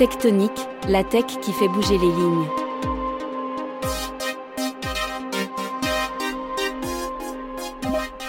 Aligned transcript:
Tectonique, 0.00 0.66
la 0.88 1.04
tech 1.04 1.26
qui 1.42 1.52
fait 1.52 1.68
bouger 1.68 1.98
les 1.98 2.06
lignes. 2.06 2.46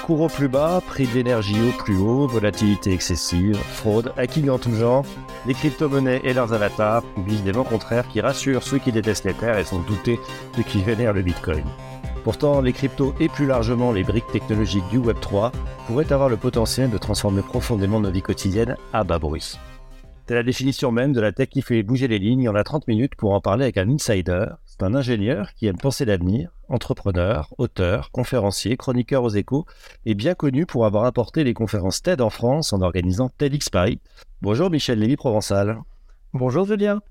Cours 0.06 0.20
au 0.20 0.28
plus 0.28 0.50
bas, 0.50 0.82
prix 0.86 1.08
de 1.08 1.14
l'énergie 1.14 1.56
au 1.62 1.72
plus 1.82 1.96
haut, 1.96 2.28
volatilité 2.28 2.92
excessive, 2.92 3.56
fraude, 3.56 4.12
hacking 4.18 4.50
en 4.50 4.60
tout 4.60 4.74
genre, 4.74 5.06
les 5.46 5.54
crypto-monnaies 5.54 6.20
et 6.26 6.34
leurs 6.34 6.52
avatars 6.52 7.04
publient 7.16 7.40
des 7.40 7.54
vents 7.54 7.64
contraires 7.64 8.10
qui 8.10 8.20
rassurent 8.20 8.64
ceux 8.64 8.80
qui 8.80 8.92
détestent 8.92 9.24
les 9.24 9.34
terres 9.34 9.58
et 9.58 9.64
sont 9.64 9.80
doutés 9.80 10.20
de 10.58 10.64
qui 10.64 10.84
vénère 10.84 11.14
le 11.14 11.22
bitcoin. 11.22 11.64
Pourtant, 12.26 12.60
les 12.60 12.74
cryptos 12.74 13.16
et 13.22 13.30
plus 13.30 13.46
largement 13.46 13.94
les 13.94 14.04
briques 14.04 14.30
technologiques 14.34 14.90
du 14.90 15.00
Web3 15.00 15.54
pourraient 15.88 16.12
avoir 16.12 16.28
le 16.28 16.36
potentiel 16.36 16.90
de 16.90 16.98
transformer 16.98 17.44
profondément 17.44 18.02
nos 18.02 18.12
vies 18.12 18.22
quotidiennes 18.22 18.76
à 18.92 19.06
bas 19.06 19.20
bruit. 19.20 19.58
C'est 20.28 20.36
la 20.36 20.44
définition 20.44 20.92
même 20.92 21.14
de 21.14 21.20
la 21.20 21.32
tech 21.32 21.50
qui 21.50 21.62
fait 21.62 21.84
bouger 21.84 22.08
les 22.08 22.20
lignes. 22.20 22.48
On 22.48 22.56
a 22.56 22.64
30 22.64 22.88
minutes 22.88 23.16
pour 23.16 23.34
en 23.34 23.42
parler 23.42 23.64
avec 23.64 23.78
un 23.78 23.90
insider. 23.90 24.46
C'est 24.66 24.84
un 24.84 24.96
ingénieur 24.96 25.54
qui 25.56 25.68
aime 25.68 25.78
penser 25.78 26.06
l'avenir, 26.06 26.52
entrepreneur, 26.70 27.54
auteur, 27.58 28.12
conférencier, 28.12 28.78
chroniqueur 28.78 29.24
aux 29.24 29.30
échos 29.30 29.66
et 30.06 30.16
bien 30.16 30.34
connu 30.34 30.66
pour 30.66 30.86
avoir 30.86 31.04
apporté 31.06 31.44
les 31.44 31.54
conférences 31.54 32.02
TED 32.02 32.22
en 32.22 32.30
France 32.30 32.72
en 32.72 32.82
organisant 32.82 33.30
TEDx 33.30 33.70
Paris. 33.70 34.00
Bonjour 34.42 34.70
Michel 34.70 35.00
Lévy-Provençal. 35.00 35.80
Bonjour 36.34 36.66
Julien. 36.66 37.02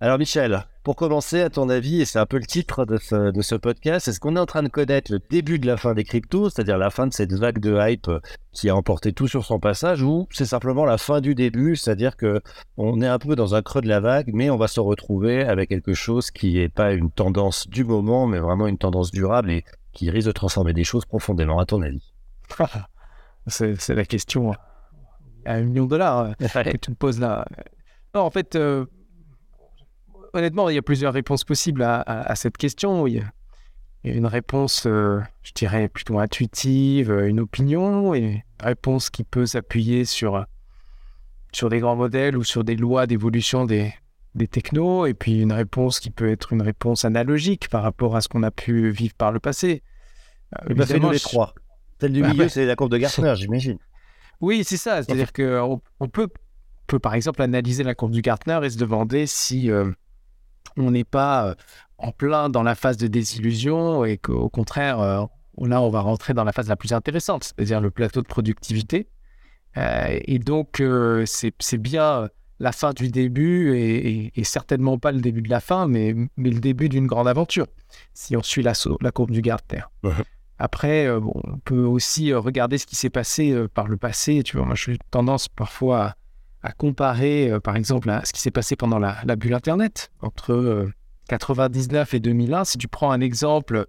Alors 0.00 0.18
Michel, 0.18 0.66
pour 0.82 0.96
commencer, 0.96 1.40
à 1.40 1.48
ton 1.48 1.70
avis, 1.70 2.02
et 2.02 2.04
c'est 2.04 2.18
un 2.18 2.26
peu 2.26 2.36
le 2.36 2.44
titre 2.44 2.84
de 2.84 2.98
ce, 2.98 3.54
podcast, 3.54 4.06
est-ce 4.06 4.20
qu'on 4.20 4.36
est 4.36 4.40
en 4.40 4.44
train 4.44 4.62
de 4.62 4.68
connaître 4.68 5.10
le 5.10 5.18
début 5.30 5.58
de 5.58 5.66
la 5.66 5.78
fin 5.78 5.94
des 5.94 6.04
cryptos, 6.04 6.50
c'est-à-dire 6.50 6.76
la 6.76 6.90
fin 6.90 7.06
de 7.06 7.12
cette 7.14 7.32
vague 7.32 7.58
de 7.58 7.74
hype 7.80 8.10
qui 8.52 8.68
a 8.68 8.76
emporté 8.76 9.14
tout 9.14 9.26
sur 9.26 9.46
son 9.46 9.58
passage, 9.58 10.02
ou 10.02 10.28
c'est 10.30 10.44
simplement 10.44 10.84
la 10.84 10.98
fin 10.98 11.22
du 11.22 11.34
début, 11.34 11.74
c'est-à-dire 11.76 12.18
que 12.18 12.42
on 12.76 13.00
est 13.00 13.06
un 13.06 13.18
peu 13.18 13.34
dans 13.34 13.54
un 13.54 13.62
creux 13.62 13.80
de 13.80 13.88
la 13.88 14.00
vague, 14.00 14.30
mais 14.34 14.50
on 14.50 14.58
va 14.58 14.68
se 14.68 14.80
retrouver 14.80 15.42
avec 15.42 15.70
quelque 15.70 15.94
chose 15.94 16.30
qui 16.30 16.54
n'est 16.54 16.68
pas 16.68 16.92
une 16.92 17.10
tendance 17.10 17.66
du 17.66 17.84
moment, 17.84 18.26
mais 18.26 18.38
vraiment 18.38 18.66
une 18.66 18.78
tendance 18.78 19.10
durable 19.10 19.50
et 19.52 19.64
qui 19.94 20.10
risque 20.10 20.26
de 20.26 20.32
transformer 20.32 20.74
des 20.74 20.84
choses 20.84 21.06
profondément, 21.06 21.58
à 21.58 21.64
ton 21.64 21.80
avis? 21.80 22.12
C'est 23.46 23.94
la 23.94 24.04
question 24.04 24.52
à 25.46 25.54
un 25.54 25.62
million 25.62 25.84
de 25.84 25.90
dollars 25.90 26.36
que 26.36 26.76
tu 26.76 26.90
me 26.90 26.96
poses 26.96 27.20
là. 27.20 27.46
Non, 28.14 28.22
en 28.22 28.30
fait, 28.30 28.54
euh, 28.56 28.84
honnêtement, 30.34 30.68
il 30.68 30.74
y 30.74 30.78
a 30.78 30.82
plusieurs 30.82 31.14
réponses 31.14 31.44
possibles 31.44 31.82
à, 31.82 32.34
cette 32.34 32.58
question. 32.58 33.06
Il 33.06 33.14
y, 33.14 33.20
a, 33.20 33.24
une 34.12 34.26
réponse, 34.26 34.84
euh, 34.86 35.20
je 35.42 35.52
dirais, 35.52 35.88
plutôt 35.88 36.18
intuitive, 36.18 37.10
euh, 37.10 37.28
une 37.28 37.40
opinion, 37.40 38.14
et 38.14 38.18
une 38.18 38.42
réponse 38.60 39.08
qui 39.08 39.24
peut 39.24 39.46
s'appuyer 39.46 40.04
sur, 40.04 40.44
sur 41.52 41.70
des 41.70 41.80
grands 41.80 41.96
modèles 41.96 42.36
ou 42.36 42.44
sur 42.44 42.64
des 42.64 42.76
lois 42.76 43.06
d'évolution 43.06 43.64
des, 43.64 43.94
des 44.34 44.46
technos, 44.46 45.06
et 45.06 45.14
puis 45.14 45.40
une 45.40 45.52
réponse 45.52 46.00
qui 46.00 46.10
peut 46.10 46.28
être 46.28 46.52
une 46.52 46.62
réponse 46.62 47.04
analogique 47.04 47.68
par 47.70 47.82
rapport 47.82 48.14
à 48.16 48.20
ce 48.20 48.28
qu'on 48.28 48.42
a 48.42 48.50
pu 48.50 48.90
vivre 48.90 49.14
par 49.14 49.32
le 49.32 49.40
passé. 49.40 49.82
Euh, 50.68 50.74
bah, 50.74 50.84
nous 51.00 51.10
les 51.10 51.20
trois. 51.20 51.54
Celle 52.00 52.12
du 52.12 52.22
milieu, 52.22 52.48
c'est 52.48 52.66
la 52.66 52.76
courbe 52.76 52.92
de 52.92 52.98
Gartner, 52.98 53.34
j'imagine. 53.36 53.78
Oui, 54.40 54.64
c'est 54.64 54.76
ça. 54.76 55.02
C'est-à-dire 55.02 55.32
qu'on 55.32 55.80
on 56.00 56.08
peut, 56.08 56.28
peut, 56.88 56.98
par 56.98 57.14
exemple, 57.14 57.40
analyser 57.40 57.84
la 57.84 57.94
courbe 57.94 58.12
du 58.12 58.20
Gartner 58.20 58.58
et 58.64 58.68
se 58.68 58.76
demander 58.76 59.26
si 59.26 59.70
on 60.76 60.90
n'est 60.90 61.04
pas 61.04 61.48
euh, 61.48 61.54
en 61.98 62.12
plein 62.12 62.48
dans 62.48 62.62
la 62.62 62.74
phase 62.74 62.96
de 62.96 63.06
désillusion 63.06 64.04
et 64.04 64.18
qu'au 64.18 64.48
contraire, 64.48 65.00
euh, 65.00 65.24
là, 65.58 65.80
on 65.80 65.90
va 65.90 66.00
rentrer 66.00 66.34
dans 66.34 66.44
la 66.44 66.52
phase 66.52 66.68
la 66.68 66.76
plus 66.76 66.92
intéressante, 66.92 67.44
c'est-à-dire 67.44 67.80
le 67.80 67.90
plateau 67.90 68.22
de 68.22 68.26
productivité. 68.26 69.08
Euh, 69.76 70.18
et 70.24 70.38
donc, 70.38 70.82
c'est 71.26 71.78
bien 71.78 72.28
la 72.60 72.72
fin 72.72 72.92
du 72.92 73.08
début 73.08 73.76
et, 73.76 74.44
certainement 74.44 74.98
pas 74.98 75.12
le 75.12 75.20
début 75.20 75.42
de 75.42 75.50
la 75.50 75.60
fin, 75.60 75.86
mais, 75.86 76.14
mais 76.36 76.50
le 76.50 76.60
début 76.60 76.88
d'une 76.88 77.06
grande 77.06 77.28
aventure, 77.28 77.66
si 78.12 78.36
on 78.36 78.42
suit 78.42 78.62
la, 78.62 78.72
la 79.00 79.10
courbe 79.10 79.30
du 79.30 79.42
Gartner. 79.42 79.82
Après, 80.58 81.10
on 81.10 81.58
peut 81.64 81.82
aussi 81.82 82.32
regarder 82.32 82.78
ce 82.78 82.86
qui 82.86 82.94
s'est 82.94 83.10
passé 83.10 83.66
par 83.74 83.88
le 83.88 83.96
passé. 83.96 84.44
Tu 84.44 84.56
vois, 84.56 84.66
moi, 84.66 84.76
j'ai 84.76 84.98
tendance 85.10 85.48
parfois 85.48 86.14
à 86.64 86.72
comparer, 86.72 87.50
euh, 87.50 87.60
par 87.60 87.76
exemple, 87.76 88.10
à 88.10 88.24
ce 88.24 88.32
qui 88.32 88.40
s'est 88.40 88.50
passé 88.50 88.74
pendant 88.74 88.98
la, 88.98 89.36
bulle 89.36 89.52
Internet 89.52 90.10
entre 90.22 90.88
99 91.28 92.14
euh, 92.14 92.16
et 92.16 92.20
2001. 92.20 92.64
Si 92.64 92.78
tu 92.78 92.88
prends 92.88 93.12
un 93.12 93.20
exemple 93.20 93.86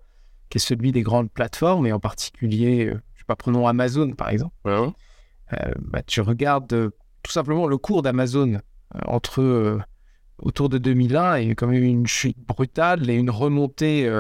qui 0.50 0.58
est 0.58 0.62
celui 0.62 0.92
des 0.92 1.02
grandes 1.02 1.32
plateformes, 1.32 1.88
et 1.88 1.94
en 1.94 2.02
particulier, 2.02 2.88
euh, 2.88 3.02
je 3.14 3.20
sais 3.20 3.26
pas, 3.26 3.38
prenons 3.38 3.66
Amazon, 3.66 4.12
par 4.12 4.30
exemple, 4.30 4.54
bah, 5.80 6.02
tu 6.06 6.20
regardes 6.22 6.92
tout 7.24 7.32
simplement 7.32 7.66
le 7.68 7.78
cours 7.78 8.02
d'Amazon 8.02 8.60
entre 9.06 9.80
autour 10.40 10.70
de 10.70 10.78
2001 10.78 11.36
et 11.36 11.56
quand 11.56 11.68
même 11.68 11.84
une 11.84 12.08
chute 12.08 12.38
brutale 12.40 13.10
et 13.10 13.14
une 13.14 13.30
remontée 13.30 14.12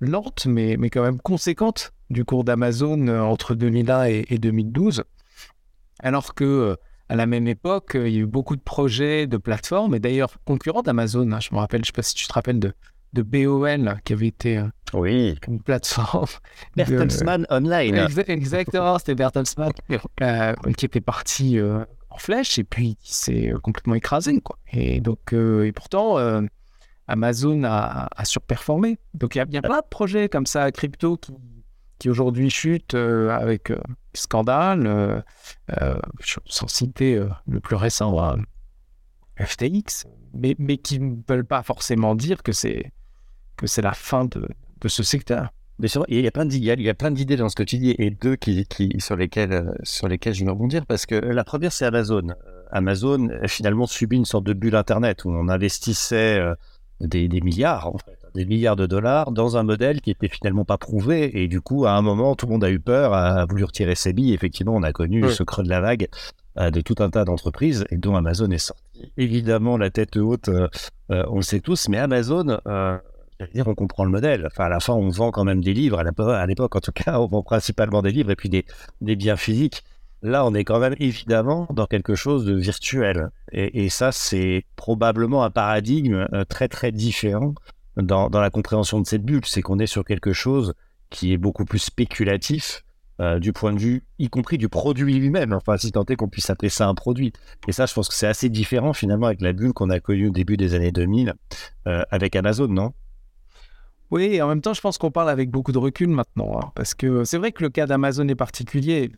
lente, 0.00 0.46
mais, 0.46 0.76
mais 0.78 0.90
quand 0.90 1.02
même 1.02 1.20
conséquente 1.20 1.92
du 2.08 2.24
cours 2.24 2.44
d'Amazon 2.44 3.08
entre 3.08 3.54
2001 3.54 4.04
et, 4.06 4.24
et, 4.30 4.38
2012. 4.38 5.04
Alors 6.02 6.34
que 6.34 6.76
à 7.10 7.16
la 7.16 7.26
même 7.26 7.48
époque, 7.48 7.92
il 7.96 8.08
y 8.08 8.18
a 8.18 8.20
eu 8.20 8.26
beaucoup 8.26 8.54
de 8.54 8.60
projets 8.60 9.26
de 9.26 9.36
plateformes, 9.36 9.96
et 9.96 9.98
d'ailleurs 9.98 10.36
concurrents 10.44 10.82
d'Amazon. 10.82 11.32
Hein. 11.32 11.40
je 11.40 11.52
me 11.52 11.58
rappelle, 11.58 11.80
je 11.80 11.82
ne 11.82 11.86
sais 11.86 11.92
pas 11.92 12.02
si 12.02 12.14
tu 12.14 12.28
te 12.28 12.32
rappelles 12.32 12.60
de, 12.60 12.72
de 13.14 13.22
BOL, 13.22 13.96
qui 14.04 14.12
avait 14.12 14.28
été 14.28 14.58
euh, 14.58 14.68
oui. 14.94 15.36
une 15.48 15.60
plateforme. 15.60 16.28
Bertelsmann 16.76 17.48
Online. 17.50 18.06
Exactement, 18.28 18.96
c'était 19.00 19.16
Bertelsmann 19.16 19.72
euh, 20.22 20.54
qui 20.76 20.84
était 20.84 21.00
parti 21.00 21.58
euh, 21.58 21.84
en 22.10 22.18
flèche 22.18 22.60
et 22.60 22.64
puis 22.64 22.94
qui 22.94 23.12
s'est 23.12 23.52
complètement 23.60 23.96
écrasé. 23.96 24.40
Quoi. 24.40 24.56
Et, 24.72 25.00
donc, 25.00 25.32
et 25.32 25.72
pourtant, 25.72 26.16
Amazon 27.08 27.64
a, 27.64 28.08
a, 28.14 28.24
surperformé. 28.24 28.98
Donc 29.14 29.34
il 29.34 29.38
y, 29.38 29.56
a 29.56 29.62
plein 29.62 29.80
de 29.80 29.88
projets 29.90 30.28
comme 30.28 30.46
ça, 30.46 30.70
crypto, 30.70 31.16
qui, 31.16 31.32
qui 32.00 32.08
aujourd'hui 32.08 32.50
chute 32.50 32.94
euh, 32.94 33.28
avec 33.30 33.70
euh, 34.14 34.18
scandale, 34.18 35.24
euh, 35.80 36.00
sans 36.46 36.68
citer 36.68 37.22
le 37.48 37.60
plus 37.60 37.76
récent, 37.76 38.36
FTX, 39.38 40.06
mais, 40.34 40.54
mais 40.58 40.76
qui 40.76 41.00
ne 41.00 41.16
veulent 41.28 41.46
pas 41.46 41.62
forcément 41.62 42.14
dire 42.14 42.42
que 42.42 42.52
c'est 42.52 42.92
que 43.56 43.66
c'est 43.66 43.82
la 43.82 43.92
fin 43.92 44.24
de, 44.24 44.48
de 44.80 44.88
ce 44.88 45.02
secteur. 45.02 45.50
Mais 45.78 45.88
il 46.08 46.20
y 46.20 46.26
a 46.26 46.30
plein 46.30 46.44
d'idées, 46.44 46.74
il 46.78 46.82
y 46.82 46.90
a 46.90 46.94
plein 46.94 47.10
d'idées 47.10 47.36
dans 47.36 47.48
ce 47.48 47.56
que 47.56 47.62
tu 47.62 47.78
dis 47.78 47.94
et 47.98 48.10
deux 48.10 48.36
qui, 48.36 48.66
sur 48.98 49.16
lesquelles 49.16 49.74
sur 49.82 50.08
je 50.08 50.44
vais 50.44 50.50
rebondir 50.50 50.84
parce 50.84 51.06
que 51.06 51.14
la 51.14 51.44
première 51.44 51.72
c'est 51.72 51.86
Amazon. 51.86 52.28
Amazon 52.70 53.28
finalement 53.46 53.86
subit 53.86 54.16
une 54.16 54.26
sorte 54.26 54.44
de 54.44 54.52
bulle 54.52 54.76
internet 54.76 55.24
où 55.24 55.30
on 55.30 55.48
investissait 55.48 56.38
des, 57.00 57.28
des 57.28 57.40
milliards 57.40 57.86
en 57.86 57.98
fait 57.98 58.19
des 58.34 58.46
milliards 58.46 58.76
de 58.76 58.86
dollars 58.86 59.32
dans 59.32 59.56
un 59.56 59.62
modèle 59.62 60.00
qui 60.00 60.10
était 60.10 60.28
finalement 60.28 60.64
pas 60.64 60.78
prouvé. 60.78 61.42
Et 61.42 61.48
du 61.48 61.60
coup, 61.60 61.86
à 61.86 61.92
un 61.92 62.02
moment, 62.02 62.34
tout 62.34 62.46
le 62.46 62.52
monde 62.52 62.64
a 62.64 62.70
eu 62.70 62.80
peur, 62.80 63.14
a 63.14 63.44
voulu 63.46 63.64
retirer 63.64 63.94
ses 63.94 64.12
billes. 64.12 64.32
Effectivement, 64.32 64.74
on 64.74 64.82
a 64.82 64.92
connu 64.92 65.30
ce 65.30 65.42
creux 65.42 65.62
de 65.64 65.68
la 65.68 65.80
vague 65.80 66.08
euh, 66.58 66.70
de 66.70 66.80
tout 66.80 66.96
un 66.98 67.10
tas 67.10 67.24
d'entreprises 67.24 67.86
et 67.90 67.96
dont 67.96 68.16
Amazon 68.16 68.50
est 68.50 68.58
sorti. 68.58 68.82
Évidemment, 69.16 69.78
la 69.78 69.90
tête 69.90 70.16
haute, 70.16 70.48
euh, 70.48 70.68
euh, 71.12 71.24
on 71.28 71.36
le 71.36 71.42
sait 71.42 71.60
tous, 71.60 71.88
mais 71.88 71.98
Amazon, 71.98 72.58
dire, 73.54 73.68
on 73.68 73.74
comprend 73.74 74.04
le 74.04 74.10
modèle. 74.10 74.46
Enfin, 74.46 74.64
à 74.64 74.68
la 74.68 74.80
fin, 74.80 74.92
on 74.92 75.08
vend 75.10 75.30
quand 75.30 75.44
même 75.44 75.62
des 75.62 75.72
livres. 75.72 76.00
À 76.00 76.46
l'époque, 76.46 76.74
en 76.74 76.80
tout 76.80 76.92
cas, 76.92 77.20
on 77.20 77.26
vend 77.26 77.42
principalement 77.42 78.02
des 78.02 78.10
livres 78.10 78.32
et 78.32 78.36
puis 78.36 78.48
des, 78.48 78.64
des 79.00 79.14
biens 79.14 79.36
physiques. 79.36 79.84
Là, 80.22 80.44
on 80.44 80.52
est 80.52 80.64
quand 80.64 80.80
même 80.80 80.96
évidemment 80.98 81.68
dans 81.72 81.86
quelque 81.86 82.16
chose 82.16 82.44
de 82.44 82.54
virtuel. 82.54 83.30
Et, 83.52 83.84
et 83.84 83.88
ça, 83.88 84.10
c'est 84.10 84.64
probablement 84.74 85.44
un 85.44 85.50
paradigme 85.50 86.26
très, 86.48 86.66
très 86.66 86.90
différent 86.90 87.54
dans, 88.02 88.28
la 88.28 88.50
compréhension 88.50 89.00
de 89.00 89.06
cette 89.06 89.24
bulle, 89.24 89.44
c'est 89.44 89.62
qu'on 89.62 89.78
est 89.78 89.86
sur 89.86 90.04
quelque 90.04 90.32
chose 90.32 90.74
qui 91.10 91.32
est 91.32 91.38
beaucoup 91.38 91.64
plus 91.64 91.78
spéculatif 91.78 92.84
euh, 93.20 93.38
du 93.38 93.52
point 93.52 93.72
de 93.72 93.78
vue, 93.78 94.04
y 94.18 94.30
compris 94.30 94.56
du 94.56 94.68
produit 94.68 95.18
lui-même. 95.18 95.52
Enfin, 95.52 95.76
si 95.76 95.92
tant 95.92 96.04
est 96.04 96.16
qu'on 96.16 96.28
puisse 96.28 96.48
appeler 96.48 96.70
ça 96.70 96.88
un 96.88 96.94
produit. 96.94 97.32
Et 97.68 97.72
ça, 97.72 97.86
je 97.86 97.92
pense 97.92 98.08
que 98.08 98.14
c'est 98.14 98.26
assez 98.26 98.48
différent 98.48 98.92
finalement 98.92 99.26
avec 99.26 99.42
la 99.42 99.52
bulle 99.52 99.72
qu'on 99.72 99.90
a 99.90 100.00
connue 100.00 100.28
au 100.28 100.32
début 100.32 100.56
des 100.56 100.74
années 100.74 100.92
2000 100.92 101.34
euh, 101.86 102.02
avec 102.10 102.34
Amazon, 102.34 102.68
non? 102.68 102.92
Oui, 104.10 104.24
et 104.24 104.42
en 104.42 104.48
même 104.48 104.60
temps, 104.60 104.74
je 104.74 104.80
pense 104.80 104.98
qu'on 104.98 105.10
parle 105.10 105.28
avec 105.28 105.50
beaucoup 105.50 105.72
de 105.72 105.78
recul 105.78 106.08
maintenant. 106.08 106.58
Hein, 106.58 106.72
parce 106.74 106.94
que 106.94 107.24
c'est 107.24 107.38
vrai 107.38 107.52
que 107.52 107.62
le 107.62 107.68
cas 107.68 107.86
d'Amazon 107.86 108.26
est 108.28 108.34
particulier. 108.34 109.12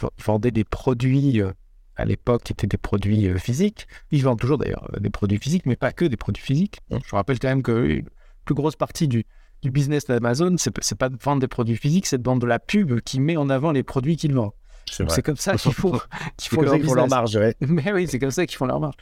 Ils 0.00 0.24
vendaient 0.24 0.50
des 0.50 0.64
produits 0.64 1.40
euh, 1.42 1.52
à 1.96 2.04
l'époque 2.04 2.44
qui 2.44 2.52
étaient 2.52 2.66
des 2.66 2.78
produits 2.78 3.38
physiques. 3.38 3.86
Ils 4.10 4.22
vendent 4.22 4.40
toujours 4.40 4.58
d'ailleurs 4.58 4.88
des 4.98 5.10
produits 5.10 5.38
physiques, 5.38 5.66
mais 5.66 5.76
pas 5.76 5.92
que 5.92 6.04
des 6.04 6.16
produits 6.16 6.42
physiques. 6.42 6.80
Je 6.90 7.14
rappelle 7.14 7.38
quand 7.38 7.48
même 7.48 7.62
que 7.62 8.02
plus 8.44 8.54
grosse 8.54 8.76
partie 8.76 9.08
du, 9.08 9.24
du 9.62 9.70
business 9.70 10.06
d'Amazon, 10.06 10.56
c'est, 10.58 10.72
c'est 10.82 10.98
pas 10.98 11.08
de 11.08 11.16
vendre 11.22 11.40
des 11.40 11.48
produits 11.48 11.76
physiques, 11.76 12.06
c'est 12.06 12.18
de 12.18 12.24
vendre 12.24 12.40
de 12.42 12.46
la 12.46 12.58
pub 12.58 13.00
qui 13.00 13.20
met 13.20 13.36
en 13.36 13.48
avant 13.48 13.72
les 13.72 13.82
produits 13.82 14.16
qu'ils 14.16 14.34
vendent. 14.34 14.52
C'est, 14.90 15.22
comme 15.22 15.36
ça 15.36 15.56
qu'il 15.56 15.72
faut, 15.72 15.92
qu'il 16.36 16.50
faut 16.50 16.62
leur, 16.62 16.78
font 16.80 16.94
leur 16.94 17.08
marge. 17.08 17.36
Ouais. 17.36 17.54
Mais 17.60 17.92
oui, 17.92 18.06
c'est 18.08 18.18
comme 18.18 18.30
ça 18.30 18.46
qu'ils 18.46 18.56
font 18.56 18.66
leur 18.66 18.80
marge. 18.80 18.96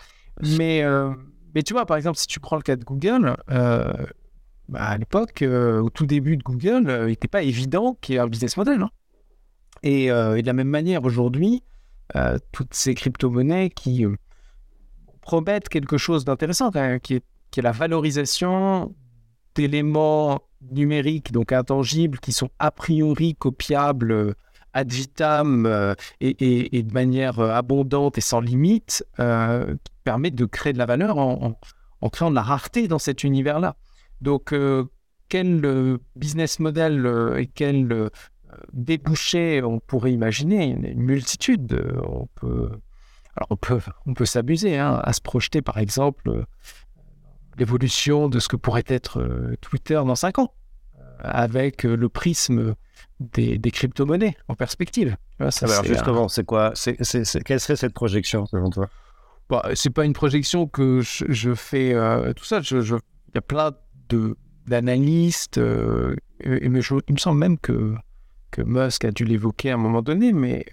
Mais, 0.56 0.82
euh, 0.82 1.10
mais 1.54 1.62
tu 1.62 1.72
vois, 1.72 1.84
par 1.84 1.96
exemple, 1.96 2.16
si 2.16 2.26
tu 2.26 2.40
prends 2.40 2.56
le 2.56 2.62
cas 2.62 2.76
de 2.76 2.84
Google, 2.84 3.36
euh, 3.50 3.92
bah, 4.68 4.84
à 4.84 4.96
l'époque, 4.96 5.42
euh, 5.42 5.80
au 5.80 5.90
tout 5.90 6.06
début 6.06 6.36
de 6.36 6.42
Google, 6.42 6.84
il 7.02 7.06
n'était 7.06 7.28
pas 7.28 7.42
évident 7.42 7.98
qu'il 8.00 8.14
y 8.14 8.18
ait 8.18 8.20
un 8.20 8.28
business 8.28 8.56
model. 8.56 8.82
Hein. 8.82 8.90
Et, 9.82 10.04
et, 10.04 10.08
de 10.08 10.46
la 10.46 10.52
même 10.52 10.68
manière, 10.68 11.04
aujourd'hui, 11.04 11.62
toutes 12.52 12.74
ces 12.74 12.94
crypto-monnaies 12.94 13.70
qui 13.70 14.04
promettent 15.20 15.68
quelque 15.68 15.98
chose 15.98 16.24
d'intéressant, 16.24 16.70
qui 17.02 17.14
est, 17.14 17.24
qui 17.50 17.60
est 17.60 17.62
la 17.62 17.72
valorisation 17.72 18.94
d'éléments 19.54 20.40
numériques, 20.70 21.32
donc 21.32 21.52
intangibles, 21.52 22.18
qui 22.18 22.32
sont 22.32 22.50
a 22.58 22.70
priori 22.70 23.34
copiables 23.34 24.12
euh, 24.12 24.34
ad 24.72 24.92
vitam 24.92 25.66
euh, 25.66 25.94
et, 26.20 26.82
de 26.82 26.92
manière 26.92 27.40
euh, 27.40 27.50
abondante 27.50 28.18
et 28.18 28.20
sans 28.20 28.40
limite, 28.40 29.04
qui 29.16 29.92
permet 30.04 30.30
de 30.30 30.44
créer 30.44 30.72
de 30.72 30.78
la 30.78 30.86
valeur 30.86 31.18
en, 31.18 31.58
en, 32.00 32.08
créant 32.08 32.30
de 32.30 32.36
la 32.36 32.42
rareté 32.42 32.88
dans 32.88 32.98
cet 32.98 33.24
univers-là. 33.24 33.76
Donc, 34.20 34.54
quel 35.28 35.98
business 36.14 36.58
model 36.60 37.34
et 37.38 37.46
quel 37.46 38.10
débouché 38.72 39.62
on 39.62 39.80
pourrait 39.80 40.12
imaginer? 40.12 40.66
Une 40.66 41.02
multitude. 41.02 41.80
On 42.04 42.26
peut, 42.34 42.70
alors 43.36 43.48
on 43.50 43.56
peut, 43.56 43.80
on 44.06 44.14
peut 44.14 44.24
s'amuser 44.24 44.78
hein, 44.78 45.00
à 45.02 45.12
se 45.12 45.20
projeter, 45.20 45.62
par 45.62 45.78
exemple, 45.78 46.44
l'évolution 47.58 48.28
de 48.28 48.38
ce 48.38 48.48
que 48.48 48.56
pourrait 48.56 48.84
être 48.86 49.56
Twitter 49.60 49.94
dans 49.94 50.14
5 50.14 50.38
ans 50.38 50.54
avec 51.22 51.84
euh, 51.84 51.96
le 51.96 52.08
prisme 52.08 52.74
des, 53.20 53.58
crypto-monnaies 53.70 54.36
en 54.48 54.54
perspective. 54.54 55.16
Ça, 55.50 55.66
alors 55.66 55.84
justement, 55.84 56.28
c'est 56.28 56.44
quoi 56.44 56.72
c'est, 56.74 56.96
Quelle 57.44 57.60
serait 57.60 57.76
cette 57.76 57.94
projection 57.94 58.46
selon 58.46 58.70
toi? 58.70 58.88
Bah, 59.48 59.68
C'est 59.74 59.90
pas 59.90 60.04
une 60.04 60.12
projection 60.12 60.66
que 60.66 61.00
je, 61.02 61.54
fais 61.54 61.92
euh, 61.94 62.32
tout 62.32 62.44
seul. 62.44 62.62
Il 62.70 63.34
y 63.34 63.38
a 63.38 63.40
plein 63.40 63.72
de, 64.08 64.36
d'analystes, 64.66 65.58
euh, 65.58 66.14
et, 66.40 66.68
mais 66.68 66.80
il 66.80 67.14
me 67.14 67.18
semble 67.18 67.38
même 67.38 67.58
que, 67.58 67.94
que 68.50 68.62
Musk 68.62 69.04
a 69.04 69.10
dû 69.10 69.24
l'évoquer 69.24 69.70
à 69.70 69.74
un 69.74 69.78
moment 69.78 70.02
donné, 70.02 70.32
mais 70.32 70.66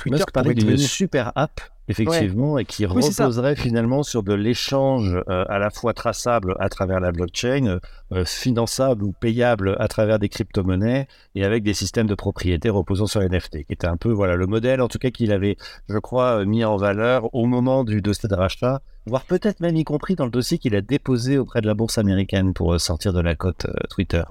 Twitter 0.00 0.16
Musk 0.16 0.30
parlait 0.32 0.54
d'une 0.54 0.76
super 0.76 1.32
app 1.34 1.60
effectivement, 1.90 2.58
et 2.58 2.64
qui 2.64 2.86
reposerait 2.86 3.56
finalement 3.56 4.02
sur 4.02 4.22
de 4.22 4.32
l'échange 4.32 5.14
euh, 5.28 5.44
à 5.48 5.58
la 5.58 5.70
fois 5.70 5.92
traçable 5.92 6.54
à 6.60 6.68
travers 6.68 7.00
la 7.00 7.12
blockchain, 7.12 7.66
euh, 7.66 7.80
euh, 8.12 8.24
finançable 8.24 9.02
ou 9.02 9.12
payable 9.12 9.76
à 9.78 9.88
travers 9.88 10.18
des 10.18 10.28
crypto-monnaies, 10.28 11.08
et 11.34 11.44
avec 11.44 11.62
des 11.62 11.74
systèmes 11.74 12.06
de 12.06 12.14
propriété 12.14 12.70
reposant 12.70 13.06
sur 13.06 13.20
NFT, 13.20 13.64
qui 13.64 13.72
était 13.72 13.86
un 13.86 13.96
peu 13.96 14.10
voilà 14.10 14.36
le 14.36 14.46
modèle, 14.46 14.80
en 14.80 14.88
tout 14.88 14.98
cas 14.98 15.10
qu'il 15.10 15.32
avait, 15.32 15.56
je 15.88 15.98
crois, 15.98 16.44
mis 16.44 16.64
en 16.64 16.76
valeur 16.76 17.34
au 17.34 17.46
moment 17.46 17.84
du 17.84 18.00
dossier 18.00 18.28
de 18.28 18.34
rachat, 18.34 18.80
voire 19.06 19.24
peut-être 19.24 19.60
même 19.60 19.76
y 19.76 19.84
compris 19.84 20.14
dans 20.14 20.24
le 20.24 20.30
dossier 20.30 20.58
qu'il 20.58 20.74
a 20.76 20.80
déposé 20.80 21.38
auprès 21.38 21.60
de 21.60 21.66
la 21.66 21.74
bourse 21.74 21.98
américaine 21.98 22.54
pour 22.54 22.80
sortir 22.80 23.12
de 23.12 23.20
la 23.20 23.34
cote 23.34 23.66
Twitter. 23.90 24.22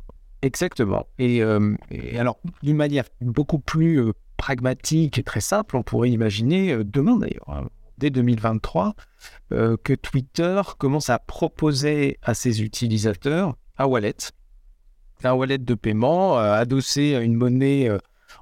Exactement. 0.41 1.05
Et, 1.17 1.37
et 1.91 2.17
alors, 2.17 2.39
d'une 2.63 2.77
manière 2.77 3.03
beaucoup 3.19 3.59
plus 3.59 4.13
pragmatique 4.39 5.19
et 5.19 5.23
très 5.23 5.41
simple, 5.41 5.75
on 5.75 5.83
pourrait 5.83 6.09
imaginer 6.09 6.71
euh, 6.71 6.83
demain 6.83 7.17
d'ailleurs, 7.17 7.49
hein, 7.49 7.67
dès 7.97 8.09
2023, 8.09 8.95
euh, 9.51 9.75
que 9.83 9.93
Twitter 9.93 10.61
commence 10.77 11.09
à 11.09 11.19
proposer 11.19 12.17
à 12.23 12.33
ses 12.33 12.63
utilisateurs 12.63 13.55
un 13.77 13.85
wallet, 13.85 14.15
un 15.25 15.33
wallet 15.33 15.57
de 15.57 15.73
paiement 15.75 16.39
euh, 16.39 16.53
adossé 16.53 17.15
à 17.15 17.19
une 17.19 17.35
monnaie 17.35 17.91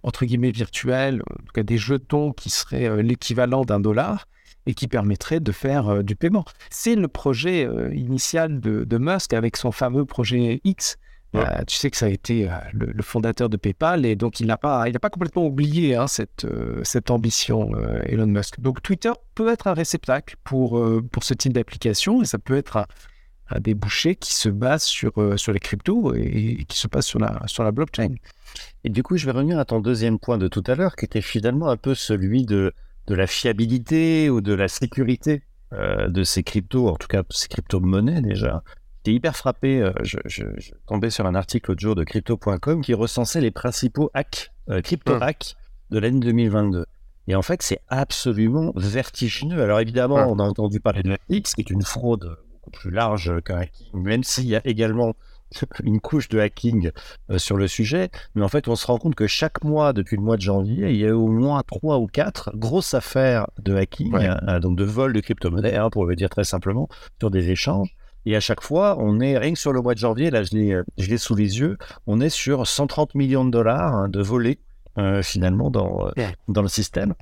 entre 0.03 0.25
guillemets 0.25 0.51
virtuelle, 0.51 1.23
en 1.31 1.35
tout 1.51 1.63
des 1.63 1.77
jetons 1.77 2.31
qui 2.31 2.51
seraient 2.51 3.01
l'équivalent 3.01 3.65
d'un 3.65 3.79
dollar 3.79 4.27
et 4.67 4.75
qui 4.75 4.87
permettrait 4.87 5.39
de 5.39 5.51
faire 5.51 6.03
du 6.03 6.15
paiement. 6.15 6.45
C'est 6.69 6.95
le 6.95 7.07
projet 7.07 7.67
initial 7.95 8.59
de, 8.59 8.97
Musk 8.97 9.33
avec 9.33 9.57
son 9.57 9.71
fameux 9.71 10.05
projet 10.05 10.59
X 10.63 10.97
euh, 11.35 11.63
tu 11.67 11.75
sais 11.75 11.91
que 11.91 11.97
ça 11.97 12.05
a 12.05 12.09
été 12.09 12.49
euh, 12.49 12.53
le, 12.73 13.03
fondateur 13.03 13.49
de 13.49 13.57
PayPal 13.57 14.05
et 14.05 14.15
donc 14.15 14.39
il 14.39 14.47
n'a 14.47 14.57
pas, 14.57 14.87
il 14.87 14.97
pas 14.97 15.09
complètement 15.09 15.45
oublié 15.45 15.95
hein, 15.95 16.07
cette, 16.07 16.45
euh, 16.45 16.81
cette 16.83 17.11
ambition, 17.11 17.71
Elon 18.05 18.27
Musk. 18.27 18.59
Donc 18.59 18.81
Twitter 18.81 19.11
peut 19.35 19.49
être 19.49 19.67
un 19.67 19.73
réceptacle 19.73 20.37
pour, 20.43 20.81
pour 21.11 21.23
ce 21.23 21.33
type 21.33 21.53
d'application 21.53 22.21
et 22.21 22.25
ça 22.25 22.37
peut 22.37 22.55
être 22.55 22.77
un, 22.77 22.85
débouché 23.59 24.15
qui 24.15 24.33
se 24.33 24.49
base 24.49 24.83
sur, 24.83 25.13
sur 25.37 25.53
les 25.53 25.59
cryptos 25.59 26.13
et, 26.15 26.65
qui 26.67 26.77
se 26.77 26.87
base 26.87 27.05
sur 27.05 27.19
la, 27.19 27.41
sur 27.45 27.63
la 27.63 27.71
blockchain. 27.71 28.15
Et 28.83 28.89
du 28.89 29.03
coup, 29.03 29.15
je 29.15 29.25
vais 29.25 29.31
revenir 29.31 29.57
à 29.57 29.63
ton 29.63 29.79
deuxième 29.79 30.19
point 30.19 30.37
de 30.37 30.49
tout 30.49 30.63
à 30.67 30.75
l'heure 30.75 30.97
qui 30.97 31.05
était 31.05 31.21
finalement 31.21 31.69
un 31.69 31.77
peu 31.77 31.95
celui 31.95 32.45
de, 32.45 32.73
de 33.07 33.15
la 33.15 33.25
fiabilité 33.25 34.29
ou 34.29 34.41
de 34.41 34.53
la 34.53 34.67
sécurité 34.67 35.43
de 35.71 36.23
ces 36.23 36.43
cryptos, 36.43 36.87
en 36.87 36.95
tout 36.95 37.07
cas 37.07 37.23
ces 37.29 37.49
crypto-monnaies 37.49 38.21
déjà 38.21 38.63
hyper 39.05 39.35
frappé. 39.35 39.81
Euh, 39.81 39.91
je, 40.03 40.17
je, 40.25 40.45
tombais 40.87 41.09
sur 41.09 41.25
un 41.25 41.35
article 41.35 41.71
l'autre 41.71 41.81
jour 41.81 41.95
de 41.95 42.03
crypto.com 42.03 42.81
qui 42.81 42.93
recensait 42.93 43.41
les 43.41 43.51
principaux 43.51 44.09
hacks, 44.13 44.51
euh, 44.69 44.81
crypto 44.81 45.13
hum. 45.13 45.21
hacks 45.21 45.55
de 45.89 45.99
l'année 45.99 46.19
2022. 46.19 46.85
Et 47.27 47.35
en 47.35 47.41
fait, 47.41 47.61
c'est 47.61 47.81
absolument 47.89 48.71
vertigineux. 48.75 49.61
Alors 49.61 49.79
évidemment, 49.79 50.27
on 50.29 50.39
a 50.39 50.43
entendu 50.43 50.79
parler 50.79 51.03
de 51.03 51.17
X, 51.29 51.55
qui 51.55 51.61
est 51.61 51.69
une 51.69 51.83
fraude 51.83 52.37
beaucoup 52.53 52.71
plus 52.71 52.89
large 52.89 53.41
qu'un 53.43 53.57
hacking, 53.57 53.87
même 53.93 54.23
s'il 54.23 54.45
y 54.45 54.55
a 54.55 54.61
également 54.65 55.13
une 55.83 55.99
couche 55.99 56.29
de 56.29 56.39
hacking 56.39 56.91
euh, 57.29 57.37
sur 57.37 57.57
le 57.57 57.67
sujet. 57.67 58.09
Mais 58.35 58.43
en 58.43 58.47
fait, 58.47 58.67
on 58.67 58.75
se 58.75 58.87
rend 58.87 58.97
compte 58.97 59.15
que 59.15 59.27
chaque 59.27 59.63
mois, 59.63 59.93
depuis 59.93 60.15
le 60.15 60.21
mois 60.21 60.37
de 60.37 60.41
janvier, 60.41 60.89
il 60.89 60.97
y 60.97 61.07
a 61.07 61.15
au 61.15 61.27
moins 61.27 61.63
trois 61.63 61.97
ou 61.97 62.07
quatre 62.07 62.51
grosses 62.55 62.93
affaires 62.93 63.47
de 63.59 63.75
hacking, 63.75 64.15
hein, 64.15 64.59
donc 64.59 64.77
de 64.77 64.83
vol 64.83 65.13
de 65.13 65.19
crypto-monnaie, 65.19 65.75
hein, 65.75 65.89
pour 65.89 66.05
le 66.05 66.15
dire 66.15 66.29
très 66.29 66.45
simplement, 66.45 66.87
sur 67.19 67.29
des 67.29 67.49
échanges. 67.49 67.96
Et 68.27 68.35
à 68.35 68.41
chaque 68.41 68.61
fois, 68.61 68.97
on 68.99 69.21
est, 69.21 69.37
rien 69.37 69.53
que 69.53 69.57
sur 69.57 69.71
le 69.71 69.81
mois 69.81 69.93
de 69.93 69.99
janvier, 69.99 70.29
là 70.31 70.43
je 70.43 70.83
l'ai 70.97 71.17
sous 71.17 71.33
les 71.33 71.59
yeux, 71.59 71.77
on 72.07 72.19
est 72.19 72.27
sur 72.27 72.67
130 72.67 73.15
millions 73.15 73.45
de 73.45 73.51
dollars 73.51 73.95
hein, 73.95 74.09
de 74.09 74.21
volets 74.21 74.59
euh, 74.97 75.23
finalement 75.23 75.71
dans, 75.71 76.09
euh, 76.09 76.11
dans 76.49 76.61
le 76.61 76.67
système. 76.67 77.13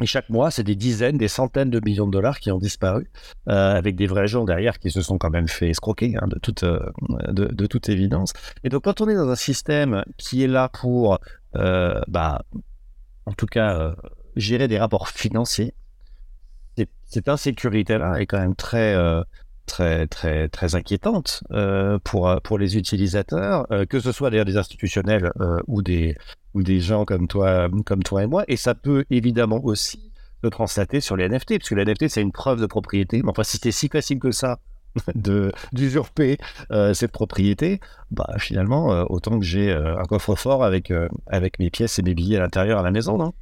Et 0.00 0.06
chaque 0.06 0.30
mois, 0.30 0.52
c'est 0.52 0.62
des 0.62 0.76
dizaines, 0.76 1.18
des 1.18 1.26
centaines 1.26 1.70
de 1.70 1.80
millions 1.84 2.06
de 2.06 2.12
dollars 2.12 2.38
qui 2.38 2.52
ont 2.52 2.58
disparu, 2.58 3.10
euh, 3.48 3.74
avec 3.74 3.96
des 3.96 4.06
vrais 4.06 4.28
gens 4.28 4.44
derrière 4.44 4.78
qui 4.78 4.92
se 4.92 5.02
sont 5.02 5.18
quand 5.18 5.30
même 5.30 5.48
fait 5.48 5.70
escroquer, 5.70 6.14
hein, 6.22 6.28
de, 6.28 6.38
toute, 6.38 6.62
de, 6.62 7.66
toute 7.66 7.88
évidence. 7.88 8.32
Et 8.62 8.68
donc, 8.68 8.84
quand 8.84 9.00
on 9.00 9.08
est 9.08 9.16
dans 9.16 9.28
un 9.28 9.34
système 9.34 10.04
qui 10.18 10.44
est 10.44 10.46
là 10.46 10.68
pour, 10.68 11.18
bah, 11.52 12.44
en 13.26 13.32
tout 13.32 13.46
cas, 13.46 13.96
gérer 14.36 14.68
des 14.68 14.78
rapports 14.78 15.08
financiers, 15.08 15.74
cette 17.06 17.28
insécurité-là 17.28 18.20
est 18.20 18.26
quand 18.26 18.38
même 18.38 18.54
très, 18.54 18.94
très 19.68 20.08
très 20.08 20.48
très 20.48 20.74
inquiétante 20.74 21.44
euh, 21.52 21.98
pour 22.02 22.40
pour 22.42 22.58
les 22.58 22.76
utilisateurs, 22.76 23.66
euh, 23.70 23.86
que 23.86 24.00
ce 24.00 24.10
soit 24.10 24.30
d'ailleurs 24.30 24.44
des 24.44 24.56
institutionnels 24.56 25.30
euh, 25.40 25.60
ou 25.68 25.82
des 25.82 26.16
ou 26.54 26.62
des 26.64 26.80
gens 26.80 27.04
comme 27.04 27.28
toi 27.28 27.68
comme 27.86 28.02
toi 28.02 28.24
et 28.24 28.26
moi. 28.26 28.44
Et 28.48 28.56
ça 28.56 28.74
peut 28.74 29.04
évidemment 29.10 29.60
aussi 29.62 30.10
se 30.42 30.48
translater 30.48 31.00
sur 31.00 31.16
les 31.16 31.28
NFT, 31.28 31.58
parce 31.58 31.68
que 31.68 31.74
les 31.76 31.84
NFT 31.84 32.08
c'est 32.08 32.22
une 32.22 32.32
preuve 32.32 32.60
de 32.60 32.66
propriété. 32.66 33.22
Mais 33.22 33.30
enfin, 33.30 33.44
si 33.44 33.52
c'était 33.52 33.72
si 33.72 33.88
facile 33.88 34.18
que 34.18 34.32
ça 34.32 34.58
de 35.14 35.52
d'usurper 35.72 36.38
cette 36.94 37.12
propriété, 37.12 37.78
bah 38.10 38.34
finalement 38.38 38.88
autant 39.10 39.38
que 39.38 39.44
j'ai 39.44 39.70
un 39.72 40.04
coffre-fort 40.04 40.64
avec 40.64 40.92
avec 41.26 41.58
mes 41.58 41.70
pièces 41.70 41.98
et 41.98 42.02
mes 42.02 42.14
billets 42.14 42.38
à 42.38 42.40
l'intérieur 42.40 42.80
à 42.80 42.82
la 42.82 42.90
maison, 42.90 43.18
non? 43.18 43.34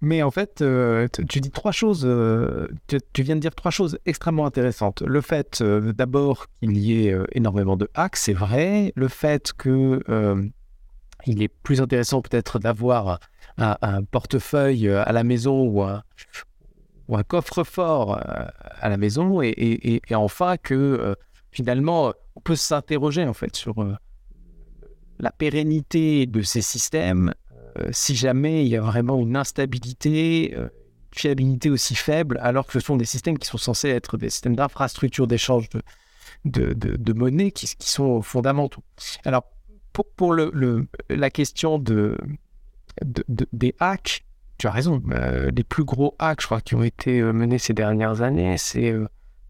Mais 0.00 0.22
en 0.22 0.30
fait, 0.30 0.62
euh, 0.62 1.08
tu 1.28 1.40
dis 1.40 1.50
trois 1.50 1.72
choses, 1.72 2.04
euh, 2.04 2.68
tu, 3.12 3.22
viens 3.22 3.34
de 3.34 3.40
dire 3.40 3.54
trois 3.54 3.72
choses 3.72 3.98
extrêmement 4.06 4.46
intéressantes. 4.46 5.02
Le 5.02 5.20
fait 5.20 5.60
euh, 5.60 5.92
d'abord 5.92 6.46
qu'il 6.60 6.78
y 6.78 7.08
ait 7.08 7.16
énormément 7.32 7.76
de 7.76 7.90
hacks, 7.94 8.16
c'est 8.16 8.32
vrai. 8.32 8.92
Le 8.94 9.08
fait 9.08 9.52
que 9.52 10.00
il 11.26 11.42
est 11.42 11.48
plus 11.48 11.80
intéressant 11.80 12.22
peut-être 12.22 12.60
d'avoir 12.60 13.18
un, 13.56 14.04
portefeuille 14.04 14.88
à 14.88 15.10
la 15.10 15.24
maison 15.24 15.64
ou 15.64 15.82
un, 15.82 16.02
coffre-fort 17.24 18.20
à 18.80 18.88
la 18.88 18.96
maison. 18.96 19.42
Et, 19.42 20.00
enfin 20.12 20.56
que 20.58 21.16
finalement, 21.50 22.12
on 22.36 22.40
peut 22.40 22.54
s'interroger 22.54 23.24
en 23.24 23.34
fait 23.34 23.56
sur 23.56 23.74
la 25.18 25.32
pérennité 25.32 26.26
de 26.26 26.42
ces 26.42 26.62
systèmes 26.62 27.34
si 27.92 28.14
jamais 28.16 28.64
il 28.64 28.68
y 28.68 28.76
a 28.76 28.80
vraiment 28.80 29.18
une 29.18 29.36
instabilité, 29.36 30.52
une 30.52 30.58
euh, 30.58 30.68
fiabilité 31.12 31.70
aussi 31.70 31.94
faible, 31.94 32.38
alors 32.42 32.66
que 32.66 32.72
ce 32.72 32.80
sont 32.80 32.96
des 32.96 33.04
systèmes 33.04 33.38
qui 33.38 33.46
sont 33.46 33.58
censés 33.58 33.88
être 33.88 34.16
des 34.16 34.30
systèmes 34.30 34.56
d'infrastructure 34.56 35.26
d'échange 35.26 35.68
de, 36.44 36.72
de, 36.74 37.12
monnaie 37.12 37.50
qui, 37.50 37.68
sont 37.80 38.22
fondamentaux. 38.22 38.82
Alors, 39.24 39.44
pour, 40.16 40.32
le, 40.32 40.86
la 41.10 41.30
question 41.30 41.78
de, 41.78 42.16
des 43.52 43.74
hacks, 43.80 44.24
tu 44.58 44.66
as 44.66 44.70
raison. 44.70 45.02
Euh, 45.10 45.50
les 45.54 45.64
plus 45.64 45.84
gros 45.84 46.14
hacks, 46.18 46.42
je 46.42 46.46
crois, 46.46 46.60
qui 46.60 46.74
ont 46.74 46.84
été 46.84 47.20
menés 47.22 47.58
ces 47.58 47.74
dernières 47.74 48.22
années, 48.22 48.56
c'est 48.58 48.94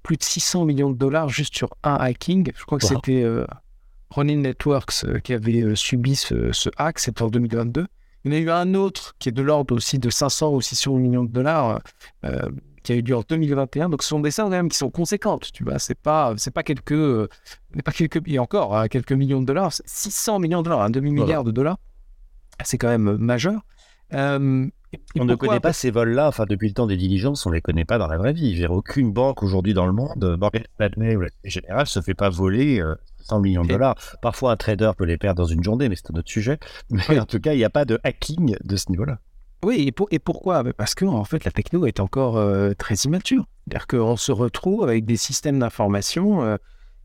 plus 0.02 0.16
de 0.16 0.22
600 0.22 0.64
millions 0.64 0.90
de 0.90 0.96
dollars 0.96 1.28
juste 1.28 1.54
sur 1.54 1.74
un 1.82 1.96
hacking. 1.96 2.50
Je 2.56 2.64
crois 2.64 2.78
que 2.78 2.86
c'était 2.86 3.26
Ronin 4.10 4.36
Networks 4.36 5.20
qui 5.22 5.34
avait 5.34 5.74
subi 5.74 6.16
ce, 6.16 6.52
ce 6.52 6.70
hack, 6.78 6.98
c'était 6.98 7.22
en 7.22 7.28
2022. 7.28 7.86
Il 8.28 8.34
y 8.34 8.36
en 8.36 8.40
a 8.40 8.40
eu 8.40 8.50
un 8.50 8.74
autre 8.74 9.14
qui 9.18 9.30
est 9.30 9.32
de 9.32 9.40
l'ordre 9.40 9.74
aussi 9.74 9.98
de 9.98 10.10
500 10.10 10.52
ou 10.52 10.60
600 10.60 10.96
millions 10.96 11.24
de 11.24 11.32
dollars, 11.32 11.80
euh, 12.24 12.50
qui 12.82 12.92
a 12.92 12.96
eu 12.96 13.00
lieu 13.00 13.16
en 13.16 13.22
2021. 13.26 13.88
Donc, 13.88 14.02
ce 14.02 14.08
sont 14.08 14.20
des 14.20 14.30
sommes 14.30 14.46
quand 14.46 14.56
même 14.56 14.68
qui 14.68 14.76
sont 14.76 14.90
conséquentes. 14.90 15.50
Tu 15.52 15.64
vois, 15.64 15.78
c'est 15.78 15.98
pas, 15.98 16.34
c'est 16.36 16.50
pas 16.50 16.62
quelques, 16.62 16.92
euh, 16.92 17.28
pas 17.84 17.92
quelques, 17.92 18.20
et 18.28 18.38
encore 18.38 18.76
hein, 18.76 18.88
quelques 18.88 19.12
millions 19.12 19.40
de 19.40 19.46
dollars, 19.46 19.72
600 19.72 20.40
millions 20.40 20.58
de 20.58 20.64
dollars, 20.64 20.82
un 20.82 20.90
demi 20.90 21.10
milliard 21.10 21.42
de 21.42 21.50
dollars. 21.50 21.78
C'est 22.64 22.76
quand 22.76 22.88
même 22.88 23.16
majeur. 23.16 23.62
Euh, 24.12 24.68
on 25.18 25.24
ne 25.24 25.34
connaît 25.34 25.60
pas 25.60 25.72
ces 25.72 25.90
vols-là. 25.90 26.28
Enfin, 26.28 26.44
depuis 26.48 26.68
le 26.68 26.74
temps 26.74 26.86
des 26.86 26.96
diligences, 26.96 27.44
on 27.46 27.50
les 27.50 27.60
connaît 27.60 27.84
pas 27.84 27.98
dans 27.98 28.06
la 28.06 28.16
vraie 28.16 28.32
vie. 28.32 28.56
J'ai 28.56 28.66
aucune 28.66 29.12
banque 29.12 29.42
aujourd'hui 29.42 29.74
dans 29.74 29.86
le 29.86 29.92
monde, 29.92 30.36
Morgan 30.38 30.62
Stanley 30.74 31.16
ou 31.16 31.22
la 31.22 31.28
Générale, 31.44 31.86
se 31.86 32.00
fait 32.00 32.14
pas 32.14 32.30
voler 32.30 32.82
100 33.20 33.40
millions 33.40 33.62
de 33.62 33.68
dollars. 33.68 33.96
Parfois, 34.22 34.52
un 34.52 34.56
trader 34.56 34.92
peut 34.96 35.04
les 35.04 35.18
perdre 35.18 35.42
dans 35.42 35.48
une 35.48 35.62
journée, 35.62 35.88
mais 35.88 35.96
c'est 35.96 36.10
un 36.10 36.18
autre 36.18 36.30
sujet. 36.30 36.58
Mais 36.90 37.18
en 37.18 37.26
tout 37.26 37.40
cas, 37.40 37.52
il 37.54 37.58
n'y 37.58 37.64
a 37.64 37.70
pas 37.70 37.84
de 37.84 37.98
hacking 38.04 38.56
de 38.62 38.76
ce 38.76 38.90
niveau-là. 38.90 39.18
Oui, 39.64 39.88
et, 39.88 40.14
et 40.14 40.18
pourquoi? 40.18 40.62
Parce 40.76 40.94
que 40.94 41.04
en 41.04 41.24
fait, 41.24 41.44
la 41.44 41.50
techno 41.50 41.86
est 41.86 42.00
encore 42.00 42.42
très 42.76 42.94
immature. 42.94 43.44
C'est-à-dire 43.66 43.86
qu'on 43.86 44.16
se 44.16 44.32
retrouve 44.32 44.82
avec 44.84 45.04
des 45.04 45.16
systèmes 45.16 45.58
d'information 45.58 46.58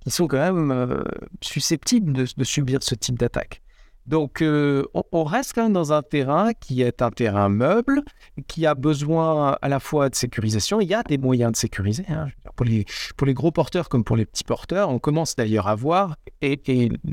qui 0.03 0.11
sont 0.11 0.27
quand 0.27 0.53
même 0.53 1.03
susceptibles 1.41 2.13
de, 2.13 2.43
subir 2.43 2.83
ce 2.83 2.95
type 2.95 3.17
d'attaque. 3.17 3.61
Donc, 4.05 4.41
euh, 4.41 4.83
on, 5.11 5.23
reste 5.23 5.53
quand 5.53 5.63
même 5.63 5.73
dans 5.73 5.93
un 5.93 6.01
terrain 6.01 6.53
qui 6.53 6.81
est 6.81 7.01
un 7.01 7.09
terrain 7.09 7.47
meuble, 7.47 8.03
qui 8.47 8.65
a 8.65 8.75
besoin 8.75 9.57
à 9.61 9.69
la 9.69 9.79
fois 9.79 10.09
de 10.09 10.15
sécurisation. 10.15 10.81
Il 10.81 10.89
y 10.89 10.93
a 10.93 11.03
des 11.03 11.17
moyens 11.17 11.53
de 11.53 11.57
sécuriser. 11.57 12.05
Hein. 12.09 12.27
Pour, 12.55 12.65
les, 12.65 12.85
pour 13.15 13.25
les 13.25 13.33
gros 13.33 13.51
porteurs 13.51 13.87
comme 13.87 14.03
pour 14.03 14.17
les 14.17 14.25
petits 14.25 14.43
porteurs, 14.43 14.89
on 14.89 14.99
commence 14.99 15.35
d'ailleurs 15.35 15.67
à 15.67 15.75
voir, 15.75 16.17
et, 16.41 16.59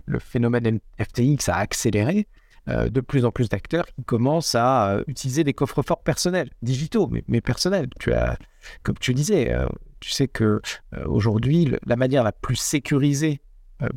le 0.06 0.18
phénomène 0.18 0.80
FTX 1.00 1.48
a 1.48 1.56
accéléré, 1.56 2.26
euh, 2.68 2.88
de 2.88 3.00
plus 3.00 3.24
en 3.24 3.30
plus 3.30 3.48
d'acteurs 3.48 3.86
qui 3.86 4.02
commencent 4.04 4.56
à 4.56 4.90
euh, 4.90 5.04
utiliser 5.06 5.44
des 5.44 5.54
coffres-forts 5.54 6.02
personnels, 6.02 6.50
digitaux, 6.60 7.06
mais, 7.06 7.22
mais, 7.28 7.40
personnels. 7.40 7.88
Tu 8.00 8.12
as, 8.12 8.36
comme 8.82 8.98
tu 8.98 9.14
disais, 9.14 9.56
tu 10.00 10.10
sais 10.10 10.26
que 10.26 10.60
aujourd'hui, 11.06 11.72
la 11.86 11.96
manière 11.96 12.24
la 12.24 12.32
plus 12.32 12.56
sécurisée 12.56 13.40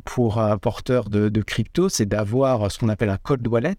pour 0.04 0.38
un 0.38 0.56
porteur 0.58 1.08
de, 1.10 1.42
crypto, 1.42 1.88
c'est 1.88 2.06
d'avoir 2.06 2.70
ce 2.70 2.78
qu'on 2.78 2.88
appelle 2.88 3.10
un 3.10 3.18
cold 3.18 3.46
wallet, 3.46 3.76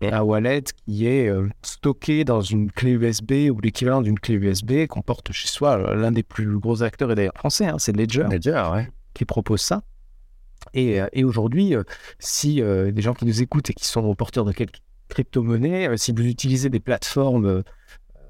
un 0.00 0.22
wallet 0.22 0.64
qui 0.84 1.06
est 1.06 1.28
euh, 1.28 1.48
stocké 1.62 2.24
dans 2.24 2.40
une 2.40 2.70
clé 2.72 2.92
USB 2.92 3.50
ou 3.52 3.60
l'équivalent 3.60 4.02
d'une 4.02 4.18
clé 4.18 4.34
USB 4.34 4.86
qu'on 4.86 5.02
porte 5.02 5.30
chez 5.32 5.46
soi. 5.46 5.78
Euh, 5.78 5.94
l'un 5.94 6.10
des 6.10 6.22
plus 6.22 6.58
gros 6.58 6.82
acteurs 6.82 7.12
est 7.12 7.14
d'ailleurs 7.14 7.36
français, 7.36 7.66
hein, 7.66 7.76
c'est 7.78 7.96
Ledger, 7.96 8.26
qui 9.14 9.24
propose 9.24 9.60
ça. 9.60 9.82
Et, 10.74 11.24
aujourd'hui, 11.24 11.74
si 12.20 12.62
des 12.62 13.02
gens 13.02 13.14
qui 13.14 13.26
nous 13.26 13.42
écoutent 13.42 13.68
et 13.70 13.74
qui 13.74 13.84
sont 13.84 14.14
porteurs 14.14 14.44
de 14.44 14.52
quelques 14.52 14.80
crypto-monnaies, 15.08 15.98
si 15.98 16.12
vous 16.12 16.22
utilisez 16.24 16.70
des 16.70 16.78
plateformes 16.78 17.64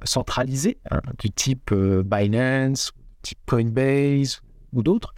centralisées 0.02 0.78
hein, 0.90 1.02
du 1.18 1.30
type 1.30 1.74
Binance, 1.74 2.92
du 2.96 3.20
type 3.22 3.38
Coinbase 3.46 4.40
ou 4.72 4.82
d'autres, 4.82 5.14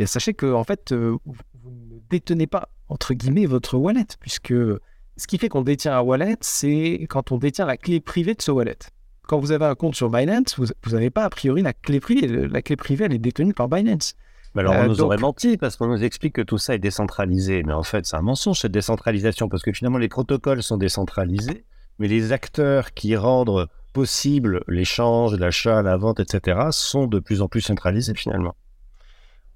et 0.00 0.06
sachez 0.06 0.34
que 0.34 0.52
en 0.52 0.64
fait, 0.64 0.92
euh, 0.92 1.16
vous 1.24 1.70
ne 1.70 1.98
détenez 2.10 2.46
pas 2.46 2.68
entre 2.88 3.14
guillemets 3.14 3.46
votre 3.46 3.76
wallet, 3.76 4.06
puisque 4.20 4.54
ce 5.16 5.26
qui 5.26 5.38
fait 5.38 5.48
qu'on 5.48 5.62
détient 5.62 5.96
un 5.96 6.00
wallet, 6.00 6.36
c'est 6.40 7.06
quand 7.08 7.32
on 7.32 7.38
détient 7.38 7.66
la 7.66 7.76
clé 7.76 8.00
privée 8.00 8.34
de 8.34 8.42
ce 8.42 8.50
wallet. 8.50 8.78
Quand 9.28 9.38
vous 9.38 9.52
avez 9.52 9.66
un 9.66 9.74
compte 9.74 9.94
sur 9.94 10.10
Binance, 10.10 10.56
vous 10.58 10.92
n'avez 10.92 11.10
pas 11.10 11.24
a 11.24 11.30
priori 11.30 11.62
la 11.62 11.72
clé 11.72 12.00
privée. 12.00 12.26
La 12.48 12.62
clé 12.62 12.76
privée, 12.76 13.04
elle 13.04 13.12
est 13.12 13.18
détenue 13.18 13.54
par 13.54 13.68
Binance. 13.68 14.14
Mais 14.54 14.62
alors, 14.62 14.74
on 14.74 14.78
euh, 14.78 14.86
nous 14.88 15.02
aurait 15.02 15.18
menti 15.18 15.56
parce 15.56 15.76
qu'on 15.76 15.86
nous 15.86 16.02
explique 16.02 16.34
que 16.34 16.42
tout 16.42 16.58
ça 16.58 16.74
est 16.74 16.80
décentralisé. 16.80 17.62
Mais 17.62 17.72
en 17.72 17.84
fait, 17.84 18.06
c'est 18.06 18.16
un 18.16 18.22
mensonge, 18.22 18.58
cette 18.58 18.72
décentralisation, 18.72 19.48
parce 19.48 19.62
que 19.62 19.72
finalement, 19.72 19.98
les 19.98 20.08
protocoles 20.08 20.62
sont 20.62 20.78
décentralisés, 20.78 21.64
mais 22.00 22.08
les 22.08 22.32
acteurs 22.32 22.92
qui 22.92 23.14
rendent 23.14 23.68
possible 23.92 24.62
l'échange, 24.66 25.34
l'achat, 25.36 25.82
la 25.82 25.96
vente, 25.96 26.18
etc., 26.18 26.58
sont 26.70 27.06
de 27.06 27.20
plus 27.20 27.42
en 27.42 27.48
plus 27.48 27.60
centralisés 27.60 28.14
finalement. 28.14 28.56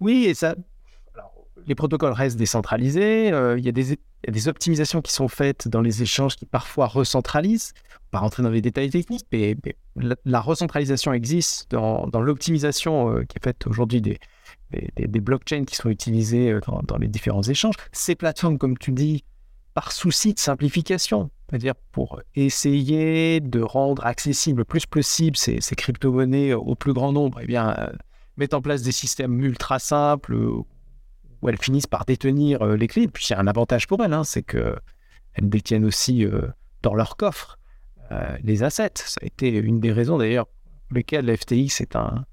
Oui, 0.00 0.24
et 0.24 0.34
ça. 0.34 0.54
les 1.66 1.74
protocoles 1.74 2.12
restent 2.12 2.36
décentralisés. 2.36 3.32
Euh, 3.32 3.58
il 3.58 3.64
y, 3.64 3.68
a 3.68 3.72
des 3.72 4.48
optimisations 4.48 5.02
qui 5.02 5.12
sont 5.12 5.28
faites 5.28 5.68
dans 5.68 5.80
les 5.80 6.02
échanges 6.02 6.36
qui 6.36 6.46
parfois 6.46 6.86
recentralisent. 6.86 7.72
On 8.12 8.18
va 8.18 8.20
rentrer 8.20 8.42
dans 8.42 8.50
les 8.50 8.60
détails 8.60 8.90
techniques, 8.90 9.26
mais, 9.32 9.56
la, 9.96 10.40
recentralisation 10.40 11.12
existe 11.12 11.70
dans, 11.70 12.08
l'optimisation 12.20 13.10
euh, 13.10 13.24
qui 13.24 13.36
est 13.38 13.44
faite 13.44 13.66
aujourd'hui 13.66 14.00
des, 14.00 14.18
des, 14.70 15.20
blockchains 15.20 15.64
qui 15.64 15.76
sont 15.76 15.88
utilisés 15.88 16.50
euh, 16.50 16.60
dans, 16.86 16.98
les 16.98 17.08
différents 17.08 17.42
échanges. 17.42 17.74
Ces 17.92 18.14
plateformes, 18.14 18.58
comme 18.58 18.78
tu 18.78 18.92
dis, 18.92 19.24
par 19.74 19.90
souci 19.90 20.34
de 20.34 20.38
simplification, 20.38 21.30
c'est-à-dire 21.48 21.74
pour 21.92 22.20
essayer 22.36 23.40
de 23.40 23.60
rendre 23.60 24.06
accessible 24.06 24.58
le 24.58 24.64
plus 24.64 24.86
possible 24.86 25.36
ces, 25.36 25.60
ces 25.60 25.74
crypto-monnaies 25.74 26.52
au 26.52 26.74
plus 26.76 26.92
grand 26.92 27.12
nombre, 27.12 27.40
eh 27.42 27.46
bien, 27.46 27.74
mettent 28.36 28.54
en 28.54 28.62
place 28.62 28.82
des 28.82 28.92
systèmes 28.92 29.40
ultra 29.40 29.78
simples 29.78 30.34
euh, 30.34 30.62
où 31.42 31.48
elles 31.48 31.60
finissent 31.60 31.86
par 31.86 32.04
détenir 32.04 32.62
euh, 32.62 32.76
les 32.76 32.88
clés. 32.88 33.02
Et 33.02 33.08
puis 33.08 33.26
il 33.28 33.32
y 33.32 33.36
a 33.36 33.40
un 33.40 33.46
avantage 33.46 33.86
pour 33.86 34.02
elles, 34.04 34.12
hein, 34.12 34.24
c'est 34.24 34.42
qu'elles 34.42 34.80
détiennent 35.40 35.84
aussi 35.84 36.24
euh, 36.24 36.42
dans 36.82 36.94
leur 36.94 37.16
coffre 37.16 37.58
les 38.44 38.62
assets. 38.62 38.92
Ça 38.94 39.18
a 39.22 39.26
été 39.26 39.48
une 39.48 39.80
des 39.80 39.90
raisons 39.90 40.18
d'ailleurs 40.18 40.46
pour 40.46 40.94
lesquelles 40.94 41.24
la 41.24 41.36
FTX 41.36 41.80
est 41.80 41.96
un, 41.96 42.24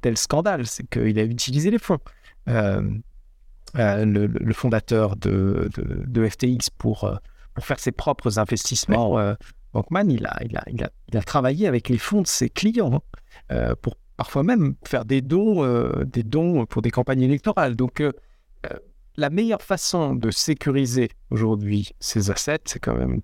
tel 0.00 0.16
scandale, 0.16 0.66
c'est 0.66 0.88
qu'il 0.88 1.18
a 1.18 1.24
utilisé 1.24 1.72
les 1.72 1.80
fonds. 1.80 1.98
le, 2.46 3.02
fondateur 4.52 5.16
de, 5.16 5.68
de, 5.74 6.28
FTX 6.28 6.70
pour, 6.78 7.10
pour 7.54 7.66
faire 7.66 7.80
ses 7.80 7.90
propres 7.90 8.38
investissements, 8.38 9.18
Bankman, 9.72 10.12
il 10.12 10.26
a, 10.26 10.38
il, 10.44 10.56
a, 10.56 10.62
il, 10.68 10.84
a, 10.84 10.90
il 11.08 11.16
a 11.16 11.22
travaillé 11.22 11.66
avec 11.66 11.88
les 11.88 11.98
fonds 11.98 12.22
de 12.22 12.28
ses 12.28 12.48
clients 12.48 13.02
hein, 13.50 13.74
pour 13.82 13.96
parfois 14.16 14.42
même 14.42 14.74
faire 14.84 15.04
des 15.04 15.20
dons, 15.20 15.64
euh, 15.64 16.04
des 16.04 16.22
dons 16.22 16.66
pour 16.66 16.82
des 16.82 16.90
campagnes 16.90 17.22
électorales. 17.22 17.76
Donc, 17.76 18.00
euh, 18.00 18.12
euh, 18.70 18.76
la 19.16 19.30
meilleure 19.30 19.62
façon 19.62 20.14
de 20.14 20.30
sécuriser 20.30 21.10
aujourd'hui 21.30 21.90
ces 22.00 22.30
assets, 22.30 22.60
c'est 22.64 22.78
quand 22.78 22.94
même 22.94 23.20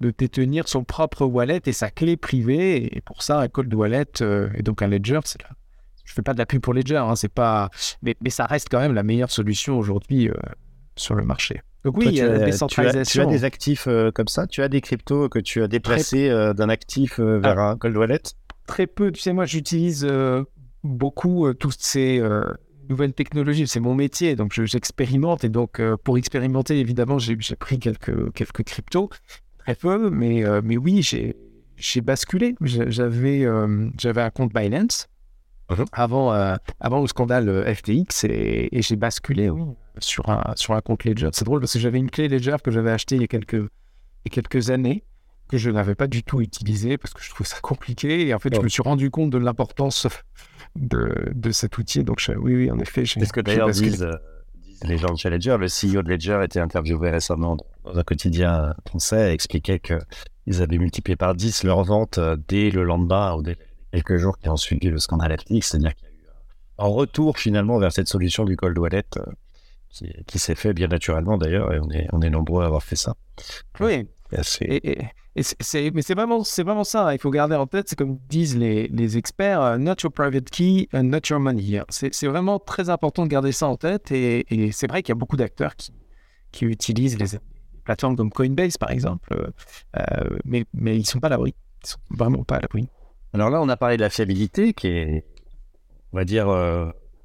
de, 0.00 0.10
détenir 0.16 0.68
son 0.68 0.84
propre 0.84 1.24
wallet 1.26 1.60
et 1.66 1.72
sa 1.72 1.90
clé 1.90 2.16
privée. 2.16 2.96
Et 2.96 3.00
pour 3.00 3.22
ça, 3.22 3.40
un 3.40 3.48
cold 3.48 3.72
wallet 3.74 4.06
et 4.54 4.62
donc 4.62 4.82
un 4.82 4.88
ledger, 4.88 5.20
c'est 5.24 5.42
là. 5.42 5.50
Je 6.04 6.14
fais 6.14 6.22
pas 6.22 6.32
de 6.32 6.38
la 6.38 6.46
pub 6.46 6.62
pour 6.62 6.72
Ledger, 6.72 6.96
hein, 6.96 7.16
c'est 7.16 7.28
pas, 7.28 7.68
mais, 8.00 8.16
mais, 8.22 8.30
ça 8.30 8.46
reste 8.46 8.68
quand 8.70 8.80
même 8.80 8.94
la 8.94 9.02
meilleure 9.02 9.30
solution 9.30 9.78
aujourd'hui 9.78 10.30
sur 10.96 11.14
le 11.14 11.22
marché. 11.22 11.60
Donc 11.84 11.98
oui, 11.98 12.12
décentralisation. 12.12 13.24
Tu 13.24 13.28
as, 13.28 13.30
des 13.30 13.44
actifs 13.44 13.88
comme 14.14 14.28
ça 14.28 14.46
Tu 14.46 14.62
as 14.62 14.70
des 14.70 14.80
cryptos 14.80 15.28
que 15.28 15.38
tu 15.38 15.62
as 15.62 15.68
déplacés 15.68 16.30
d'un 16.56 16.70
actif 16.70 17.20
vers 17.20 17.58
ah. 17.58 17.70
un 17.72 17.76
cold 17.76 17.94
wallet? 17.94 18.22
Très 18.68 18.86
peu. 18.86 19.10
Tu 19.10 19.20
sais, 19.20 19.32
moi, 19.32 19.46
j'utilise 19.46 20.06
euh, 20.08 20.44
beaucoup 20.84 21.46
euh, 21.46 21.54
toutes 21.54 21.80
ces 21.80 22.20
euh, 22.20 22.44
nouvelles 22.88 23.14
technologies. 23.14 23.66
C'est 23.66 23.80
mon 23.80 23.96
métier, 23.96 24.36
donc 24.36 24.52
j'expérimente. 24.52 25.42
Et 25.42 25.48
donc, 25.48 25.82
pour 26.04 26.16
expérimenter, 26.16 26.78
évidemment, 26.78 27.18
j'ai 27.18 27.36
pris 27.58 27.80
quelques, 27.80 28.32
quelques 28.32 28.62
cryptos, 28.62 29.10
très 29.58 29.74
peu, 29.74 30.10
mais, 30.10 30.44
mais 30.62 30.76
oui, 30.76 31.02
j'ai 31.02 32.00
basculé. 32.00 32.54
J'avais 32.60 33.44
j'avais 33.98 34.22
un 34.22 34.30
compte 34.30 34.54
Binance. 34.54 35.08
Uh-huh. 35.70 35.84
Avant, 35.92 36.32
avant 36.80 37.02
le 37.02 37.06
scandale 37.08 37.74
FTX 37.74 38.24
et, 38.24 38.70
j'ai 38.72 38.96
basculé 38.96 39.50
sur, 39.98 40.30
un, 40.30 40.54
sur 40.56 40.72
un 40.72 40.80
compte 40.80 41.04
Ledger. 41.04 41.28
C'est 41.32 41.44
drôle 41.44 41.60
parce 41.60 41.74
que 41.74 41.78
j'avais 41.78 41.98
une 41.98 42.10
clé 42.10 42.28
Ledger 42.28 42.56
que 42.64 42.70
j'avais 42.70 42.90
achetée 42.90 43.16
il 43.16 43.20
y 43.20 43.24
a 43.24 43.26
quelques, 43.26 43.52
il 43.52 43.60
y 43.60 44.28
a 44.28 44.30
quelques 44.30 44.70
années 44.70 45.04
que 45.48 45.58
je 45.58 45.70
n'avais 45.70 45.94
pas 45.94 46.06
du 46.06 46.22
tout 46.22 46.40
utilisé 46.40 46.98
parce 46.98 47.14
que 47.14 47.22
je 47.22 47.30
trouvais 47.30 47.48
ça 47.48 47.58
compliqué. 47.60 48.28
Et 48.28 48.34
en 48.34 48.38
fait, 48.38 48.54
je 48.54 48.60
me 48.60 48.68
suis 48.68 48.82
rendu 48.82 49.10
compte 49.10 49.30
de 49.30 49.38
l'importance 49.38 50.06
de, 50.76 51.32
de, 51.34 51.50
cet 51.50 51.78
outil. 51.78 52.04
Donc, 52.04 52.22
oui, 52.36 52.54
oui, 52.54 52.70
en 52.70 52.78
effet. 52.78 53.04
C'est 53.06 53.24
ce 53.24 53.32
que 53.32 53.40
d'ailleurs 53.40 53.70
disent, 53.70 54.02
euh, 54.02 54.12
disent, 54.54 54.84
les 54.84 54.98
gens 54.98 55.12
de 55.12 55.18
chez 55.18 55.30
Ledger. 55.30 55.56
Le 55.58 55.66
CEO 55.66 56.02
de 56.02 56.10
Ledger 56.10 56.40
était 56.44 56.60
interviewé 56.60 57.10
récemment 57.10 57.56
dans 57.84 57.96
un 57.96 58.02
quotidien 58.04 58.74
français 58.86 59.30
et 59.30 59.34
expliquait 59.34 59.80
qu'ils 59.80 60.62
avaient 60.62 60.78
multiplié 60.78 61.16
par 61.16 61.34
10 61.34 61.64
leurs 61.64 61.82
ventes 61.84 62.18
euh, 62.18 62.36
dès 62.48 62.70
le 62.70 62.84
lendemain 62.84 63.34
ou 63.34 63.42
dès 63.42 63.56
quelques 63.92 64.18
jours 64.18 64.38
qui 64.38 64.48
ont 64.48 64.56
suivi 64.56 64.88
le 64.88 64.98
scandale 64.98 65.36
FTX. 65.38 65.62
C'est-à-dire 65.62 65.94
qu'il 65.94 66.06
y 66.06 66.10
a 66.10 66.14
eu 66.14 66.28
un 66.78 66.86
retour 66.86 67.38
finalement 67.38 67.78
vers 67.78 67.92
cette 67.92 68.08
solution 68.08 68.44
du 68.44 68.56
cold 68.56 68.78
wallet. 68.78 69.04
Euh, 69.16 69.22
qui, 69.90 70.12
qui 70.26 70.38
s'est 70.38 70.54
fait 70.54 70.74
bien 70.74 70.88
naturellement 70.88 71.38
d'ailleurs, 71.38 71.72
et 71.72 71.80
on 71.80 71.90
est, 71.90 72.06
on 72.12 72.20
est 72.20 72.28
nombreux 72.28 72.62
à 72.62 72.66
avoir 72.66 72.82
fait 72.82 72.94
ça. 72.94 73.14
Oui, 73.80 74.06
et, 74.60 74.98
mais 75.94 76.02
c'est 76.02 76.14
vraiment, 76.14 76.44
c'est 76.44 76.62
vraiment 76.62 76.84
ça. 76.84 77.08
Hein. 77.08 77.12
Il 77.14 77.18
faut 77.18 77.30
garder 77.30 77.56
en 77.56 77.66
tête, 77.66 77.88
c'est 77.88 77.96
comme 77.96 78.18
disent 78.28 78.56
les, 78.56 78.88
les 78.88 79.16
experts, 79.16 79.60
euh, 79.60 79.78
not 79.78 79.94
your 80.02 80.12
private 80.12 80.50
key, 80.50 80.88
uh, 80.92 81.02
not 81.02 81.20
your 81.28 81.40
money. 81.40 81.80
C'est, 81.88 82.14
c'est 82.14 82.26
vraiment 82.26 82.58
très 82.58 82.90
important 82.90 83.24
de 83.24 83.28
garder 83.28 83.52
ça 83.52 83.66
en 83.68 83.76
tête. 83.76 84.10
Et, 84.12 84.70
c'est 84.72 84.88
vrai 84.88 85.02
qu'il 85.02 85.12
y 85.12 85.16
a 85.16 85.18
beaucoup 85.18 85.36
d'acteurs 85.36 85.74
qui, 85.76 86.64
utilisent 86.64 87.18
les 87.18 87.38
plateformes 87.84 88.16
comme 88.16 88.30
Coinbase, 88.30 88.76
par 88.76 88.90
exemple, 88.90 89.32
euh, 89.32 89.46
euh, 89.96 90.38
mais 90.44 90.66
ils 90.74 91.00
ne 91.00 91.04
sont 91.04 91.20
pas 91.20 91.28
à 91.28 91.30
l'abri. 91.30 91.54
Ils 91.82 91.84
ne 91.84 91.88
sont 91.88 91.98
vraiment 92.10 92.44
pas 92.44 92.56
à 92.56 92.60
l'abri. 92.60 92.88
Alors 93.32 93.50
là, 93.50 93.60
on 93.62 93.68
a 93.68 93.76
parlé 93.76 93.96
de 93.96 94.02
la 94.02 94.10
fiabilité 94.10 94.72
qui 94.72 94.88
est, 94.88 95.24
on 96.12 96.16
va 96.16 96.24
dire, 96.24 96.48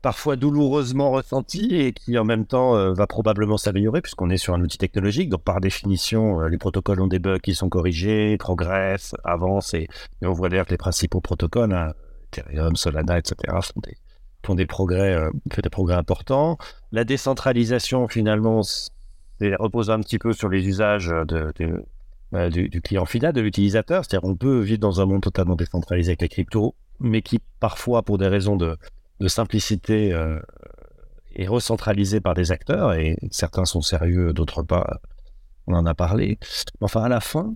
parfois 0.03 0.35
douloureusement 0.35 1.11
ressenti 1.11 1.75
et 1.75 1.93
qui 1.93 2.17
en 2.17 2.25
même 2.25 2.45
temps 2.45 2.75
euh, 2.75 2.93
va 2.93 3.07
probablement 3.07 3.57
s'améliorer 3.57 4.01
puisqu'on 4.01 4.29
est 4.29 4.37
sur 4.37 4.53
un 4.53 4.61
outil 4.61 4.77
technologique. 4.77 5.29
Donc 5.29 5.43
par 5.43 5.61
définition, 5.61 6.41
euh, 6.41 6.49
les 6.49 6.57
protocoles 6.57 6.99
ont 7.01 7.07
des 7.07 7.19
bugs 7.19 7.39
qui 7.39 7.55
sont 7.55 7.69
corrigés, 7.69 8.37
progressent, 8.37 9.15
avancent 9.23 9.73
et, 9.73 9.87
on 10.21 10.33
voit 10.33 10.49
d'ailleurs 10.49 10.65
que 10.65 10.71
les 10.71 10.77
principaux 10.77 11.21
protocoles, 11.21 11.73
hein, 11.73 11.93
Ethereum, 12.33 12.75
Solana, 12.75 13.17
etc., 13.17 13.35
font 13.61 13.79
des, 13.81 13.97
font 14.45 14.55
des 14.55 14.65
progrès, 14.65 15.13
euh, 15.13 15.31
des 15.63 15.69
progrès 15.69 15.95
importants. 15.95 16.57
La 16.91 17.05
décentralisation 17.05 18.09
finalement 18.09 18.61
repose 19.39 19.89
un 19.89 20.01
petit 20.01 20.19
peu 20.19 20.33
sur 20.33 20.49
les 20.49 20.67
usages 20.67 21.07
de, 21.07 21.53
du, 22.49 22.81
client 22.81 23.05
final, 23.05 23.31
de 23.31 23.39
l'utilisateur. 23.39 24.03
C'est-à-dire 24.03 24.29
on 24.29 24.35
peut 24.35 24.59
vivre 24.59 24.79
dans 24.79 24.99
un 24.99 25.05
monde 25.05 25.21
totalement 25.21 25.55
décentralisé 25.55 26.09
avec 26.09 26.21
les 26.23 26.29
cryptos, 26.29 26.75
mais 26.99 27.21
qui 27.21 27.39
parfois, 27.61 28.01
pour 28.01 28.17
des 28.17 28.27
raisons 28.27 28.57
de, 28.57 28.77
simplicité, 29.27 30.15
est 31.35 31.47
recentralisé 31.47 32.21
par 32.21 32.33
des 32.33 32.51
acteurs, 32.51 32.93
et 32.93 33.17
certains 33.31 33.65
sont 33.65 33.81
sérieux, 33.81 34.33
d'autres 34.33 34.63
pas. 34.63 34.99
On 35.67 35.73
en 35.73 35.85
a 35.85 35.93
parlé. 35.93 36.37
Enfin, 36.81 37.03
à 37.03 37.09
la 37.09 37.19
fin, 37.19 37.53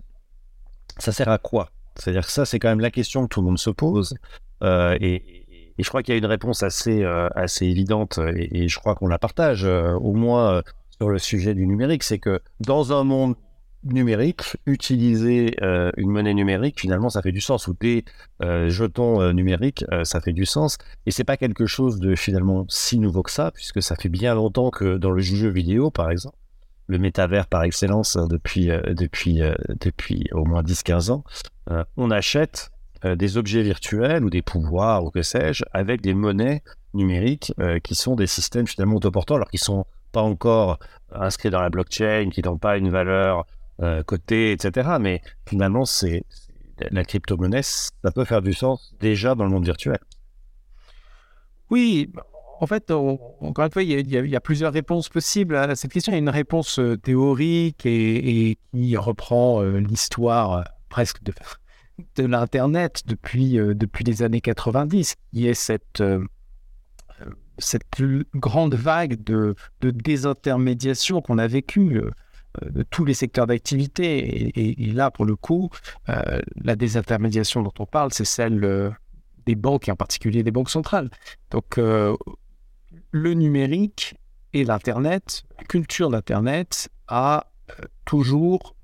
ça 0.98 1.12
sert 1.12 1.28
à 1.28 1.38
quoi? 1.38 1.70
C'est-à-dire 1.96 2.26
que 2.26 2.32
ça, 2.32 2.44
c'est 2.44 2.58
quand 2.58 2.68
même 2.68 2.80
la 2.80 2.90
question 2.90 3.22
que 3.24 3.28
tout 3.28 3.40
le 3.40 3.46
monde 3.46 3.58
se 3.58 3.70
pose. 3.70 4.14
et, 4.62 5.38
et 5.78 5.84
je 5.84 5.88
crois 5.88 6.02
qu'il 6.02 6.12
y 6.12 6.16
a 6.16 6.18
une 6.18 6.26
réponse 6.26 6.62
assez, 6.62 7.04
euh, 7.04 7.28
assez 7.34 7.66
évidente, 7.66 8.18
et, 8.36 8.68
je 8.68 8.78
crois 8.78 8.96
qu'on 8.96 9.06
la 9.06 9.18
partage, 9.18 9.64
euh, 9.64 9.92
au 9.92 10.12
moins 10.12 10.54
euh, 10.54 10.62
sur 10.98 11.08
le 11.08 11.18
sujet 11.18 11.54
du 11.54 11.66
numérique, 11.66 12.02
c'est 12.02 12.18
que 12.18 12.40
dans 12.60 12.92
un 12.92 13.04
monde 13.04 13.36
numérique, 13.84 14.42
utiliser 14.66 15.56
une 15.96 16.10
monnaie 16.10 16.34
numérique, 16.34 16.80
finalement, 16.80 17.10
ça 17.10 17.22
fait 17.22 17.32
du 17.32 17.40
sens. 17.40 17.68
Ou 17.68 17.74
des 17.80 18.04
jetons 18.40 19.32
numériques, 19.32 19.84
ça 20.02 20.20
fait 20.20 20.32
du 20.32 20.46
sens. 20.46 20.78
Et 21.06 21.10
c'est 21.10 21.24
pas 21.24 21.36
quelque 21.36 21.66
chose 21.66 22.00
de 22.00 22.14
finalement 22.14 22.66
si 22.68 22.98
nouveau 22.98 23.22
que 23.22 23.30
ça, 23.30 23.50
puisque 23.50 23.82
ça 23.82 23.96
fait 23.96 24.08
bien 24.08 24.34
longtemps 24.34 24.70
que 24.70 24.96
dans 24.96 25.10
le 25.10 25.20
jeu 25.20 25.48
vidéo, 25.48 25.90
par 25.90 26.10
exemple, 26.10 26.36
le 26.86 26.98
métavers 26.98 27.46
par 27.46 27.62
excellence 27.62 28.16
hein, 28.16 28.26
depuis, 28.28 28.66
depuis, 28.66 29.40
depuis 29.80 30.24
au 30.32 30.44
moins 30.44 30.62
10-15 30.62 31.10
ans, 31.10 31.24
on 31.96 32.10
achète 32.10 32.70
euh, 33.04 33.14
des 33.14 33.36
objets 33.36 33.62
virtuels 33.62 34.24
ou 34.24 34.30
des 34.30 34.42
pouvoirs 34.42 35.04
ou 35.04 35.10
que 35.10 35.22
sais-je, 35.22 35.62
avec 35.72 36.00
des 36.00 36.14
monnaies 36.14 36.64
numériques 36.94 37.52
euh, 37.60 37.78
qui 37.78 37.94
sont 37.94 38.16
des 38.16 38.26
systèmes 38.26 38.66
finalement 38.66 38.96
autoportants, 38.96 39.36
alors 39.36 39.48
qu'ils 39.50 39.60
sont 39.60 39.84
pas 40.10 40.22
encore 40.22 40.80
inscrits 41.12 41.50
dans 41.50 41.60
la 41.60 41.70
blockchain, 41.70 42.30
qui 42.32 42.42
n'ont 42.42 42.58
pas 42.58 42.76
une 42.76 42.90
valeur 42.90 43.46
euh, 43.80 44.02
cotée, 44.02 44.52
etc. 44.52 44.96
Mais 45.00 45.20
finalement, 45.46 45.84
c'est 45.84 46.24
la 46.90 47.04
crypto-monnaie, 47.04 47.62
ça 47.62 48.10
peut 48.14 48.24
faire 48.24 48.42
du 48.42 48.52
sens 48.52 48.94
déjà 49.00 49.34
dans 49.34 49.44
le 49.44 49.50
monde 49.50 49.64
virtuel. 49.64 49.98
Oui, 51.70 52.12
en 52.60 52.66
fait, 52.66 52.90
encore 52.90 53.64
une 53.64 53.70
fois, 53.70 53.82
il 53.82 54.08
y, 54.08 54.36
a, 54.36 54.40
plusieurs 54.40 54.72
réponses 54.72 55.08
possibles 55.08 55.56
à 55.56 55.74
cette 55.76 55.92
question. 55.92 56.12
Il 56.12 56.14
y 56.14 56.18
a 56.18 56.20
une 56.20 56.28
réponse 56.28 56.80
théorique 57.02 57.84
et, 57.84 58.58
qui 58.72 58.96
reprend 58.96 59.60
l'histoire 59.62 60.64
presque 60.88 61.22
de, 61.22 61.32
l'Internet 62.24 63.02
depuis, 63.06 63.58
euh, 63.58 63.74
depuis 63.74 64.04
les 64.04 64.22
années 64.22 64.40
90, 64.40 65.14
qui 65.32 65.46
est 65.46 65.54
cette, 65.54 66.00
euh, 66.00 66.24
cette 67.58 67.84
grande 68.34 68.74
vague 68.74 69.22
de, 69.22 69.54
de 69.80 69.90
désintermédiation 69.90 71.20
qu'on 71.20 71.38
a 71.38 71.46
vécue 71.46 71.98
euh, 71.98 72.10
de 72.62 72.82
tous 72.82 73.04
les 73.04 73.14
secteurs 73.14 73.46
d'activité. 73.46 74.52
Et, 74.82 74.92
là, 74.92 75.10
pour 75.10 75.24
le 75.24 75.36
coup, 75.36 75.70
la 76.06 76.76
désintermédiation 76.76 77.62
dont 77.62 77.74
on 77.78 77.86
parle, 77.86 78.12
c'est 78.12 78.24
celle 78.24 78.94
des 79.46 79.54
banques, 79.54 79.88
et 79.88 79.92
en 79.92 79.96
particulier 79.96 80.42
des 80.42 80.50
banques 80.50 80.70
centrales. 80.70 81.10
Donc, 81.50 81.78
le 81.78 83.34
numérique 83.34 84.14
et 84.52 84.64
l'Internet, 84.64 85.44
la 85.58 85.64
culture 85.64 86.10
d'Internet 86.10 86.88
a 87.06 87.50
toujours 88.04 88.76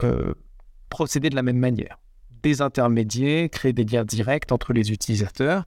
procédé 0.90 1.30
de 1.30 1.36
la 1.36 1.42
même 1.42 1.58
manière 1.58 1.98
des 2.42 2.60
intermédiaires, 2.60 3.48
créer 3.48 3.72
des 3.72 3.84
liens 3.84 4.04
directs 4.04 4.52
entre 4.52 4.74
les 4.74 4.92
utilisateurs. 4.92 5.64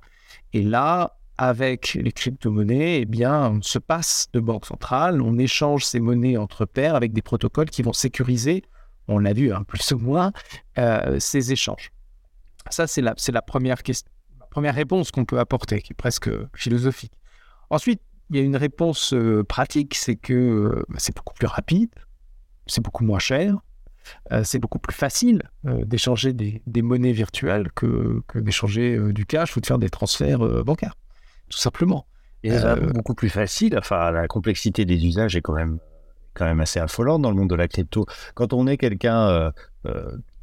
Et 0.53 0.61
là, 0.61 1.16
avec 1.37 1.93
les 1.93 2.11
crypto-monnaies, 2.11 3.01
eh 3.01 3.05
bien, 3.05 3.51
on 3.51 3.61
se 3.61 3.79
passe 3.79 4.27
de 4.33 4.39
banque 4.39 4.65
centrale, 4.65 5.21
on 5.21 5.37
échange 5.37 5.85
ces 5.85 5.99
monnaies 5.99 6.37
entre 6.37 6.65
pairs 6.65 6.95
avec 6.95 7.13
des 7.13 7.21
protocoles 7.21 7.69
qui 7.69 7.83
vont 7.83 7.93
sécuriser, 7.93 8.63
on 9.07 9.19
l'a 9.19 9.33
vu, 9.33 9.53
hein, 9.53 9.63
plus 9.63 9.91
ou 9.91 9.99
moins, 9.99 10.31
euh, 10.77 11.19
ces 11.19 11.51
échanges. 11.51 11.91
Ça, 12.69 12.87
c'est 12.87 13.01
la, 13.01 13.41
première 13.41 13.77
réponse 14.53 15.11
qu'on 15.11 15.25
peut 15.25 15.39
apporter, 15.39 15.81
qui 15.81 15.93
est 15.93 15.95
presque 15.95 16.29
philosophique. 16.55 17.13
Ensuite, 17.69 18.01
il 18.29 18.37
y 18.37 18.39
a 18.39 18.43
une 18.43 18.57
réponse 18.57 19.13
euh, 19.13 19.43
pratique, 19.43 19.95
c'est 19.95 20.17
que 20.17 20.33
euh, 20.33 20.83
c'est 20.97 21.15
beaucoup 21.15 21.33
plus 21.33 21.47
rapide, 21.47 21.91
c'est 22.65 22.81
beaucoup 22.81 23.05
moins 23.05 23.19
cher, 23.19 23.55
c'est 24.43 24.59
beaucoup 24.59 24.79
plus 24.79 24.95
facile 24.95 25.41
d'échanger 25.65 26.31
des, 26.31 26.81
monnaies 26.81 27.11
virtuelles 27.11 27.69
que, 27.73 28.21
d'échanger 28.35 28.97
du 29.11 29.25
cash 29.25 29.57
ou 29.57 29.59
de 29.59 29.65
faire 29.65 29.79
des 29.79 29.89
transferts 29.89 30.63
bancaires, 30.63 30.95
tout 31.49 31.57
simplement. 31.57 32.05
Et 32.43 32.51
beaucoup 32.93 33.15
plus 33.15 33.29
facile. 33.29 33.77
Enfin, 33.77 34.11
la 34.11 34.27
complexité 34.27 34.85
des 34.85 35.05
usages 35.05 35.35
est 35.35 35.41
quand 35.41 35.53
même, 35.53 35.79
quand 36.33 36.45
même 36.45 36.61
assez 36.61 36.79
affolante 36.79 37.21
dans 37.21 37.31
le 37.31 37.35
monde 37.35 37.49
de 37.49 37.55
la 37.55 37.67
crypto. 37.67 38.05
Quand 38.35 38.53
on 38.53 38.67
est 38.67 38.77
quelqu'un 38.77 39.51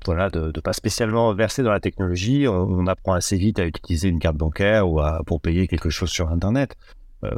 voilà, 0.05 0.29
de, 0.29 0.61
pas 0.61 0.75
spécialement 0.75 1.33
versé 1.33 1.63
dans 1.63 1.71
la 1.71 1.81
technologie, 1.81 2.47
on, 2.47 2.87
apprend 2.89 3.15
assez 3.15 3.39
vite 3.39 3.59
à 3.59 3.65
utiliser 3.65 4.09
une 4.09 4.19
carte 4.19 4.37
bancaire 4.37 4.89
ou 4.89 5.01
pour 5.25 5.41
payer 5.41 5.67
quelque 5.67 5.89
chose 5.89 6.11
sur 6.11 6.31
Internet. 6.31 6.77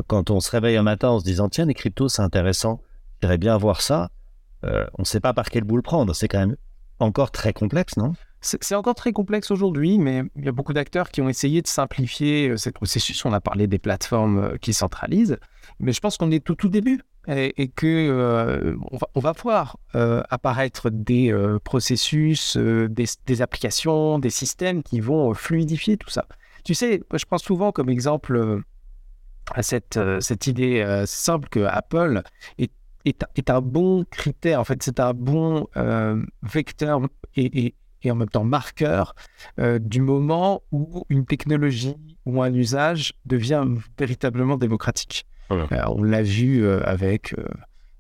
quand 0.09 0.31
on 0.31 0.41
se 0.41 0.51
réveille 0.51 0.77
un 0.77 0.83
matin 0.83 1.11
en 1.11 1.21
se 1.21 1.25
disant 1.25 1.49
tiens, 1.49 1.67
les 1.67 1.75
cryptos, 1.75 2.09
c'est 2.09 2.23
intéressant, 2.23 2.81
j'aimerais 3.21 3.39
bien 3.39 3.57
voir 3.57 3.83
ça, 3.83 4.11
euh, 4.65 4.87
on 4.95 5.03
ne 5.03 5.07
sait 5.07 5.21
pas 5.21 5.33
par 5.33 5.51
quel 5.51 5.65
bout 5.65 5.77
le 5.77 5.83
prendre. 5.83 6.15
C'est 6.15 6.29
quand 6.29 6.39
même 6.39 6.57
encore 6.99 7.31
très 7.31 7.53
complexe, 7.53 7.97
non? 7.97 8.15
C'est 8.47 8.75
encore 8.75 8.95
très 8.95 9.13
complexe 9.13 9.51
aujourd'hui, 9.51 9.99
mais 9.99 10.23
il 10.37 10.45
y 10.45 10.49
a 10.49 10.53
beaucoup 10.53 10.73
d'acteurs 10.73 11.11
qui 11.11 11.21
ont 11.21 11.29
essayé 11.29 11.63
de 11.63 11.67
simplifier 11.67 12.51
euh, 12.51 12.57
ce 12.57 12.71
processus. 12.71 13.25
On 13.25 13.33
a 13.33 13.41
parlé 13.41 13.67
des 13.67 13.79
plateformes 13.79 14.39
euh, 14.39 14.57
qui 14.57 14.73
centralisent, 14.73 15.39
mais 15.81 15.93
je 15.93 16.01
pense 16.01 16.17
qu'on 16.17 16.31
est 16.31 16.45
tout 16.45 16.55
tout 16.55 16.69
début 16.69 17.03
et, 17.29 17.67
que 17.67 18.77
on, 19.17 19.21
va, 19.21 19.33
voir 19.33 19.79
apparaître 20.31 20.91
des 20.91 21.35
processus, 21.65 22.57
des, 22.57 23.43
applications, 23.43 24.21
des 24.21 24.31
systèmes 24.31 24.85
qui 24.85 25.01
vont 25.01 25.35
fluidifier 25.35 25.97
tout 25.97 26.09
ça. 26.09 26.25
Tu 26.65 26.75
sais, 26.75 27.03
je 27.13 27.25
pense 27.25 27.43
souvent 27.43 27.73
comme 27.73 27.89
exemple 27.89 28.63
à 29.53 29.65
cette, 29.65 29.99
cette 30.21 30.47
idée 30.47 31.03
simple 31.05 31.49
que 31.49 31.65
Apple 31.65 32.23
est 32.59 32.71
est, 33.07 33.51
un 33.51 33.61
bon 33.61 34.05
critère, 34.11 34.61
en 34.61 34.65
fait, 34.65 34.83
c'est 34.83 35.01
un 35.01 35.15
bon 35.15 35.67
euh, 35.77 36.23
vecteur 36.43 37.01
et, 37.37 37.75
en 38.11 38.17
même 38.17 38.29
temps 38.29 38.45
marqueur 38.45 39.15
euh, 39.59 39.79
du 39.79 40.01
moment 40.01 40.63
où 40.73 41.05
une 41.09 41.27
technologie 41.27 41.97
ou 42.25 42.43
un 42.43 42.53
usage 42.53 43.15
devient 43.25 43.65
véritablement 43.99 44.57
démocratique. 44.57 45.27
Euh, 45.51 45.67
on 45.87 46.03
l'a 46.03 46.23
vu 46.23 46.69
avec, 46.69 47.35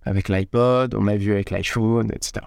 avec 0.03 0.29
l'iPod, 0.29 0.95
on 0.95 1.05
l'a 1.05 1.17
vu 1.17 1.33
avec 1.33 1.51
l'iPhone, 1.51 2.11
etc. 2.13 2.45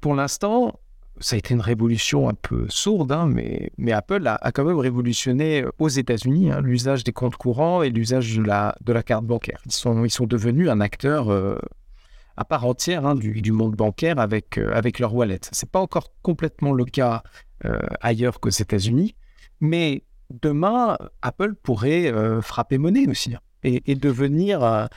pour 0.00 0.14
l'instant, 0.14 0.80
ça 1.20 1.36
a 1.36 1.38
été 1.38 1.54
une 1.54 1.60
révolution 1.60 2.28
un 2.28 2.34
peu 2.34 2.66
sourde, 2.68 3.12
hein, 3.12 3.26
mais, 3.26 3.70
mais 3.78 3.92
Apple 3.92 4.26
a, 4.26 4.52
quand 4.52 4.64
même 4.64 4.78
révolutionné 4.78 5.64
aux 5.78 5.88
États-Unis 5.88 6.50
hein, 6.50 6.60
l'usage 6.62 7.04
des 7.04 7.12
comptes 7.12 7.36
courants 7.36 7.82
et 7.82 7.90
l'usage 7.90 8.36
de 8.36 8.42
la, 8.42 8.74
de 8.82 8.92
la 8.92 9.02
carte 9.02 9.24
bancaire. 9.24 9.60
Ils 9.66 9.72
sont, 9.72 10.04
ils 10.04 10.10
sont 10.10 10.26
devenus 10.26 10.68
un 10.68 10.80
acteur 10.80 11.30
euh, 11.30 11.58
à 12.36 12.44
part 12.44 12.64
entière 12.64 13.06
hein, 13.06 13.14
du, 13.14 13.52
monde 13.52 13.74
bancaire 13.74 14.18
avec, 14.18 14.58
euh, 14.58 14.72
avec 14.74 14.98
leur 14.98 15.14
wallet. 15.14 15.40
Ce 15.52 15.64
n'est 15.64 15.70
pas 15.70 15.80
encore 15.80 16.12
complètement 16.22 16.72
le 16.72 16.84
cas 16.84 17.22
euh, 17.64 17.78
ailleurs 18.00 18.40
qu'aux 18.40 18.50
États-Unis, 18.50 19.14
mais 19.60 20.04
demain, 20.42 20.98
Apple 21.20 21.54
pourrait 21.54 22.12
frapper 22.42 22.78
monnaie 22.78 23.06
aussi 23.06 23.34
et, 23.62 23.94
devenir 23.94 24.88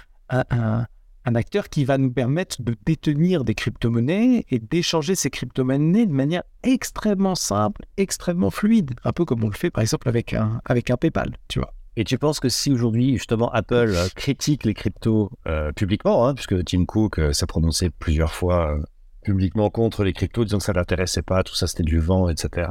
un 1.25 1.35
acteur 1.35 1.69
qui 1.69 1.85
va 1.85 1.97
nous 1.97 2.11
permettre 2.11 2.61
de 2.61 2.75
détenir 2.85 3.43
des 3.43 3.55
crypto-monnaies 3.55 4.45
et 4.49 4.59
d'échanger 4.59 5.15
ces 5.15 5.29
crypto-monnaies 5.29 6.05
de 6.05 6.13
manière 6.13 6.43
extrêmement 6.63 7.35
simple, 7.35 7.81
extrêmement 7.97 8.51
fluide, 8.51 8.91
un 9.03 9.11
peu 9.11 9.25
comme 9.25 9.43
on 9.43 9.49
le 9.49 9.55
fait 9.55 9.71
par 9.71 9.81
exemple 9.81 10.07
avec 10.07 10.33
un, 10.33 10.61
avec 10.65 10.89
un 10.89 10.97
PayPal, 10.97 11.35
tu 11.47 11.59
vois. 11.59 11.73
Et 11.97 12.03
tu 12.03 12.17
penses 12.17 12.39
que 12.39 12.49
si 12.49 12.71
aujourd'hui, 12.71 13.13
justement, 13.13 13.51
Apple 13.51 13.93
euh, 13.95 14.07
critique 14.15 14.65
les 14.65 14.73
cryptos 14.73 15.31
euh, 15.47 15.71
publiquement, 15.71 16.27
hein, 16.27 16.33
puisque 16.33 16.63
Tim 16.65 16.85
Cook 16.85 17.19
euh, 17.19 17.33
s'est 17.33 17.45
prononcé 17.45 17.89
plusieurs 17.89 18.33
fois 18.33 18.77
publiquement 19.23 19.69
contre 19.69 20.03
les 20.03 20.13
cryptos, 20.13 20.43
disant 20.43 20.59
que 20.59 20.63
ça 20.63 20.73
ne 20.73 20.77
l'intéressait 20.77 21.21
pas, 21.21 21.43
tout 21.43 21.55
ça 21.55 21.67
c'était 21.67 21.83
du 21.83 21.99
vent, 21.99 22.29
etc. 22.29 22.67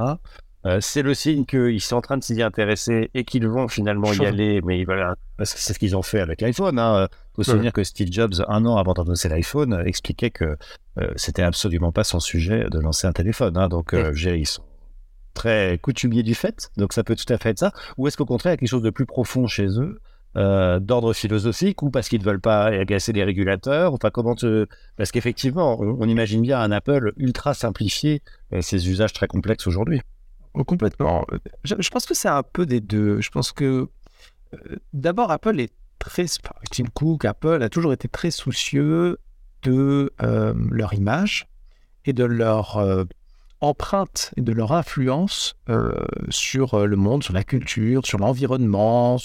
Euh, 0.66 0.78
c'est 0.80 1.02
le 1.02 1.12
signe 1.12 1.44
qu'ils 1.44 1.80
sont 1.80 1.96
en 1.96 2.00
train 2.00 2.16
de 2.16 2.24
s'y 2.24 2.40
intéresser 2.42 3.10
et 3.12 3.24
qu'ils 3.24 3.46
vont 3.46 3.68
finalement 3.68 4.12
y 4.12 4.24
aller. 4.24 4.62
Mais 4.64 4.84
voilà, 4.84 5.14
c'est 5.42 5.74
ce 5.74 5.78
qu'ils 5.78 5.94
ont 5.94 6.02
fait 6.02 6.20
avec 6.20 6.40
l'iPhone. 6.40 6.76
Il 6.76 6.80
hein. 6.80 7.08
faut 7.34 7.42
se 7.42 7.50
souvenir 7.50 7.72
que 7.72 7.84
Steve 7.84 8.08
Jobs, 8.10 8.42
un 8.48 8.64
an 8.64 8.76
avant 8.76 8.94
d'annoncer 8.94 9.28
l'iPhone, 9.28 9.82
expliquait 9.84 10.30
que 10.30 10.56
euh, 10.98 11.12
c'était 11.16 11.42
absolument 11.42 11.92
pas 11.92 12.04
son 12.04 12.18
sujet 12.18 12.66
de 12.70 12.78
lancer 12.78 13.06
un 13.06 13.12
téléphone. 13.12 13.58
Hein. 13.58 13.68
Donc, 13.68 13.92
euh, 13.92 14.14
ils 14.14 14.46
sont 14.46 14.62
très 15.35 15.79
coutumiers 15.79 16.23
du 16.23 16.35
fait. 16.35 16.70
Donc, 16.77 16.92
ça 16.92 17.05
peut 17.05 17.16
tout 17.16 17.31
à 17.33 17.38
fait 17.38 17.51
être 17.51 17.59
ça. 17.59 17.73
Ou 17.99 18.09
est-ce 18.09 18.16
qu'au 18.16 18.25
contraire, 18.25 18.53
il 18.53 18.55
y 18.55 18.57
a 18.57 18.59
quelque 18.59 18.68
chose 18.68 18.83
de 18.83 18.90
plus 18.90 19.07
profond 19.07 19.47
chez 19.47 19.66
eux 19.79 20.01
d'ordre 20.37 21.12
philosophique 21.12 21.81
ou 21.85 21.90
parce 21.90 22.09
qu'ils 22.09 22.18
ne 22.18 22.25
veulent 22.25 22.40
pas 22.40 22.64
agacer 22.64 23.12
les 23.12 23.23
régulateurs 23.23 23.94
enfin 23.94 24.11
comment 24.11 24.35
te... 24.35 24.66
parce 24.97 25.12
qu'effectivement 25.12 25.79
on, 25.79 26.09
imagine 26.09 26.42
bien 26.42 26.59
un 26.59 26.73
Apple 26.73 27.12
ultra 27.18 27.55
simplifié 27.55 28.20
ses 28.61 28.90
usages 28.90 29.12
très 29.12 29.29
complexes 29.29 29.68
aujourd'hui 29.68 30.01
Oh, 30.55 30.62
complètement. 30.62 31.27
Je, 31.64 31.90
pense 31.90 32.07
que 32.07 32.14
c'est 32.14 32.29
un 32.29 32.44
peu 32.44 32.64
des 32.64 32.81
deux. 32.81 33.20
Je 33.20 33.31
pense 33.31 33.51
que 33.51 33.88
euh, 34.55 34.77
d'abord, 34.92 35.33
Apple 35.33 35.59
est 35.59 35.73
très. 35.99 36.27
Tim 36.70 36.85
Cook, 36.94 37.25
Apple 37.25 37.62
a 37.62 37.68
toujours 37.68 37.92
été 37.92 38.09
très 38.09 38.31
soucieux 38.31 39.18
de 39.64 40.12
euh, 40.23 40.55
leur 40.70 40.94
image 40.94 41.49
et 42.05 42.12
de 42.12 42.25
leur, 42.25 42.77
euh, 42.77 43.05
empreinte 43.64 44.33
et 44.37 44.42
de 44.42 44.53
leur 44.53 44.72
influence 44.72 45.57
sur 46.29 46.87
le 46.87 46.96
monde, 46.96 47.22
sur 47.22 47.33
la 47.33 47.44
culture, 47.44 48.07
sur 48.07 48.18
l'environnement, 48.18 49.18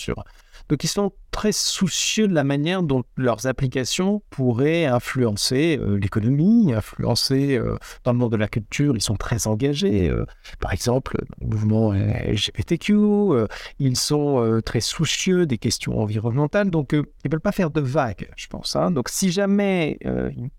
donc 0.70 0.84
ils 0.84 0.88
sont 0.88 1.12
très 1.32 1.52
soucieux 1.52 2.28
de 2.28 2.34
la 2.34 2.44
manière 2.44 2.84
dont 2.84 3.04
leurs 3.18 3.48
applications 3.48 4.22
pourraient 4.30 4.86
influencer 4.86 5.80
euh, 5.82 5.98
l'économie, 5.98 6.74
influencer 6.74 7.58
euh, 7.58 7.76
dans 8.04 8.14
le 8.14 8.20
monde 8.20 8.32
de 8.32 8.38
la 8.38 8.48
culture. 8.48 8.96
Ils 8.96 9.02
sont 9.02 9.16
très 9.16 9.48
engagés. 9.48 10.10
Euh, 10.10 10.26
par 10.60 10.72
exemple, 10.72 11.18
le 11.42 11.48
mouvement 11.48 11.92
LGBTQ, 11.92 12.94
ils 13.80 13.98
sont 13.98 14.62
très 14.64 14.80
soucieux 14.80 15.48
des 15.48 15.58
questions 15.58 16.00
environnementales. 16.00 16.70
Donc 16.70 16.90
ils 16.94 17.00
ne 17.00 17.32
veulent 17.32 17.42
pas 17.42 17.52
faire 17.52 17.72
de 17.72 17.82
vagues, 17.82 18.30
je 18.36 18.48
pense. 18.48 18.76
Hein. 18.76 18.92
Donc 18.92 19.10
si 19.10 19.32
jamais 19.32 19.98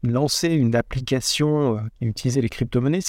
lançaient 0.02 0.56
une 0.56 0.74
application 0.74 1.78
qui 1.98 2.06
utilisait 2.06 2.40
les 2.40 2.48
crypto-monnaies, 2.48 3.00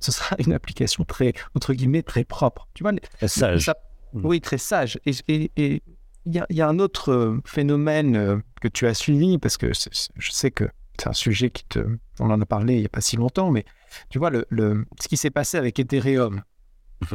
ce 0.00 0.12
sera 0.12 0.36
une 0.38 0.52
application 0.52 1.04
très, 1.04 1.32
entre 1.54 1.74
guillemets, 1.74 2.02
très 2.02 2.24
propre. 2.24 2.68
Tu 2.74 2.82
vois, 2.82 2.92
très 2.92 3.28
sage. 3.28 3.70
Mmh. 4.12 4.26
oui, 4.26 4.40
très 4.40 4.58
sage. 4.58 4.98
et 5.06 5.82
il 6.26 6.44
y, 6.50 6.60
a 6.60 6.68
un 6.68 6.78
autre 6.78 7.12
euh, 7.12 7.40
phénomène 7.44 8.16
euh, 8.16 8.36
que 8.60 8.68
tu 8.68 8.86
as 8.86 8.94
suivi, 8.94 9.38
parce 9.38 9.56
que 9.56 9.72
je 9.72 10.30
sais 10.30 10.50
que 10.50 10.64
c'est 10.98 11.08
un 11.08 11.14
sujet 11.14 11.50
qui 11.50 11.64
te... 11.64 11.78
On 12.18 12.30
en 12.30 12.40
a 12.40 12.46
parlé 12.46 12.74
il 12.74 12.80
n'y 12.80 12.86
a 12.86 12.90
pas 12.90 13.00
si 13.00 13.16
longtemps, 13.16 13.50
mais 13.50 13.64
tu 14.10 14.18
vois, 14.18 14.30
le, 14.30 14.86
ce 15.00 15.08
qui 15.08 15.16
s'est 15.16 15.30
passé 15.30 15.56
avec 15.56 15.78
Ethereum 15.78 16.42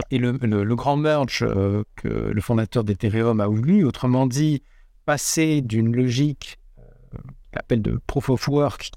et 0.10 0.18
le, 0.18 0.76
grand 0.76 0.98
merge 0.98 1.44
euh, 1.44 1.84
que 1.96 2.08
le 2.08 2.42
fondateur 2.42 2.84
d'Ethereum 2.84 3.40
a 3.40 3.48
voulu, 3.48 3.86
autrement 3.86 4.26
dit, 4.26 4.64
passer 5.06 5.62
d'une 5.62 5.96
logique 5.96 6.58
qu'il 7.52 7.60
appelle 7.60 7.84
de 7.84 8.02
proof 8.08 8.30
of 8.30 8.48
work, 8.48 8.90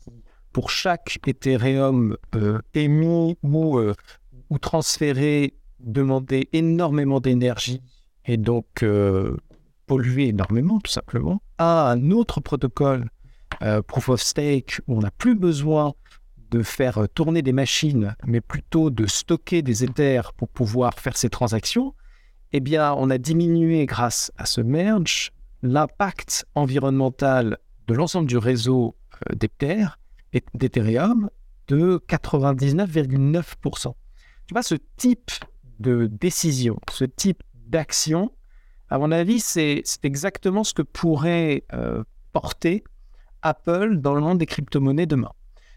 pour 0.53 0.71
chaque 0.71 1.19
Ethereum 1.27 2.17
émis 2.75 3.37
ou, 3.43 3.81
ou 4.51 4.59
transféré, 4.59 5.55
demander 5.81 6.49
énormément 6.53 7.21
d'énergie 7.21 7.83
et 8.25 8.37
donc 8.37 8.85
polluer 9.89 10.29
énormément, 10.29 10.79
tout 10.79 10.93
simplement, 10.93 11.43
à 11.57 11.91
un 11.91 12.13
autre 12.13 12.41
protocole, 12.41 13.11
euh, 13.63 13.83
Proof 13.83 14.11
of 14.11 14.21
Stake, 14.21 14.81
où 14.87 14.99
on 14.99 15.01
n'a 15.01 15.11
plus 15.11 15.35
besoin 15.35 15.95
de 16.51 16.63
faire 16.63 17.09
tourner 17.15 17.43
des 17.43 17.53
machines, 17.53 18.15
mais 18.25 18.41
plutôt 18.41 18.91
de 18.91 19.07
stocker 19.07 19.63
des 19.63 19.83
Ethers 19.83 20.33
pour 20.35 20.49
pouvoir 20.49 20.95
faire 20.95 21.17
ces 21.17 21.29
transactions, 21.29 21.95
eh 22.53 22.61
bien, 22.61 22.95
on 22.95 23.11
a 23.11 23.19
diminué, 23.19 23.85
grâce 23.87 24.31
à 24.37 24.47
ce 24.47 24.61
merge, 24.61 25.33
l'impact 25.63 26.47
environnemental 26.55 27.59
de 27.89 27.95
l'ensemble 27.95 28.29
du 28.29 28.39
réseau 28.39 28.95
euh, 29.31 29.35
d'Ether 29.35 29.85
et 29.85 29.98
d'Ethereum 30.55 31.31
de 31.69 32.03
99,9%. 32.09 33.95
Tu 34.47 34.55
vois, 34.55 34.62
ce 34.62 34.77
type 34.97 35.31
de 35.79 36.07
décision, 36.07 36.79
ce 36.91 37.05
type 37.05 37.43
d'action, 37.55 38.33
à 38.91 38.99
mon 38.99 39.12
avis, 39.12 39.41
c'est 39.41 39.83
exactement 40.03 40.64
ce 40.64 40.73
que 40.73 40.83
pourrait 40.83 41.64
euh, 41.75 42.03
porter 42.33 42.83
Apple 43.43 43.99
dans 43.99 44.14
le 44.14 44.21
monde 44.21 44.38
des 44.38 44.47
crypto-monnaies 44.47 45.07
demain. 45.07 45.33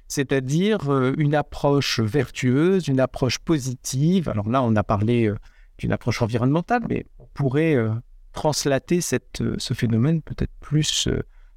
C'est-à-dire 0.07 0.89
euh, 0.89 1.13
une 1.17 1.35
approche 1.35 1.99
vertueuse, 1.99 2.87
une 2.87 3.01
approche 3.01 3.39
positive. 3.39 4.29
Alors 4.29 4.49
là, 4.49 4.63
on 4.63 4.75
a 4.75 4.83
parlé 4.83 5.27
euh, 5.27 5.35
d'une 5.77 5.91
approche 5.91 6.21
environnementale, 6.21 6.83
mais 6.87 7.05
on 7.19 7.25
pourrait 7.33 7.75
translater 8.33 9.01
ce 9.01 9.73
phénomène 9.73 10.21
peut-être 10.21 10.51
plus 10.59 11.09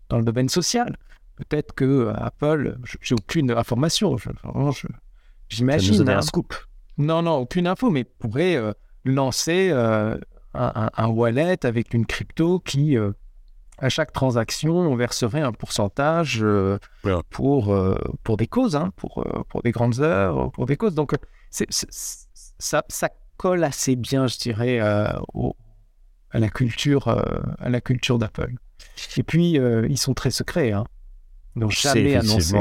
dans 0.08 0.18
le 0.18 0.24
domaine 0.24 0.48
social. 0.48 0.96
Peut-être 1.36 1.74
que 1.74 2.12
Apple, 2.16 2.78
j'ai 3.00 3.14
aucune 3.14 3.50
information, 3.50 4.16
j'imagine. 5.48 6.08
un 6.08 6.22
scoop. 6.22 6.54
Non, 6.96 7.22
non, 7.22 7.38
aucune 7.38 7.66
info, 7.66 7.90
mais 7.90 8.04
pourrait 8.04 8.60
lancer 9.04 9.72
un, 10.54 11.08
wallet 11.08 11.64
avec 11.64 11.94
une 11.94 12.06
crypto 12.06 12.60
qui, 12.60 12.96
euh, 12.96 13.12
à 13.78 13.88
chaque 13.88 14.12
transaction, 14.12 14.76
on 14.76 14.96
verserait 14.96 15.40
un 15.40 15.52
pourcentage 15.52 16.40
euh, 16.42 16.78
pour, 17.30 17.72
euh, 17.72 17.98
pour 18.22 18.36
des 18.36 18.46
causes, 18.46 18.76
hein, 18.76 18.92
pour, 18.96 19.24
pour 19.48 19.62
des 19.62 19.72
grandes 19.72 20.00
heures, 20.00 20.50
pour 20.52 20.66
des 20.66 20.76
causes. 20.76 20.94
Donc, 20.94 21.14
ça, 21.50 22.84
ça 22.88 23.08
colle 23.36 23.64
assez 23.64 23.96
bien, 23.96 24.26
je 24.26 24.38
dirais, 24.38 24.78
à 24.78 25.20
la 26.32 26.48
culture, 26.48 27.08
à 27.08 27.68
la 27.68 27.80
culture 27.80 28.18
d'Apple. 28.18 28.54
Et 29.16 29.22
puis, 29.22 29.58
ils 29.88 29.98
sont 29.98 30.14
très 30.14 30.30
secrets. 30.30 30.72
Hein. 30.72 30.84
Donc, 31.56 31.70
jamais 31.70 32.16
annoncé. 32.16 32.56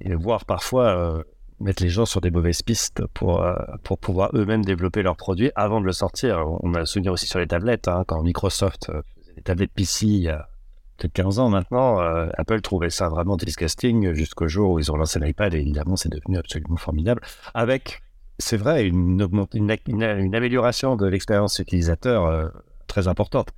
Et 0.00 0.14
voir 0.14 0.44
parfois 0.44 1.24
mettre 1.60 1.82
les 1.82 1.90
gens 1.90 2.06
sur 2.06 2.20
des 2.20 2.30
mauvaises 2.30 2.62
pistes 2.62 3.06
pour, 3.14 3.42
euh, 3.42 3.54
pour 3.84 3.98
pouvoir 3.98 4.30
eux-mêmes 4.34 4.64
développer 4.64 5.02
leurs 5.02 5.16
produits 5.16 5.52
avant 5.54 5.80
de 5.80 5.86
le 5.86 5.92
sortir. 5.92 6.44
On 6.62 6.74
a 6.74 6.86
souvenir 6.86 7.12
aussi 7.12 7.26
sur 7.26 7.38
les 7.38 7.46
tablettes, 7.46 7.86
hein, 7.86 8.04
quand 8.06 8.22
Microsoft 8.22 8.88
euh, 8.88 9.02
faisait 9.20 9.34
des 9.34 9.42
tablettes 9.42 9.72
PC 9.74 10.06
il 10.06 10.22
y 10.22 10.28
a 10.28 10.48
peut-être 10.96 11.12
15 11.12 11.38
ans 11.38 11.48
maintenant, 11.50 12.00
euh, 12.00 12.28
Apple 12.36 12.60
trouvait 12.62 12.90
ça 12.90 13.08
vraiment 13.08 13.36
disgusting 13.36 14.12
jusqu'au 14.12 14.48
jour 14.48 14.72
où 14.72 14.78
ils 14.78 14.90
ont 14.90 14.96
lancé 14.96 15.18
l'iPad 15.18 15.54
et 15.54 15.58
évidemment 15.58 15.96
c'est 15.96 16.10
devenu 16.10 16.38
absolument 16.38 16.76
formidable 16.76 17.22
avec, 17.54 18.02
c'est 18.38 18.56
vrai, 18.56 18.86
une, 18.86 19.26
une, 19.54 19.76
une, 19.86 20.34
amélioration 20.34 20.96
de 20.96 21.06
l'expérience 21.06 21.58
utilisateur 21.58 22.52
très 22.90 23.08
importante. 23.08 23.48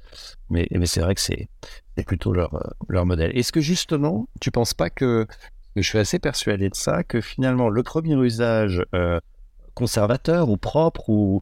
Mais, 0.50 0.68
mais 0.70 0.86
c'est 0.86 1.00
vrai 1.00 1.14
que 1.14 1.20
c'est 1.20 1.48
plutôt 2.06 2.32
leur, 2.32 2.74
leur 2.88 3.06
modèle. 3.06 3.36
Est-ce 3.36 3.52
que 3.52 3.60
justement, 3.60 4.28
tu 4.40 4.50
penses 4.50 4.74
pas 4.74 4.90
que 4.90 5.26
je 5.76 5.82
suis 5.82 5.98
assez 5.98 6.18
persuadé 6.18 6.68
de 6.68 6.74
ça, 6.74 7.02
que 7.02 7.20
finalement 7.20 7.68
le 7.68 7.82
premier 7.82 8.14
usage 8.14 8.84
euh, 8.94 9.20
conservateur 9.74 10.50
ou 10.50 10.56
propre 10.56 11.08
ou, 11.08 11.40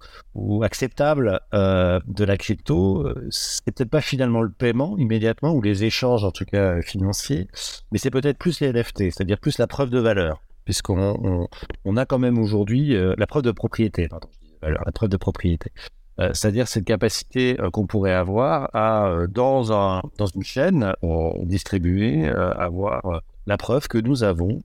acceptable 0.63 1.41
euh, 1.53 1.99
de 2.07 2.25
la 2.25 2.37
crypto, 2.37 3.07
euh, 3.07 3.27
c'est 3.31 3.65
peut-être 3.65 3.91
pas 3.91 4.01
finalement 4.01 4.43
le 4.43 4.51
paiement 4.51 4.97
immédiatement 4.99 5.53
ou 5.53 5.61
les 5.61 5.85
échanges 5.85 6.25
en 6.25 6.31
tout 6.31 6.45
cas 6.45 6.81
financiers, 6.83 7.49
mais 7.91 7.99
c'est 7.99 8.11
peut-être 8.11 8.39
plus 8.39 8.61
les 8.61 8.73
NFT, 8.73 8.99
c'est-à-dire 8.99 9.39
plus 9.39 9.59
la 9.59 9.67
preuve 9.67 9.91
de 9.91 9.99
valeur, 9.99 10.43
puisqu'on 10.65 11.49
on, 11.85 11.97
a 11.97 12.07
quand 12.07 12.19
même 12.19 12.39
aujourd'hui 12.39 12.95
la 12.95 13.27
preuve 13.27 13.43
de 13.43 13.51
propriété, 13.51 14.09
la 14.63 14.93
preuve 14.93 15.09
de 15.09 15.17
propriété. 15.17 15.73
C'est-à-dire 16.21 16.69
cette 16.69 16.85
capacité 16.85 17.57
qu'on 17.73 17.87
pourrait 17.87 18.15
avoir 18.15 18.69
à, 18.75 19.27
dans, 19.29 19.73
un, 19.73 20.03
dans 20.19 20.27
une 20.27 20.43
chaîne 20.43 20.95
distribuée, 21.43 22.29
avoir 22.29 23.23
la 23.47 23.57
preuve 23.57 23.89
que 23.89 23.99
nous 23.99 24.23
avons 24.23 24.61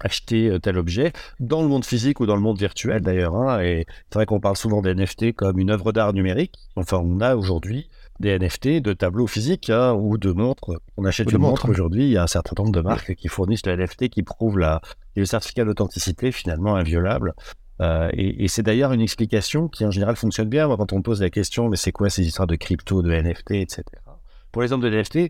acheté 0.00 0.48
euh, 0.48 0.58
tel 0.58 0.78
objet 0.78 1.12
dans 1.38 1.62
le 1.62 1.68
monde 1.68 1.84
physique 1.84 2.20
ou 2.20 2.26
dans 2.26 2.34
le 2.34 2.42
monde 2.42 2.58
virtuel 2.58 3.02
d'ailleurs. 3.02 3.34
Hein, 3.34 3.60
et 3.60 3.86
c'est 4.08 4.14
vrai 4.14 4.26
qu'on 4.26 4.40
parle 4.40 4.56
souvent 4.56 4.82
des 4.82 4.94
NFT 4.94 5.32
comme 5.32 5.58
une 5.58 5.70
œuvre 5.70 5.92
d'art 5.92 6.12
numérique. 6.12 6.54
Enfin, 6.76 6.98
on 6.98 7.20
a 7.20 7.36
aujourd'hui 7.36 7.88
des 8.18 8.38
NFT 8.38 8.82
de 8.82 8.92
tableaux 8.92 9.26
physiques 9.26 9.70
hein, 9.70 9.94
ou 9.94 10.18
de 10.18 10.32
montres. 10.32 10.72
On 10.96 11.04
achète 11.04 11.30
une 11.32 11.38
montre 11.38 11.68
aujourd'hui. 11.68 12.04
Il 12.04 12.10
y 12.10 12.16
a 12.16 12.22
un 12.22 12.26
certain 12.26 12.54
nombre 12.58 12.72
de 12.72 12.80
marques 12.80 13.14
qui 13.14 13.28
fournissent 13.28 13.64
le 13.64 13.76
NFT 13.76 14.08
qui 14.08 14.22
prouve 14.22 14.58
la, 14.58 14.80
le 15.16 15.24
certificat 15.24 15.64
d'authenticité 15.64 16.32
finalement 16.32 16.76
inviolable. 16.76 17.34
Euh, 17.80 18.10
et, 18.12 18.46
c'est 18.48 18.62
d'ailleurs 18.62 18.92
une 18.92 19.00
explication 19.00 19.68
qui 19.68 19.84
en 19.84 19.90
général 19.90 20.16
fonctionne 20.16 20.48
bien. 20.48 20.68
quand 20.76 20.92
on 20.92 21.02
pose 21.02 21.22
la 21.22 21.30
question, 21.30 21.68
mais 21.68 21.76
c'est 21.76 21.92
quoi 21.92 22.10
ces 22.10 22.26
histoires 22.26 22.46
de 22.46 22.56
crypto, 22.56 23.02
de 23.02 23.10
NFT, 23.10 23.52
etc. 23.52 23.82
Pour 24.52 24.62
hommes 24.62 24.80
de 24.80 24.90
NFT, 24.90 25.28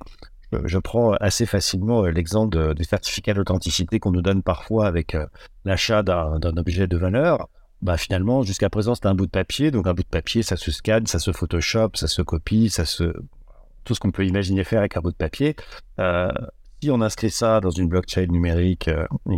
je 0.65 0.79
prends 0.79 1.13
assez 1.13 1.47
facilement 1.47 2.05
euh, 2.05 2.11
l'exemple 2.11 2.75
des 2.75 2.85
certificats 2.85 3.35
d'authenticité 3.35 4.01
qu'on 4.01 4.11
nous 4.11 4.23
donne 4.23 4.43
parfois 4.43 4.87
avec 4.87 5.15
euh, 5.15 5.27
l'achat 5.65 6.03
d'un 6.03 6.57
objet 6.57 6.87
de 6.87 6.97
valeur. 6.97 7.49
Bah 7.83 7.97
finalement, 7.97 8.43
jusqu'à 8.43 8.69
présent, 8.69 8.95
c'était 8.95 9.07
un 9.07 9.15
bout 9.15 9.27
de 9.27 9.31
papier. 9.31 9.71
Donc 9.71 9.87
un 9.87 9.95
bout 9.95 10.03
de 10.03 10.09
papier, 10.09 10.43
ça 10.43 10.57
se 10.57 10.71
scanne, 10.71 11.07
ça 11.07 11.19
se 11.19 11.33
Photoshop, 11.33 11.91
ça 11.95 12.09
se 12.09 12.21
copie, 12.21 12.69
ça 12.69 12.85
se 12.85 13.15
tout 13.85 13.95
ce 13.95 14.01
qu'on 14.01 14.11
peut 14.11 14.27
imaginer 14.27 14.65
faire 14.65 14.81
avec 14.81 14.97
un 14.97 15.01
bout 15.01 15.13
de 15.13 15.17
papier. 15.17 15.57
Euh, 15.99 16.31
si 16.83 16.91
on 16.91 17.01
inscrit 17.01 17.31
ça 17.31 17.61
dans 17.61 17.71
une 17.71 17.89
blockchain 17.89 18.27
numérique 18.27 18.91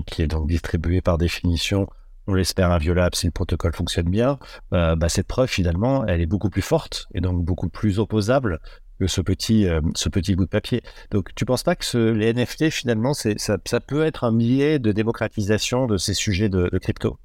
qui 0.07 0.23
est 0.23 0.27
donc 0.27 0.49
distribuée 0.49 1.01
par 1.01 1.19
définition, 1.19 1.89
on 2.27 2.35
l'espère 2.35 2.71
inviolable 2.71 3.15
si 3.15 3.27
le 3.27 3.33
protocole 3.33 3.75
fonctionne 3.75 4.09
bien, 4.09 4.39
bah, 4.71 5.09
cette 5.09 5.27
preuve 5.27 5.49
finalement, 5.49 6.07
elle 6.07 6.21
est 6.21 6.27
beaucoup 6.27 6.51
plus 6.51 6.63
forte 6.63 7.09
et 7.15 7.21
donc 7.21 7.45
beaucoup 7.45 7.69
plus 7.69 7.99
opposable 7.99 8.61
ce 9.07 9.21
petit, 9.21 9.67
euh, 9.67 9.81
ce 9.95 10.09
petit 10.09 10.35
bout 10.35 10.45
de 10.45 10.51
papier. 10.51 10.83
Donc, 11.11 11.35
tu 11.35 11.45
ne 11.45 11.47
penses 11.47 11.63
pas 11.63 11.77
que 11.77 12.11
les 12.11 12.33
NFT, 12.33 12.71
finalement, 12.71 13.13
ça, 13.15 13.81
peut 13.81 14.05
être 14.05 14.25
un 14.25 14.33
biais 14.33 14.79
de 14.79 14.93
démocratisation 14.93 15.87
de 15.87 15.97
ces 15.97 16.15
sujets 16.15 16.49
de, 16.49 16.69
crypto? 16.81 17.19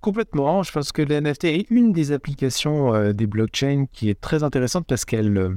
Complètement. 0.00 0.62
Je 0.62 0.72
pense 0.72 0.92
que 0.92 1.02
les 1.02 1.20
NFT 1.20 1.44
est 1.44 1.70
une 1.70 1.92
des 1.92 2.12
applications 2.12 2.94
euh, 2.94 3.12
des 3.12 3.26
blockchains 3.26 3.86
qui 3.92 4.10
est 4.10 4.20
très 4.20 4.42
intéressante 4.42 4.86
parce 4.86 5.04
qu'elle 5.04 5.36
euh, 5.36 5.54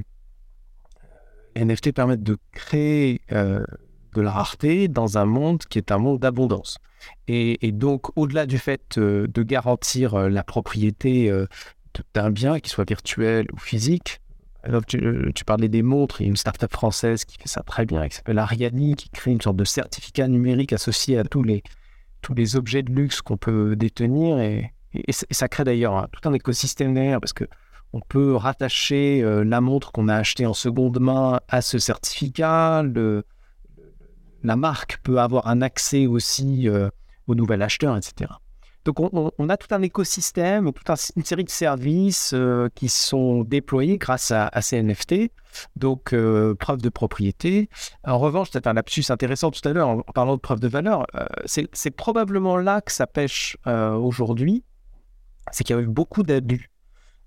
NFT 1.56 1.92
permettent 1.92 2.24
de 2.24 2.38
créer 2.52 3.22
de 3.30 4.22
la 4.22 4.32
rareté 4.32 4.88
dans 4.88 5.18
un 5.18 5.26
monde 5.26 5.60
qui 5.70 5.78
est 5.78 5.92
un 5.92 5.98
monde 5.98 6.20
d'abondance. 6.20 6.78
Et, 7.28 7.72
donc, 7.72 8.18
au-delà 8.18 8.46
du 8.46 8.58
fait 8.58 9.00
de 9.00 9.44
garantir 9.44 10.30
la 10.30 10.44
propriété 10.44 11.32
d'un 12.14 12.32
bien, 12.32 12.60
qu'il 12.60 12.72
soit 12.72 12.88
virtuel 12.88 13.48
ou 13.54 13.58
physique, 13.58 14.22
alors, 14.64 14.86
tu, 14.86 15.00
parlais 15.46 15.70
des 15.70 15.82
montres, 15.82 16.20
il 16.20 16.26
y 16.26 16.28
a 16.28 16.30
une 16.30 16.36
start-up 16.36 16.72
française 16.72 17.24
qui 17.24 17.38
fait 17.38 17.48
ça 17.48 17.64
très 17.64 17.86
bien, 17.86 18.08
qui 18.10 18.18
s'appelle 18.18 18.38
Ariani, 18.40 18.96
qui 18.96 19.10
crée 19.10 19.32
une 19.32 19.40
sorte 19.40 19.56
de 19.56 19.64
certificat 19.64 20.28
numérique 20.28 20.74
associé 20.74 21.18
à 21.18 21.24
tous 21.24 21.44
les, 21.44 21.64
tous 22.22 22.34
les 22.34 22.58
objets 22.58 22.84
de 22.84 22.92
luxe 22.92 23.22
qu'on 23.22 23.38
peut 23.38 23.76
détenir 23.76 24.40
et, 24.40 24.72
ça 25.12 25.48
crée 25.48 25.64
d'ailleurs 25.64 26.08
tout 26.12 26.28
un 26.28 26.34
écosystème 26.34 26.96
derrière 26.96 27.20
parce 27.20 27.32
que 27.32 27.44
on 27.94 28.00
peut 28.00 28.36
rattacher 28.36 29.22
la 29.46 29.62
montre 29.62 29.92
qu'on 29.92 30.08
a 30.08 30.16
achetée 30.16 30.48
en 30.48 30.56
seconde 30.56 31.00
main 31.00 31.40
à 31.48 31.62
ce 31.62 31.78
certificat. 31.78 32.84
La 34.44 34.56
marque 34.56 35.00
peut 35.04 35.20
avoir 35.20 35.48
un 35.48 35.62
accès 35.62 36.08
aussi 36.08 36.70
au 37.28 37.36
nouvel 37.36 37.62
acheteur, 37.62 37.96
etc. 37.98 38.32
Donc 38.86 39.00
on, 39.00 39.50
a 39.50 39.58
tout 39.58 39.68
un 39.72 39.82
écosystème, 39.82 40.72
toute 40.72 40.90
une 41.16 41.26
série 41.26 41.44
de 41.44 41.50
services 41.50 42.32
euh, 42.34 42.70
qui 42.76 42.88
sont 42.88 43.44
déployés 43.44 43.98
grâce 43.98 44.32
à, 44.32 44.50
ces 44.62 44.82
NFT, 44.82 45.32
donc 45.76 46.14
euh, 46.14 46.56
preuve 46.56 46.82
de 46.82 46.90
propriété. 46.90 47.70
En 48.06 48.18
revanche, 48.18 48.48
c'est 48.52 48.68
un 48.68 48.74
lapsus 48.74 49.04
intéressant 49.10 49.52
tout 49.52 49.68
à 49.68 49.74
l'heure 49.74 49.90
en, 49.90 50.02
parlant 50.02 50.36
de 50.36 50.40
preuve 50.42 50.62
de 50.62 50.68
valeur. 50.68 51.06
Euh, 51.16 51.26
c'est 51.46 51.92
probablement 51.92 52.58
là 52.58 52.82
que 52.82 52.92
ça 52.92 53.06
pêche 53.06 53.58
aujourd'hui, 53.66 54.64
c'est 55.52 55.64
qu'il 55.64 55.76
y 55.76 55.80
a 55.80 55.82
eu 55.82 55.88
beaucoup 55.88 56.24
d'abus 56.24 56.72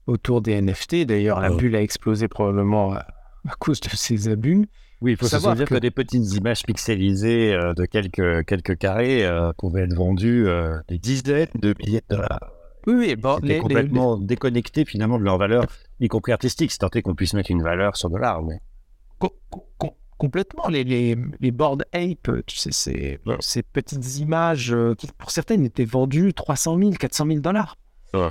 autour 0.07 0.41
des 0.41 0.61
NFT. 0.61 1.05
D'ailleurs, 1.05 1.41
la 1.41 1.51
bulle 1.51 1.77
a 1.77 1.83
explosé 1.83 2.29
probablement 2.29 2.95
à 2.95 3.55
cause 3.59 3.81
de 3.81 3.91
ces 3.91 4.29
abus. 4.29 4.69
Oui, 5.03 5.13
il 5.13 5.17
faut 5.17 5.27
savoir 5.27 5.57
se 5.57 5.65
que... 5.65 5.75
des 5.75 5.91
petites 5.91 6.33
images 6.37 6.63
pixelisées 6.63 7.53
euh, 7.53 7.75
de 7.75 7.85
quelques, 7.87 8.47
quelques 8.47 8.79
carrés 8.79 9.27
euh, 9.27 9.53
pouvaient 9.59 9.83
être 9.83 9.95
vendues 9.95 10.47
euh, 10.47 10.79
des 10.87 10.99
dizaines 10.99 11.49
de 11.57 11.75
milliers 11.81 12.03
de 12.09 12.17
dollars. 12.17 12.53
Oui, 12.87 12.95
oui 12.95 13.17
bon, 13.17 13.41
les, 13.43 13.59
complètement 13.59 14.17
déconnectés 14.17 14.85
finalement 14.85 15.19
de 15.19 15.25
leur 15.25 15.39
valeur, 15.39 15.67
y 15.99 16.07
compris 16.07 16.31
artistique. 16.31 16.71
C'est 16.71 16.79
tenté 16.79 17.03
qu'on 17.03 17.17
puisse 17.17 17.35
mettre 17.35 17.51
une 17.51 17.65
valeur 17.65 17.97
sur 17.97 18.11
de 18.11 18.19
l'art. 18.19 18.43
Mais... 18.43 18.61
complètement. 20.19 20.69
Les, 20.69 20.85
les, 20.85 21.17
les 21.41 21.51
board 21.51 21.85
ape, 21.93 22.31
tu 22.47 22.57
sais, 22.57 22.71
ces, 22.71 23.19
ces 23.41 23.65
petites 23.65 24.19
images 24.19 24.75
qui, 24.99 25.09
pour 25.19 25.33
certaines, 25.33 25.65
étaient 25.65 25.85
vendues 25.85 26.33
300 26.33 26.79
000, 26.79 26.91
400 26.93 27.27
000 27.27 27.41
dollars. 27.41 27.77
en 28.15 28.31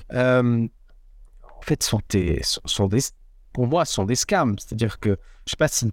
fait, 1.64 1.84
sont, 1.84 2.00
des, 2.10 2.40
sont 2.44 2.88
des, 2.88 3.02
pour 3.52 3.68
moi, 3.68 3.84
sont 3.84 4.06
des 4.06 4.16
scams. 4.16 4.56
C'est-à-dire 4.58 5.02
que, 5.02 5.18
je 5.46 5.52
sais 5.52 5.58
pas 5.58 5.68
si 5.68 5.92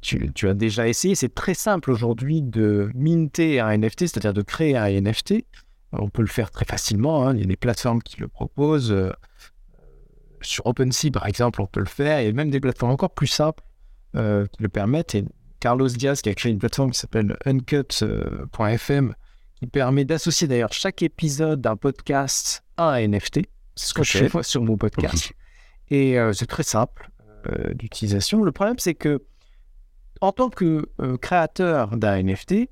tu, 0.00 0.48
as 0.48 0.54
déjà 0.54 0.86
essayé, 0.88 1.14
c'est 1.14 1.34
très 1.34 1.54
simple 1.54 1.90
aujourd'hui 1.90 2.42
de 2.42 2.90
minter 2.94 3.60
un 3.60 3.76
NFT, 3.76 4.00
c'est-à-dire 4.00 4.34
de 4.34 4.42
créer 4.42 4.76
un 4.76 4.88
NFT. 4.88 5.46
On 5.92 6.08
peut 6.08 6.22
le 6.22 6.28
faire 6.28 6.50
très 6.50 6.64
facilement, 6.64 7.26
hein. 7.26 7.34
il 7.34 7.40
y 7.40 7.44
a 7.44 7.46
des 7.46 7.56
plateformes 7.56 8.02
qui 8.02 8.20
le 8.20 8.28
proposent. 8.28 8.92
Euh, 8.92 9.10
sur 10.42 10.66
OpenSea, 10.66 11.10
par 11.10 11.26
exemple, 11.26 11.62
on 11.62 11.66
peut 11.66 11.80
le 11.80 11.86
faire. 11.86 12.20
Il 12.20 12.26
y 12.26 12.28
a 12.28 12.32
même 12.32 12.50
des 12.50 12.60
plateformes 12.60 12.92
encore 12.92 13.14
plus 13.14 13.28
simples 13.28 13.62
euh, 14.14 14.46
qui 14.46 14.62
le 14.62 14.68
permettent. 14.68 15.14
Et 15.14 15.24
Carlos 15.58 15.88
Diaz, 15.88 16.20
qui 16.20 16.28
a 16.28 16.34
créé 16.34 16.52
une 16.52 16.58
plateforme 16.58 16.90
qui 16.90 16.98
s'appelle 16.98 17.38
uncut.fm, 17.46 19.14
qui 19.54 19.66
permet 19.66 20.04
d'associer 20.04 20.46
d'ailleurs 20.46 20.72
chaque 20.72 21.00
épisode 21.00 21.62
d'un 21.62 21.76
podcast 21.76 22.62
à 22.76 22.90
un 22.90 23.08
NFT. 23.08 23.40
C'est 23.74 23.88
ce 23.88 23.94
que 23.94 24.02
je 24.02 24.18
fais 24.18 24.42
sur 24.42 24.62
mon 24.62 24.76
podcast. 24.76 25.32
Et 25.88 26.18
euh, 26.18 26.34
c'est 26.34 26.46
très 26.46 26.62
simple 26.62 27.10
d'utilisation. 27.74 28.42
Le 28.42 28.52
problème, 28.52 28.78
c'est 28.78 28.94
que 28.94 29.22
en 30.24 30.32
tant 30.32 30.48
que 30.48 30.88
euh, 31.00 31.16
créateur 31.16 31.96
d'un 31.96 32.22
NFT, 32.22 32.52
et 32.52 32.70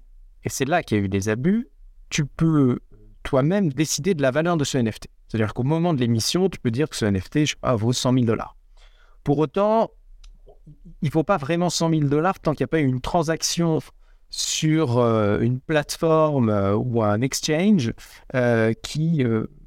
c'est 0.49 0.65
là 0.65 0.83
qu'il 0.83 0.99
y 0.99 1.01
a 1.01 1.05
eu 1.05 1.09
des 1.09 1.29
abus, 1.29 1.69
tu 2.09 2.25
peux 2.25 2.81
toi-même 3.23 3.73
décider 3.73 4.15
de 4.15 4.23
la 4.23 4.31
valeur 4.31 4.57
de 4.57 4.65
ce 4.65 4.79
NFT. 4.79 5.09
C'est-à-dire 5.29 5.55
qu'au 5.55 5.63
moment 5.63 5.95
de 5.95 6.01
l'émission, 6.01 6.49
tu 6.49 6.59
peux 6.59 6.71
dire 6.71 6.89
que 6.89 6.97
ce 6.97 7.05
NFT 7.05 7.57
vaut 7.63 7.93
100 7.93 8.15
000 8.15 8.25
dollars. 8.25 8.57
Pour 9.23 9.39
autant, 9.39 9.91
il 11.03 11.07
ne 11.07 11.11
faut 11.11 11.23
pas 11.25 11.37
vraiment 11.37 11.71
100 11.71 11.91
000 11.91 12.03
dollars 12.05 12.41
tant 12.41 12.53
qu'il 12.53 12.65
n'y 12.65 12.69
a 12.69 12.69
pas 12.69 12.81
eu 12.81 12.87
une 12.87 13.01
transaction 13.01 13.79
sur 14.31 14.99
euh, 14.99 15.41
une 15.41 15.61
plateforme 15.61 16.49
euh, 16.49 16.75
ou 16.75 17.03
un 17.03 17.21
exchange 17.21 17.93
qui 18.83 19.25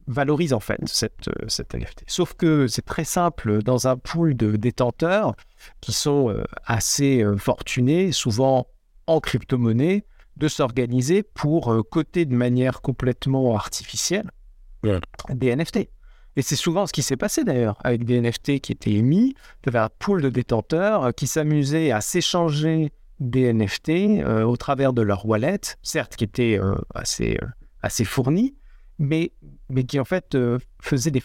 valorise 0.08 0.54
en 0.54 0.60
fait 0.60 0.80
cette, 0.86 1.30
cette 1.48 1.74
NFT. 1.74 2.04
Sauf 2.08 2.34
que 2.34 2.68
c'est 2.68 2.86
très 2.86 3.06
simple 3.06 3.64
dans 3.64 3.88
un 3.88 3.98
pool 3.98 4.36
de 4.36 4.56
détenteurs 4.56 5.36
qui 5.82 5.94
sont 5.94 6.30
euh, 6.30 6.44
assez 6.66 7.24
euh, 7.24 7.38
fortunés, 7.38 8.12
souvent 8.12 8.68
en 9.08 9.20
crypto-monnaie, 9.20 10.06
de 10.38 10.48
s'organiser 10.48 11.24
pour 11.24 11.74
coter 11.90 12.26
de 12.26 12.36
manière 12.36 12.82
complètement 12.82 13.56
artificielle 13.56 14.30
des 15.30 15.56
NFT. 15.56 15.90
Et 16.36 16.42
c'est 16.42 16.58
souvent 16.58 16.86
ce 16.86 16.92
qui 16.92 17.02
s'est 17.02 17.16
passé 17.16 17.46
d'ailleurs 17.46 17.78
avec 17.86 18.04
des 18.04 18.20
NFT 18.20 18.60
qui 18.60 18.74
étaient 18.74 18.92
émis. 18.92 19.34
Avais 19.66 19.80
un 19.80 19.90
pool 20.00 20.22
de 20.22 20.30
détenteurs 20.30 21.16
qui 21.16 21.28
s'amusaient 21.28 21.92
à 21.92 22.02
s'échanger 22.02 22.92
des 23.22 23.54
NFT 23.54 24.26
au 24.26 24.58
travers 24.58 24.92
de 24.92 25.02
leur 25.02 25.26
wallet, 25.26 25.62
certes 25.84 26.18
qui 26.18 26.26
était 26.26 26.60
assez, 26.94 27.40
assez 27.82 28.04
fourni, 28.04 28.56
mais, 29.00 29.32
mais 29.70 29.84
qui 29.84 30.00
en 30.00 30.06
fait 30.06 30.36
euh, 30.36 30.60
faisait 30.82 31.12
des, 31.12 31.24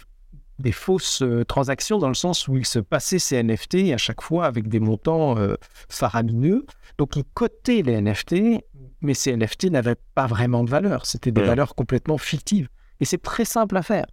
des 0.61 0.73
fausses 0.73 1.23
euh, 1.23 1.45
transactions 1.45 1.99
dans 1.99 2.09
le 2.09 2.15
sens 2.15 2.49
où 2.49 2.57
il 2.57 2.67
se 2.67 2.79
passait 2.79 3.19
ces 3.19 3.43
NFT 3.43 3.93
à 3.93 3.99
chaque 3.99 4.23
fois 4.23 4.47
avec 4.47 4.69
des 4.69 4.81
montants 4.81 5.37
euh, 5.39 5.55
faramineux. 5.89 6.67
Donc 6.99 7.17
il 7.17 7.25
cotait 7.35 7.83
les 7.83 8.01
NFT, 8.01 8.63
mais 9.01 9.15
ces 9.15 9.37
NFT 9.37 9.65
n'avaient 9.65 9.97
pas 10.15 10.27
vraiment 10.27 10.65
de 10.65 10.71
valeur. 10.71 11.07
C'était 11.07 11.33
des 11.33 11.43
valeurs 11.43 11.75
complètement 11.75 12.19
fictives. 12.19 12.69
Et 13.01 13.05
c'est 13.05 13.23
très 13.23 13.45
simple 13.45 13.77
à 13.77 13.83
faire. 13.83 14.07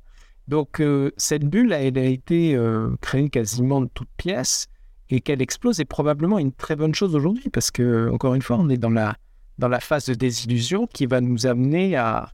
Donc 0.47 0.81
cette 1.17 1.43
bulle, 1.43 1.73
elle 1.73 1.97
a 1.97 2.05
été 2.05 2.57
créée 3.01 3.29
quasiment 3.29 3.81
de 3.81 3.89
toutes 3.93 4.09
pièces 4.15 4.67
et 5.09 5.19
qu'elle 5.19 5.41
explose 5.41 5.79
est 5.81 5.85
probablement 5.85 6.39
une 6.39 6.53
très 6.53 6.75
bonne 6.77 6.95
chose 6.95 7.15
aujourd'hui 7.15 7.49
parce 7.49 7.71
que, 7.71 8.09
encore 8.11 8.33
une 8.33 8.41
fois, 8.41 8.57
on 8.57 8.69
est 8.69 8.77
dans 8.77 8.89
la, 8.89 9.15
dans 9.57 9.67
la 9.67 9.81
phase 9.81 10.05
de 10.05 10.13
désillusion 10.13 10.87
qui 10.87 11.05
va 11.05 11.19
nous 11.19 11.47
amener 11.47 11.97
à, 11.97 12.31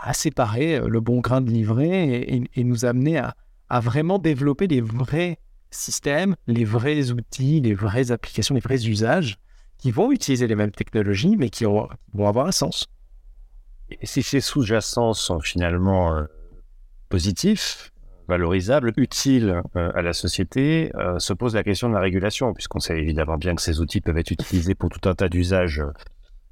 à 0.00 0.12
séparer 0.12 0.76
euh, 0.76 0.88
le 0.88 1.00
bon 1.00 1.20
grain 1.20 1.40
de 1.40 1.50
livret 1.50 2.40
et, 2.54 2.64
nous 2.64 2.84
amener 2.84 3.18
à, 3.18 3.34
vraiment 3.78 4.18
développer 4.18 4.66
les 4.66 4.80
vrais 4.80 5.38
systèmes, 5.70 6.34
les 6.48 6.64
vrais 6.64 7.12
outils, 7.12 7.60
les 7.60 7.74
vraies 7.74 8.10
applications, 8.10 8.56
les 8.56 8.60
vrais 8.60 8.88
usages 8.88 9.38
qui 9.78 9.92
vont 9.92 10.10
utiliser 10.10 10.48
les 10.48 10.56
mêmes 10.56 10.72
technologies, 10.72 11.36
mais 11.36 11.48
qui 11.48 11.64
vont 11.64 11.88
avoir 12.18 12.46
un 12.46 12.52
sens. 12.52 12.88
Et 13.90 14.06
si 14.06 14.22
ces 14.22 14.40
sous-jacents 14.40 15.14
sont 15.14 15.40
finalement 15.40 16.16
euh, 16.16 16.24
positifs, 17.08 17.92
valorisables, 18.28 18.92
utiles 18.96 19.62
euh, 19.76 19.92
à 19.94 20.02
la 20.02 20.12
société, 20.12 20.90
se 21.18 21.32
pose 21.32 21.54
la 21.54 21.62
question 21.62 21.88
de 21.88 21.94
la 21.94 22.00
régulation, 22.00 22.52
puisqu'on 22.52 22.80
sait 22.80 22.98
évidemment 22.98 23.36
bien 23.36 23.54
que 23.54 23.62
ces 23.62 23.80
outils 23.80 24.00
peuvent 24.00 24.18
être 24.18 24.30
utilisés 24.32 24.74
pour 24.74 24.90
tout 24.90 25.08
un 25.08 25.14
tas 25.14 25.28
d'usages 25.28 25.82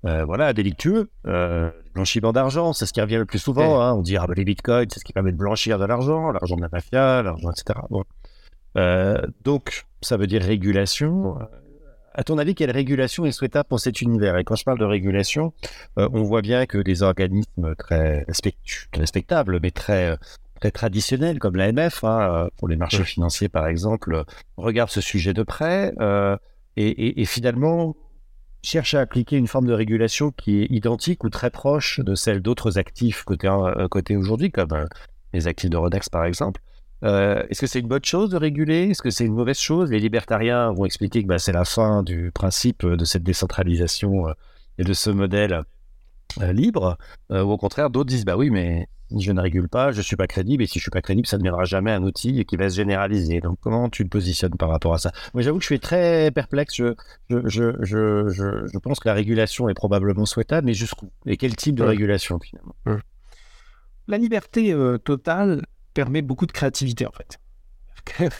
euh, 0.04 0.24
voilà, 0.24 0.52
délictueux. 0.52 1.10
Euh, 1.26 1.70
blanchiment 1.94 2.32
d'argent, 2.32 2.72
c'est 2.72 2.86
ce 2.86 2.92
qui 2.92 3.00
revient 3.00 3.16
le 3.16 3.26
plus 3.26 3.38
souvent. 3.38 3.80
Hein. 3.80 3.94
On 3.94 4.02
dit, 4.02 4.16
ah, 4.16 4.26
bah, 4.26 4.34
les 4.36 4.44
bitcoins, 4.44 4.86
c'est 4.92 5.00
ce 5.00 5.04
qui 5.04 5.12
permet 5.12 5.32
de 5.32 5.36
blanchir 5.36 5.78
de 5.78 5.84
l'argent, 5.84 6.30
l'argent 6.30 6.56
de 6.56 6.62
la 6.62 6.68
mafia, 6.70 7.22
l'argent, 7.22 7.50
etc. 7.50 7.80
Euh, 8.76 9.20
donc, 9.44 9.86
ça 10.00 10.16
veut 10.16 10.26
dire 10.26 10.42
régulation. 10.42 11.38
À 12.14 12.24
ton 12.24 12.38
avis, 12.38 12.54
quelle 12.54 12.70
régulation 12.70 13.26
est 13.26 13.32
souhaitable 13.32 13.68
pour 13.68 13.80
cet 13.80 14.00
univers? 14.00 14.36
Et 14.36 14.44
quand 14.44 14.56
je 14.56 14.64
parle 14.64 14.78
de 14.78 14.84
régulation, 14.84 15.52
on 15.96 16.22
voit 16.22 16.42
bien 16.42 16.66
que 16.66 16.78
des 16.78 17.02
organismes 17.02 17.74
très 17.76 18.24
respectables, 18.92 19.60
mais 19.60 19.70
très, 19.70 20.16
très 20.60 20.70
traditionnels, 20.72 21.38
comme 21.38 21.54
l'AMF, 21.56 22.02
hein, 22.02 22.48
pour 22.56 22.66
les 22.66 22.76
marchés 22.76 23.04
financiers 23.04 23.48
par 23.48 23.68
exemple, 23.68 24.24
regardent 24.56 24.90
ce 24.90 25.00
sujet 25.00 25.32
de 25.32 25.44
près. 25.44 25.92
et, 26.76 27.20
et 27.20 27.24
finalement, 27.24 27.94
cherche 28.62 28.94
à 28.94 29.00
appliquer 29.00 29.36
une 29.36 29.46
forme 29.46 29.66
de 29.66 29.72
régulation 29.72 30.30
qui 30.30 30.62
est 30.62 30.66
identique 30.70 31.24
ou 31.24 31.30
très 31.30 31.50
proche 31.50 32.00
de 32.00 32.14
celle 32.14 32.40
d'autres 32.40 32.78
actifs 32.78 33.24
côté, 33.24 33.48
euh, 33.48 34.18
aujourd'hui, 34.18 34.50
comme 34.50 34.72
euh, 34.72 34.86
les 35.32 35.46
actifs 35.46 35.70
de 35.70 35.76
Rodex 35.76 36.08
par 36.08 36.24
exemple. 36.24 36.60
Euh, 37.04 37.44
est-ce 37.48 37.60
que 37.60 37.66
c'est 37.68 37.78
une 37.78 37.86
bonne 37.86 38.04
chose 38.04 38.30
de 38.30 38.36
réguler? 38.36 38.90
Est-ce 38.90 39.02
que 39.02 39.10
c'est 39.10 39.24
une 39.24 39.34
mauvaise 39.34 39.58
chose? 39.58 39.90
Les 39.90 40.00
libertariens 40.00 40.72
vont 40.72 40.84
expliquer 40.84 41.22
que 41.22 41.28
bah, 41.28 41.38
c'est 41.38 41.52
la 41.52 41.64
fin 41.64 42.02
du 42.02 42.32
principe 42.32 42.84
de 42.84 43.04
cette 43.04 43.22
décentralisation 43.22 44.26
et 44.78 44.84
de 44.84 44.92
ce 44.92 45.10
modèle 45.10 45.62
libre. 46.40 46.98
ou 47.30 47.36
au 47.36 47.56
contraire, 47.56 47.90
d'autres 47.90 48.08
disent 48.08 48.24
bah 48.24 48.36
oui, 48.36 48.50
mais 48.50 48.88
je 49.16 49.32
ne 49.32 49.40
régule 49.40 49.68
pas, 49.68 49.92
je 49.92 49.98
ne 49.98 50.02
suis 50.02 50.16
pas 50.16 50.26
crédible, 50.26 50.62
et 50.62 50.66
si 50.66 50.74
je 50.74 50.78
ne 50.78 50.82
suis 50.82 50.90
pas 50.90 51.00
crédible, 51.00 51.26
ça 51.26 51.36
ne 51.36 51.42
deviendra 51.42 51.64
jamais 51.64 51.92
un 51.92 52.02
outil 52.02 52.44
qui 52.44 52.56
va 52.56 52.68
se 52.68 52.76
généraliser. 52.76 53.40
Donc, 53.40 53.58
comment 53.60 53.88
tu 53.88 54.04
te 54.04 54.08
positionnes 54.08 54.56
par 54.56 54.68
rapport 54.68 54.94
à 54.94 54.98
ça? 54.98 55.12
Moi, 55.34 55.42
j'avoue 55.42 55.58
que 55.58 55.62
je 55.62 55.68
suis 55.68 55.80
très 55.80 56.30
perplexe. 56.30 56.74
Je, 56.76 56.94
je, 57.30 57.74
je, 57.80 58.28
je, 58.28 58.78
pense 58.78 59.00
que 59.00 59.08
la 59.08 59.14
régulation 59.14 59.68
est 59.68 59.74
probablement 59.74 60.26
souhaitable, 60.26 60.66
mais 60.66 60.74
jusqu'où? 60.74 61.10
Et 61.26 61.36
quel 61.36 61.56
type 61.56 61.76
de 61.76 61.84
régulation, 61.84 62.38
finalement? 62.38 62.74
La 64.08 64.18
liberté 64.18 64.72
euh, 64.72 64.98
totale 64.98 65.66
permet 65.94 66.22
beaucoup 66.22 66.46
de 66.46 66.52
créativité, 66.52 67.06
en 67.06 67.12
fait. 67.12 67.38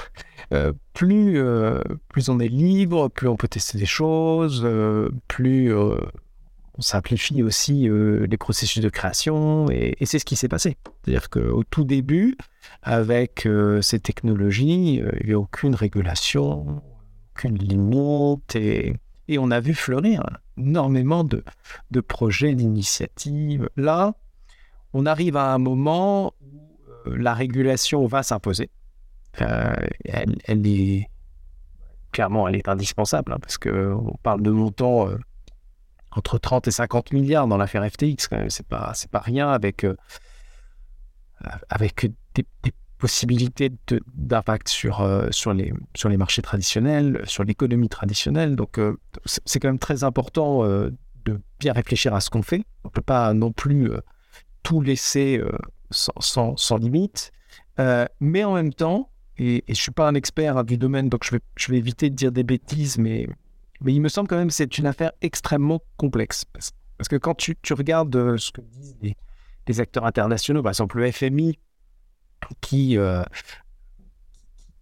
Euh, 0.51 0.73
plus, 0.95 1.37
euh, 1.37 1.83
plus 2.09 2.31
on 2.31 2.41
est 2.41 2.49
libre, 2.49 3.11
plus 3.11 3.29
on 3.29 3.37
peut 3.37 3.49
tester 3.49 3.77
des 3.77 3.85
choses, 3.85 4.67
plus 5.27 5.71
on 6.79 6.83
simplifie 6.83 7.43
aussi 7.43 7.89
euh, 7.89 8.27
les 8.31 8.37
processus 8.37 8.83
de 8.83 8.89
création 8.89 9.69
et, 9.69 9.97
c'est 10.05 10.21
ce 10.21 10.25
qui 10.25 10.37
s'est 10.37 10.49
passé. 10.49 10.77
C'est-à-dire 11.03 11.29
qu'au 11.29 11.65
tout 11.65 11.85
début, 11.85 12.37
avec 12.83 13.47
euh, 13.47 13.83
ces 13.83 13.99
technologies, 13.99 15.01
euh, 15.03 15.11
il 15.21 15.27
n'y 15.27 15.33
avait 15.33 15.35
aucune 15.35 15.75
régulation, 15.75 16.81
aucune 17.35 17.59
limite 17.59 18.55
et, 18.55 18.95
on 19.39 19.51
a 19.51 19.61
vu 19.61 19.75
fleurir 19.75 20.23
énormément 20.57 21.23
de, 21.23 21.43
projets, 22.01 22.55
d'initiatives. 22.55 23.69
Là, 23.77 24.15
on 24.95 25.05
arrive 25.05 25.37
à 25.37 25.53
un 25.53 25.59
moment 25.59 26.33
où 26.41 27.11
la 27.11 27.35
régulation 27.35 28.07
va 28.07 28.23
s'imposer. 28.23 28.71
Elle, 29.35 30.67
est 30.67 31.11
clairement, 32.11 32.49
elle 32.49 32.57
est 32.57 32.69
indispensable 32.69 33.35
hein, 33.35 33.39
parce 33.39 33.59
que 33.59 33.93
on 33.93 34.17
parle 34.23 34.43
de 34.43 34.51
montants 34.51 35.09
entre 36.13 36.39
30 36.39 36.69
et 36.69 36.71
50 36.71 37.13
milliards 37.13 37.47
dans 37.47 37.57
l'affaire 37.57 37.85
FTX. 37.89 38.29
quand 38.29 38.39
même. 38.39 38.51
C'est 38.51 38.67
pas, 38.67 38.93
c'est 38.95 39.11
pas 39.11 39.21
rien 39.21 39.51
avec 39.51 39.85
euh, 39.85 39.95
avec 41.69 42.11
des, 42.35 42.45
possibilités 42.99 43.71
de- 43.87 44.01
d'impact 44.15 44.69
sur 44.69 45.03
euh, 45.03 45.29
sur 45.31 45.53
les 45.53 45.73
sur 45.95 46.09
les 46.09 46.17
marchés 46.17 46.43
traditionnels, 46.43 47.23
sur 47.25 47.45
l'économie 47.45 47.89
traditionnelle. 47.89 48.57
Donc 48.57 48.79
euh, 48.79 48.97
c'est 49.25 49.61
quand 49.61 49.69
même 49.69 49.79
très 49.79 50.03
important 50.03 50.65
de 50.65 51.41
bien 51.61 51.73
réfléchir 51.73 52.15
à 52.15 52.21
ce 52.21 52.31
qu'on 52.31 52.43
fait. 52.43 52.65
On 52.85 52.89
peut 52.89 53.03
pas 53.03 53.33
non 53.35 53.53
plus 53.53 53.91
tout 54.63 54.81
laisser 54.81 55.41
sans, 55.91 56.13
sans, 56.19 56.57
sans 56.57 56.77
limite. 56.77 57.31
Mais 58.21 58.43
en 58.43 58.55
même 58.55 58.73
temps, 58.73 59.11
et, 59.39 59.65
je 59.69 59.75
suis 59.75 59.93
pas 59.93 60.09
un 60.09 60.15
expert 60.15 60.57
hein, 60.57 60.65
du 60.65 60.77
domaine, 60.79 61.09
donc 61.09 61.25
je 61.25 61.33
vais, 61.33 61.41
je 61.57 61.71
vais 61.71 61.79
éviter 61.79 62.11
de 62.11 62.15
dire 62.15 62.33
des 62.33 62.43
bêtises, 62.43 62.99
mais, 62.99 63.29
mais 63.81 63.95
il 63.95 64.01
me 64.01 64.09
semble 64.09 64.29
quand 64.29 64.37
même 64.37 64.49
que 64.49 64.55
c'est 64.55 64.79
une 64.79 64.87
affaire 64.87 65.13
extrêmement 65.21 65.81
complexe. 65.97 66.45
Parce, 66.45 67.09
que 67.09 67.17
quand 67.17 67.35
tu, 67.35 67.57
regardes 67.71 68.15
euh, 68.17 68.37
ce 68.37 68.51
que 68.51 68.61
disent 68.61 68.97
les, 69.03 69.81
acteurs 69.81 70.07
internationaux, 70.07 70.63
par 70.63 70.71
exemple 70.71 70.99
le 70.99 71.13
FMI, 71.13 71.59
qui, 72.61 72.97
euh, 72.97 73.23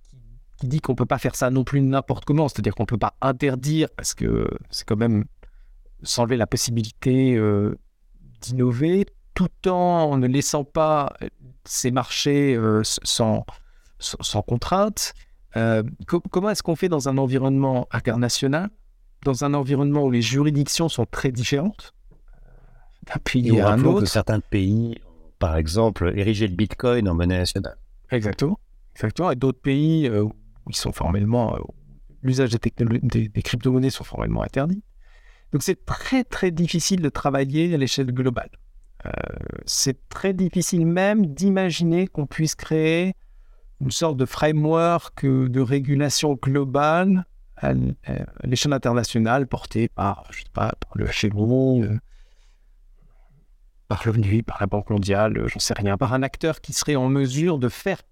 qui, 0.09 0.17
qui 0.59 0.69
dit 0.69 0.81
qu'on 0.81 0.95
peut 0.95 1.07
pas 1.07 1.19
faire 1.19 1.35
ça 1.35 1.51
non 1.51 1.65
plus 1.65 1.81
n'importe 1.83 2.25
comment, 2.25 2.49
c'est-à-dire 2.49 2.75
qu'on 2.75 2.87
peut 2.87 2.97
pas 2.97 3.17
interdire, 3.21 3.89
parce 3.97 4.15
que 4.15 4.49
c'est 4.71 4.87
quand 4.87 4.97
même 4.97 5.25
s'enlever 6.03 6.37
la 6.37 6.47
possibilité 6.47 7.37
euh, 7.37 7.77
d'innover, 8.41 9.07
tout 9.35 9.69
en 9.69 10.17
ne 10.17 10.27
laissant 10.27 10.65
pas 10.65 11.13
ces 11.65 11.91
marchés 11.91 12.59
sans, 13.03 13.45
sans, 13.99 14.43
contrainte. 14.43 15.13
Co- 16.07 16.21
comment 16.31 16.51
est-ce 16.51 16.63
qu'on 16.63 16.77
fait 16.77 16.89
dans 16.89 17.09
un 17.09 17.19
environnement 17.19 17.89
international, 17.91 18.71
dans 19.27 19.45
un 19.45 19.55
environnement 19.55 20.05
où 20.05 20.11
les 20.11 20.23
juridictions 20.23 20.89
sont 20.89 21.05
très 21.05 21.33
différentes 21.33 21.93
euh, 22.13 23.15
d'un 23.15 23.21
pays 23.23 23.57
Et 23.57 23.61
à 23.61 23.71
un 23.71 23.83
que 23.83 23.87
autre 23.89 24.07
certains 24.07 24.41
pays, 24.41 24.99
par 25.39 25.57
exemple, 25.57 26.13
érigé 26.17 26.47
le 26.47 26.55
bitcoin 26.55 27.09
en 27.09 27.15
monnaie 27.15 27.39
nationale. 27.39 27.77
Exactement. 28.11 28.59
Exactement. 28.95 29.31
Et 29.33 29.37
d'autres 29.37 29.61
pays 29.61 30.09
euh, 30.09 30.23
où 30.23 30.33
ils 30.69 30.77
sont 30.77 30.93
formellement, 30.93 31.57
euh, 31.57 31.59
l'usage 32.23 32.51
des, 32.51 32.73
des, 32.79 33.29
des 33.29 33.43
crypto-monnaies 33.43 33.91
sont 33.91 34.05
formellement 34.05 34.43
interdits. 34.43 34.83
Donc 35.53 35.63
c'est 35.63 35.85
très 35.85 36.25
très 36.25 36.51
difficile 36.51 37.01
de 37.03 37.09
travailler 37.09 37.75
à 37.75 37.77
l'échelle 37.77 38.13
globale. 38.13 38.51
Euh, 39.05 39.11
c'est 39.65 40.09
très 40.09 40.33
difficile 40.33 40.87
même 40.87 41.27
d'imaginer 41.27 42.07
qu'on 42.07 42.27
puisse 42.27 42.55
créer 42.55 43.15
une 43.81 43.91
sorte 43.91 44.17
de 44.17 44.25
framework 44.25 45.25
de 45.25 45.61
régulation 45.61 46.39
globale 46.41 47.27
l- 47.63 47.95
à 48.05 48.47
l'échelle 48.47 48.73
internationale 48.73 49.47
portée 49.47 49.89
par, 49.89 50.25
je 50.31 50.39
sais 50.41 50.45
pas, 50.53 50.73
par 50.81 50.93
le 50.97 51.07
FMI, 51.07 51.83
euh, 51.83 51.99
par 53.89 54.03
l'ONU, 54.07 54.43
par 54.43 54.59
la 54.61 54.67
Banque 54.67 54.91
mondiale, 54.91 55.39
euh, 55.39 55.49
j'en 55.49 55.59
sais 55.61 55.75
rien, 55.75 55.97
par 55.97 56.13
un 56.13 56.23
acteur 56.23 56.61
qui 56.61 56.73
serait 56.73 56.97
en 56.97 57.09
mesure 57.09 57.59
de 57.59 57.69
faire 57.69 58.03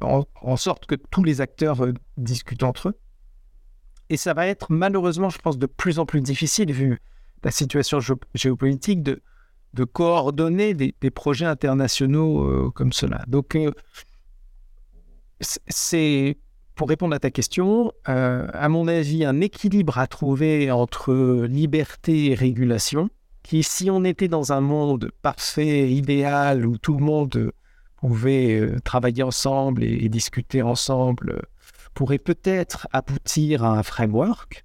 en, 0.00 0.24
en- 0.42 0.56
sorte 0.56 0.86
que 0.86 0.94
tous 0.94 1.24
les 1.24 1.40
acteurs 1.40 1.84
euh, 1.84 1.92
discutent 2.16 2.62
entre 2.62 2.90
eux. 2.90 2.98
Et 4.08 4.16
ça 4.16 4.34
va 4.34 4.46
être 4.46 4.70
malheureusement, 4.70 5.30
je 5.30 5.38
pense, 5.38 5.58
de 5.58 5.66
plus 5.66 5.98
en 5.98 6.06
plus 6.06 6.20
difficile, 6.20 6.72
vu 6.72 7.00
la 7.42 7.50
situation 7.50 7.98
géo- 7.98 8.20
géopolitique, 8.34 9.02
de, 9.02 9.20
coordonner 9.84 10.72
des, 10.74 11.10
projets 11.10 11.44
internationaux 11.44 12.44
euh, 12.44 12.70
comme 12.70 12.92
cela. 12.92 13.24
Donc, 13.26 13.56
euh, 13.56 13.72
c'est, 15.40 16.38
pour 16.76 16.88
répondre 16.88 17.14
à 17.14 17.18
ta 17.18 17.30
question, 17.30 17.92
euh, 18.08 18.46
à 18.52 18.68
mon 18.68 18.86
avis, 18.86 19.24
un 19.24 19.40
équilibre 19.40 19.98
à 19.98 20.06
trouver 20.06 20.70
entre 20.70 21.46
liberté 21.46 22.30
et 22.30 22.34
régulation, 22.34 23.08
qui, 23.42 23.62
si 23.62 23.90
on 23.90 24.04
était 24.04 24.28
dans 24.28 24.52
un 24.52 24.60
monde 24.60 25.10
parfait, 25.22 25.90
idéal, 25.90 26.66
où 26.66 26.78
tout 26.78 26.94
le 26.96 27.02
monde 27.04 27.50
pouvait 27.96 28.60
euh, 28.60 28.78
travailler 28.84 29.22
ensemble 29.22 29.82
et, 29.82 30.04
et 30.04 30.08
discuter 30.08 30.62
ensemble, 30.62 31.30
euh, 31.30 31.40
pourrait 31.94 32.18
peut-être 32.18 32.86
aboutir 32.92 33.64
à 33.64 33.78
un 33.78 33.82
framework. 33.82 34.64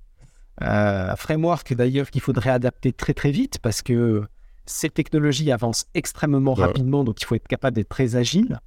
Euh, 0.61 1.11
un 1.11 1.15
framework 1.15 1.73
d'ailleurs 1.73 2.11
qu'il 2.11 2.21
faudrait 2.21 2.49
adapter 2.49 2.91
très 2.91 3.13
très 3.13 3.31
vite 3.31 3.57
parce 3.59 3.81
que 3.81 4.23
ces 4.65 4.89
technologies 4.89 5.51
avancent 5.51 5.85
extrêmement 5.93 6.53
Ouais. 6.55 6.65
rapidement, 6.65 7.03
donc 7.05 7.21
il 7.21 7.25
faut 7.25 7.35
être 7.35 7.47
capable 7.47 7.75
d'être 7.77 7.89
très 7.89 8.15
agile. 8.17 8.59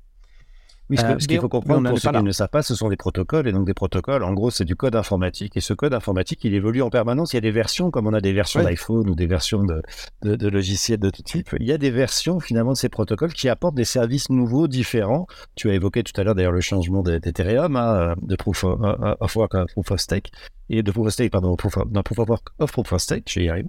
Oui, 0.90 0.98
ce, 0.98 1.02
que- 1.02 1.06
Euh, 1.12 1.18
ce 1.18 1.26
qu'il 1.28 1.36
faut 1.40 1.48
comprendre 1.48 1.80
pour 1.90 1.98
ceux 1.98 2.08
qui 2.20 2.24
ne 2.26 2.32
savent 2.32 2.48
pas, 2.50 2.62
ce 2.62 2.74
sont 2.74 2.90
des 2.90 2.96
protocoles. 2.96 3.48
Et 3.48 3.52
donc, 3.52 3.64
des 3.66 3.72
protocoles, 3.72 4.22
en 4.22 4.32
gros, 4.34 4.50
c'est 4.50 4.66
du 4.66 4.76
code 4.76 4.94
informatique. 4.96 5.56
Et 5.56 5.60
ce 5.60 5.72
code 5.72 5.94
informatique, 5.94 6.44
il 6.44 6.52
évolue 6.54 6.82
en 6.82 6.90
permanence. 6.90 7.32
Il 7.32 7.36
y 7.36 7.38
a 7.38 7.40
des 7.40 7.50
versions, 7.50 7.90
comme 7.90 8.06
on 8.06 8.12
a 8.12 8.20
des 8.20 8.32
versions 8.34 8.60
d'iPhone 8.70 9.08
ou 9.08 9.14
des 9.14 9.26
versions 9.26 9.64
de, 9.64 9.80
de, 10.22 10.36
de 10.36 10.48
logiciels 10.48 10.98
de 11.00 11.08
tout 11.08 11.22
type. 11.22 11.54
Il 11.58 11.66
y 11.66 11.72
a 11.72 11.78
des 11.78 11.90
versions, 11.90 12.38
finalement, 12.38 12.72
de 12.72 12.76
ces 12.76 12.90
protocoles 12.90 13.32
qui 13.32 13.48
apportent 13.48 13.74
des 13.76 13.84
services 13.86 14.28
nouveaux, 14.28 14.68
différents. 14.68 15.26
Tu 15.54 15.70
as 15.70 15.74
évoqué 15.74 16.02
tout 16.02 16.18
à 16.20 16.24
l'heure, 16.24 16.34
d'ailleurs, 16.34 16.52
le 16.52 16.60
changement 16.60 17.02
de- 17.02 17.16
d'Ethereum, 17.18 17.76
hein, 17.76 18.14
de 18.20 18.36
Proof 18.36 18.64
of, 18.64 18.78
of 19.20 19.36
Work 19.36 19.54
à 19.54 19.64
Proof 19.66 19.90
of 19.90 20.00
Stake. 20.00 20.32
Et 20.68 20.82
de 20.82 20.90
Proof 20.90 21.06
of 21.06 21.12
Stake, 21.14 21.32
pardon, 21.32 21.56
Proof 21.56 21.78
of, 21.78 21.84
non, 21.92 22.02
Proof 22.02 22.18
of 22.18 22.28
Work 22.28 22.48
of 22.58 22.72
Proof 22.72 22.92
of 22.92 23.00
Stake, 23.00 23.24
je 23.30 23.40
vais 23.40 23.46
y 23.46 23.48
arriver. 23.48 23.68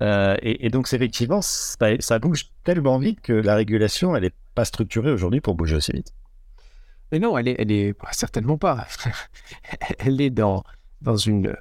Euh, 0.00 0.36
et, 0.42 0.66
et 0.66 0.70
donc, 0.70 0.86
c'est 0.86 0.96
effectivement, 0.96 1.40
ça, 1.42 1.88
ça 2.00 2.18
bouge 2.20 2.46
tellement 2.64 2.98
vite 2.98 3.20
que 3.20 3.32
la 3.32 3.56
régulation, 3.56 4.14
elle 4.14 4.22
n'est 4.22 4.32
pas 4.54 4.64
structurée 4.64 5.10
aujourd'hui 5.10 5.40
pour 5.40 5.54
bouger 5.56 5.76
aussi 5.76 5.92
vite. 5.92 6.12
Mais 7.12 7.18
non, 7.18 7.36
elle 7.36 7.48
est, 7.48 7.92
bah, 8.00 8.08
certainement 8.12 8.56
pas. 8.56 8.86
elle 9.98 10.20
est 10.20 10.30
dans, 10.30 10.64
dans 11.02 11.16
une, 11.16 11.54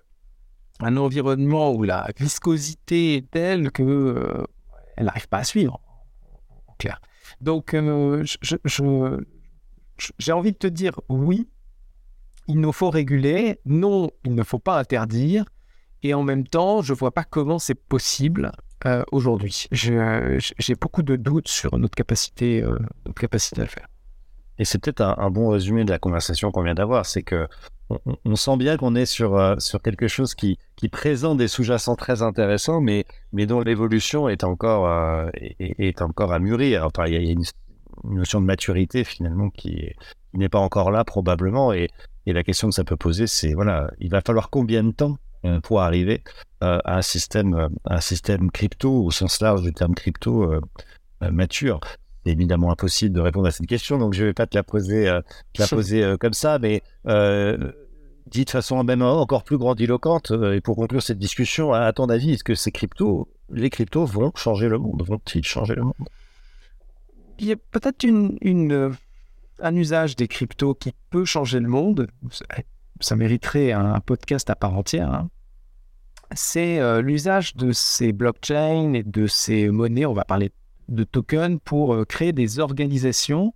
un 0.80 0.98
environnement 0.98 1.74
où 1.74 1.84
la 1.84 2.08
viscosité 2.18 3.18
est 3.18 3.30
telle 3.30 3.72
que 3.72 3.84
euh, 3.84 4.46
elle 4.96 5.06
n'arrive 5.06 5.28
pas 5.28 5.40
à 5.40 5.44
suivre, 5.44 5.82
en 6.68 6.74
clair. 6.76 7.02
Donc, 7.42 7.74
euh, 7.74 8.24
j'ai 10.18 10.32
envie 10.32 10.52
de 10.52 10.58
te 10.58 10.68
dire 10.68 11.00
oui, 11.10 11.50
il 12.48 12.60
nous 12.60 12.72
faut 12.72 12.90
réguler, 12.90 13.60
non, 13.66 14.10
il 14.24 14.36
ne 14.36 14.44
faut 14.44 14.60
pas 14.60 14.80
interdire, 14.80 15.46
et 16.04 16.14
en 16.14 16.24
même 16.24 16.48
temps, 16.48 16.82
je 16.82 16.94
vois 16.94 17.12
pas 17.12 17.24
comment 17.24 17.60
c'est 17.60 17.76
possible 17.76 18.52
euh, 18.86 19.04
aujourd'hui. 19.12 19.68
J'ai 19.72 20.76
beaucoup 20.80 21.04
de 21.04 21.16
doutes 21.16 21.48
sur 21.48 21.78
notre 21.78 21.96
capacité, 21.96 22.64
euh, 22.64 22.78
notre 23.06 23.22
capacité 23.22 23.62
à 23.62 23.66
le 23.66 23.70
faire. 23.70 23.88
Et 24.62 24.63
c'est 24.63 24.78
peut-être 24.78 25.02
un, 25.02 25.32
bon 25.32 25.50
résumé 25.50 25.86
de 25.86 25.89
la 25.89 25.97
conversation 25.97 26.52
qu'on 26.52 26.62
vient 26.62 26.76
d'avoir, 26.76 27.08
c'est 27.08 27.24
que 27.24 27.47
on, 28.26 28.36
sent 28.36 28.58
bien 28.58 28.78
qu'on 28.78 28.93
est 28.93 29.08
sur, 29.08 29.36
euh, 29.36 29.56
sur 29.58 29.82
quelque 29.82 30.08
chose 30.08 30.36
qui, 30.36 30.60
qui 30.76 30.88
présente 30.88 31.39
des 31.39 31.47
sous-jacents 31.47 31.95
très 31.95 32.21
intéressants, 32.21 32.80
mais, 32.80 33.06
mais 33.34 33.47
dont 33.47 33.62
l'évolution 33.62 34.30
est 34.30 34.43
encore, 34.43 34.86
euh, 34.86 35.32
est, 35.60 36.04
encore 36.04 36.32
à 36.32 36.38
mûrir. 36.38 36.86
Enfin, 36.86 37.08
il 37.08 37.13
y 37.13 37.17
a, 37.17 37.32
une, 37.32 37.43
notion 38.04 38.39
de 38.39 38.45
maturité 38.45 39.04
finalement 39.04 39.50
qui, 39.50 39.69
est- 39.80 39.95
qui 40.32 40.38
n'est 40.38 40.47
pas 40.47 40.60
encore 40.60 40.91
là 40.91 41.04
probablement. 41.06 41.74
Et, 41.74 41.89
et 42.28 42.32
la 42.32 42.43
question 42.43 42.69
que 42.69 42.76
ça 42.76 42.84
peut 42.84 42.95
poser, 42.95 43.26
c'est 43.26 43.56
voilà, 43.56 43.89
il 44.00 44.12
va 44.12 44.21
falloir 44.21 44.52
combien 44.52 44.84
de 44.84 44.91
temps 44.91 45.17
euh, 45.43 45.60
pour 45.60 45.82
arriver 45.82 46.24
à 46.60 46.97
un 46.97 47.02
système, 47.02 47.69
un 47.86 48.00
système 48.00 48.52
crypto 48.52 49.06
au 49.06 49.10
sens 49.10 49.41
large 49.41 49.63
du 49.63 49.74
terme 49.74 49.95
crypto 49.95 50.54
mature? 51.19 51.80
C'est 52.25 52.31
évidemment 52.31 52.71
impossible 52.71 53.15
de 53.15 53.19
répondre 53.21 53.47
à 53.47 53.51
cette 53.51 53.65
question, 53.67 53.97
donc 53.97 54.13
je 54.13 54.23
vais 54.25 54.34
pas 54.34 54.45
te 54.47 54.55
la 54.57 54.63
poser, 54.63 55.07
euh, 55.10 55.21
te 55.53 55.62
la 55.62 55.67
poser 55.67 56.03
euh, 56.03 56.17
comme 56.17 56.34
ça, 56.34 56.60
mais 56.60 56.84
euh, 57.07 57.71
dit 58.27 58.45
de 58.45 58.49
façon 58.49 58.84
même 58.84 59.01
encore 59.01 59.43
plus 59.43 59.57
grandiloquente. 59.57 60.31
euh, 60.31 60.53
et 60.53 60.62
pour 60.62 60.75
conclure 60.75 61.01
cette 61.01 61.17
discussion, 61.17 61.73
à, 61.73 61.91
ton 61.93 62.10
avis, 62.10 62.34
est-ce 62.34 62.43
que 62.43 62.53
ces 62.55 62.71
cryptos, 62.71 63.27
les 63.51 63.69
cryptos 63.69 64.05
vont 64.05 64.31
changer 64.36 64.69
le 64.69 64.78
monde 64.78 65.03
Vont-ils 65.05 65.43
changer 65.43 65.76
le 65.76 65.82
monde? 65.84 65.93
Il 67.39 67.47
y 67.47 67.51
a 67.53 67.55
peut-être 67.55 68.03
une, 68.03 68.38
une, 68.41 68.91
un 69.59 69.76
usage 69.76 70.15
des 70.15 70.28
cryptos 70.28 70.76
qui 70.76 70.93
peut 71.09 71.26
changer 71.26 71.59
le 71.59 71.67
monde. 71.67 72.07
Ça, 72.30 72.45
ça 72.99 73.15
mériterait 73.15 73.72
un, 73.72 73.93
un 73.95 73.99
podcast 73.99 74.47
à 74.51 74.55
part 74.55 74.78
entière. 74.78 75.11
hein. 75.11 75.30
C'est 76.34 76.80
euh, 76.80 77.01
l'usage 77.01 77.55
de 77.55 77.72
ces 77.74 78.13
blockchains 78.13 78.93
et 78.93 79.03
de 79.03 79.26
ces 79.28 79.69
monnaies, 79.69 80.05
on 80.05 80.13
va 80.13 80.24
parler 80.24 80.51
de 80.92 81.04
tokens, 81.04 81.60
pour 81.64 81.94
euh, 81.94 82.06
créer 82.06 82.34
des 82.34 82.60
organisations 82.60 83.54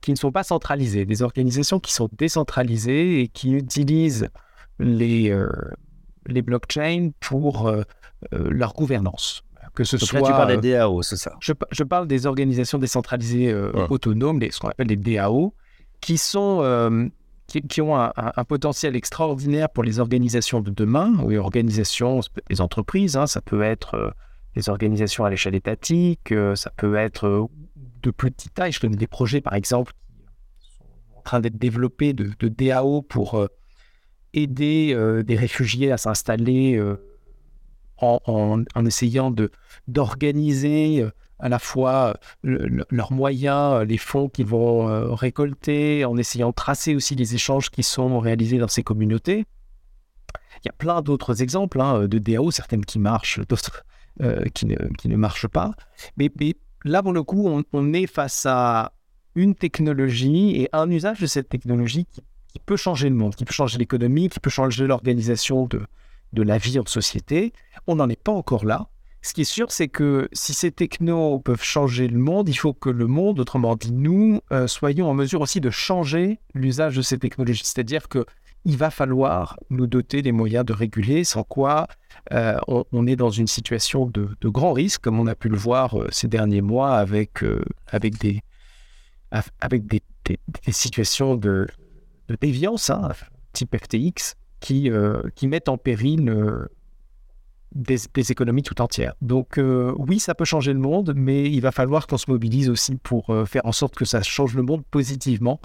qui 0.00 0.10
ne 0.12 0.16
sont 0.16 0.30
pas 0.32 0.44
centralisées, 0.44 1.04
des 1.04 1.22
organisations 1.22 1.80
qui 1.80 1.92
sont 1.92 2.08
décentralisées 2.16 3.20
et 3.20 3.28
qui 3.28 3.52
utilisent 3.52 4.28
les, 4.78 5.30
euh, 5.30 5.48
les 6.26 6.42
blockchains 6.42 7.10
pour 7.20 7.66
euh, 7.68 7.82
leur 8.32 8.74
gouvernance. 8.74 9.42
Que 9.74 9.84
ce 9.84 9.96
Donc 9.96 10.08
soit 10.08 10.20
là, 10.20 10.26
tu 10.26 10.32
parlais 10.32 10.56
euh, 10.56 10.60
des 10.60 10.72
DAO, 10.72 11.02
c'est 11.02 11.16
ça? 11.16 11.32
je, 11.40 11.52
pa- 11.52 11.66
je 11.70 11.82
parle 11.84 12.06
des 12.06 12.26
organisations 12.26 12.78
décentralisées 12.78 13.50
euh, 13.52 13.72
Ouais. 13.72 13.86
autonomes, 13.90 14.40
les- 14.40 14.50
ce 14.50 14.60
qu'on 14.60 14.68
appelle 14.68 14.88
les 14.88 14.96
DAO, 14.96 15.54
qui 16.00 16.16
sont 16.18 17.10
qui, 17.48 17.62
qui 17.62 17.80
ont 17.80 17.96
un, 17.96 18.12
potentiel 18.46 18.94
extraordinaire 18.94 19.70
pour 19.70 19.82
les 19.82 20.00
organisations 20.00 20.60
de 20.60 20.70
demain, 20.70 21.14
ou 21.24 21.30
les 21.30 21.38
organisations, 21.38 22.20
les 22.50 22.60
entreprises, 22.60 23.16
hein, 23.16 23.26
ça 23.26 23.40
peut 23.40 23.62
être 23.62 24.14
des 24.58 24.68
organisations 24.68 25.24
à 25.24 25.30
l'échelle 25.30 25.54
étatique, 25.54 26.34
ça 26.56 26.70
peut 26.76 26.96
être 26.96 27.48
de 28.02 28.10
petite 28.10 28.54
taille. 28.54 28.72
Je 28.72 28.80
connais 28.80 28.96
des 28.96 29.06
projets, 29.06 29.40
par 29.40 29.54
exemple, 29.54 29.92
qui 30.60 30.72
sont 30.72 30.84
en 31.16 31.22
train 31.22 31.40
d'être 31.40 31.58
développés 31.58 32.12
de, 32.12 32.48
DAO 32.48 33.02
pour 33.02 33.46
aider 34.34 35.22
des 35.24 35.36
réfugiés 35.36 35.92
à 35.92 35.96
s'installer 35.96 36.82
en, 37.98 38.84
essayant 38.84 39.30
de 39.30 39.52
d'organiser 39.86 41.06
à 41.38 41.48
la 41.48 41.60
fois 41.60 42.16
leurs 42.42 43.12
moyens, 43.12 43.86
les 43.86 43.98
fonds 43.98 44.28
qu'ils 44.28 44.46
vont 44.46 45.14
récolter, 45.14 46.04
en 46.04 46.16
essayant 46.16 46.48
de 46.50 46.54
tracer 46.54 46.96
aussi 46.96 47.14
les 47.14 47.36
échanges 47.36 47.70
qui 47.70 47.84
sont 47.84 48.18
réalisés 48.18 48.58
dans 48.58 48.66
ces 48.66 48.82
communautés. 48.82 49.44
Il 50.64 50.66
y 50.66 50.68
a 50.68 50.72
plein 50.76 51.00
d'autres 51.00 51.42
exemples 51.42 51.80
hein, 51.80 52.08
de 52.08 52.18
DAO, 52.18 52.50
certaines 52.50 52.84
qui 52.84 52.98
marchent, 52.98 53.38
d'autres 53.46 53.84
qui, 54.54 54.66
ne, 54.66 54.76
qui, 54.98 55.08
ne, 55.08 55.16
marchent 55.16 55.48
pas. 55.48 55.72
Mais, 56.16 56.30
là, 56.84 57.02
pour 57.02 57.12
le 57.12 57.22
coup, 57.22 57.48
on, 57.72 57.92
est 57.92 58.06
face 58.06 58.46
à 58.46 58.92
une 59.34 59.54
technologie 59.54 60.62
et 60.62 60.68
un 60.72 60.90
usage 60.90 61.20
de 61.20 61.26
cette 61.26 61.48
technologie 61.48 62.06
qui, 62.06 62.22
qui 62.52 62.58
peut 62.58 62.76
changer 62.76 63.08
le 63.08 63.14
monde, 63.14 63.34
qui 63.34 63.44
peut 63.44 63.52
changer 63.52 63.78
l'économie, 63.78 64.28
qui 64.28 64.40
peut 64.40 64.50
changer 64.50 64.86
l'organisation 64.86 65.66
de, 65.66 65.82
de 66.32 66.42
la 66.42 66.58
vie 66.58 66.78
en 66.78 66.86
société. 66.86 67.52
On 67.86 67.96
n'en 67.96 68.08
est 68.08 68.22
pas 68.22 68.32
encore 68.32 68.64
là. 68.64 68.88
Ce 69.20 69.34
qui 69.34 69.40
est 69.42 69.44
sûr, 69.44 69.72
c'est 69.72 69.88
que 69.88 70.28
si 70.32 70.54
ces 70.54 70.70
technos 70.70 71.40
peuvent 71.40 71.62
changer 71.62 72.06
le 72.08 72.18
monde, 72.18 72.48
il 72.48 72.54
faut 72.54 72.72
que 72.72 72.88
le 72.88 73.06
monde, 73.06 73.40
autrement 73.40 73.74
dit 73.74 73.92
nous, 73.92 74.40
euh, 74.52 74.66
soyons 74.66 75.10
en 75.10 75.14
mesure 75.14 75.40
aussi 75.40 75.60
de 75.60 75.70
changer 75.70 76.38
l'usage 76.54 76.96
de 76.96 77.02
ces 77.02 77.18
technologies. 77.18 77.64
C'est-à-dire 77.64 78.08
que 78.08 78.24
il 78.64 78.76
va 78.76 78.90
falloir 78.90 79.58
nous 79.70 79.86
doter 79.86 80.22
des 80.22 80.32
moyens 80.32 80.64
de 80.64 80.72
réguler, 80.72 81.24
sans 81.24 81.42
quoi 81.42 81.86
euh, 82.32 82.58
on, 82.66 83.06
est 83.06 83.16
dans 83.16 83.30
une 83.30 83.46
situation 83.46 84.06
de, 84.06 84.28
grand 84.44 84.72
risque, 84.72 85.02
comme 85.02 85.18
on 85.18 85.26
a 85.26 85.34
pu 85.34 85.48
le 85.48 85.56
voir 85.56 85.98
euh, 85.98 86.08
ces 86.10 86.28
derniers 86.28 86.60
mois 86.60 86.96
avec, 86.96 87.44
avec, 87.86 88.18
des, 88.18 88.42
avec 89.60 89.86
des, 89.86 90.02
situations 90.70 91.36
de, 91.36 91.66
déviance, 92.40 92.90
hein, 92.90 93.12
type 93.52 93.76
FTX, 93.76 94.34
qui, 94.60 94.90
qui 95.34 95.46
mettent 95.46 95.68
en 95.68 95.78
péril 95.78 96.68
des, 97.74 98.30
économies 98.30 98.62
tout 98.62 98.80
entières. 98.80 99.14
Donc 99.20 99.58
euh, 99.58 99.94
oui, 99.98 100.18
ça 100.18 100.34
peut 100.34 100.44
changer 100.44 100.72
le 100.72 100.78
monde, 100.78 101.12
mais 101.14 101.50
il 101.50 101.60
va 101.60 101.72
falloir 101.72 102.06
qu'on 102.06 102.16
se 102.16 102.30
mobilise 102.30 102.68
aussi 102.68 102.96
pour 102.96 103.30
euh, 103.30 103.44
faire 103.44 103.64
en 103.66 103.72
sorte 103.72 103.94
que 103.94 104.04
ça 104.04 104.22
change 104.22 104.54
le 104.54 104.62
monde 104.62 104.84
positivement 104.90 105.60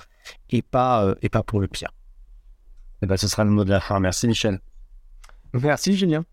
et 0.49 0.61
pas, 0.61 1.05
euh, 1.05 1.15
et 1.21 1.29
pas 1.29 1.43
pour 1.43 1.59
le 1.59 1.67
pire. 1.67 1.91
Et 3.04 3.06
eh 3.06 3.08
ben, 3.10 3.18
ce 3.18 3.28
sera 3.28 3.43
le 3.43 3.49
mot 3.49 3.66
de 3.66 3.70
la 3.70 3.82
fin. 3.82 3.99
Merci 3.99 4.30
Michel. 4.30 4.62
Merci 5.51 5.97
Julien. 5.97 6.24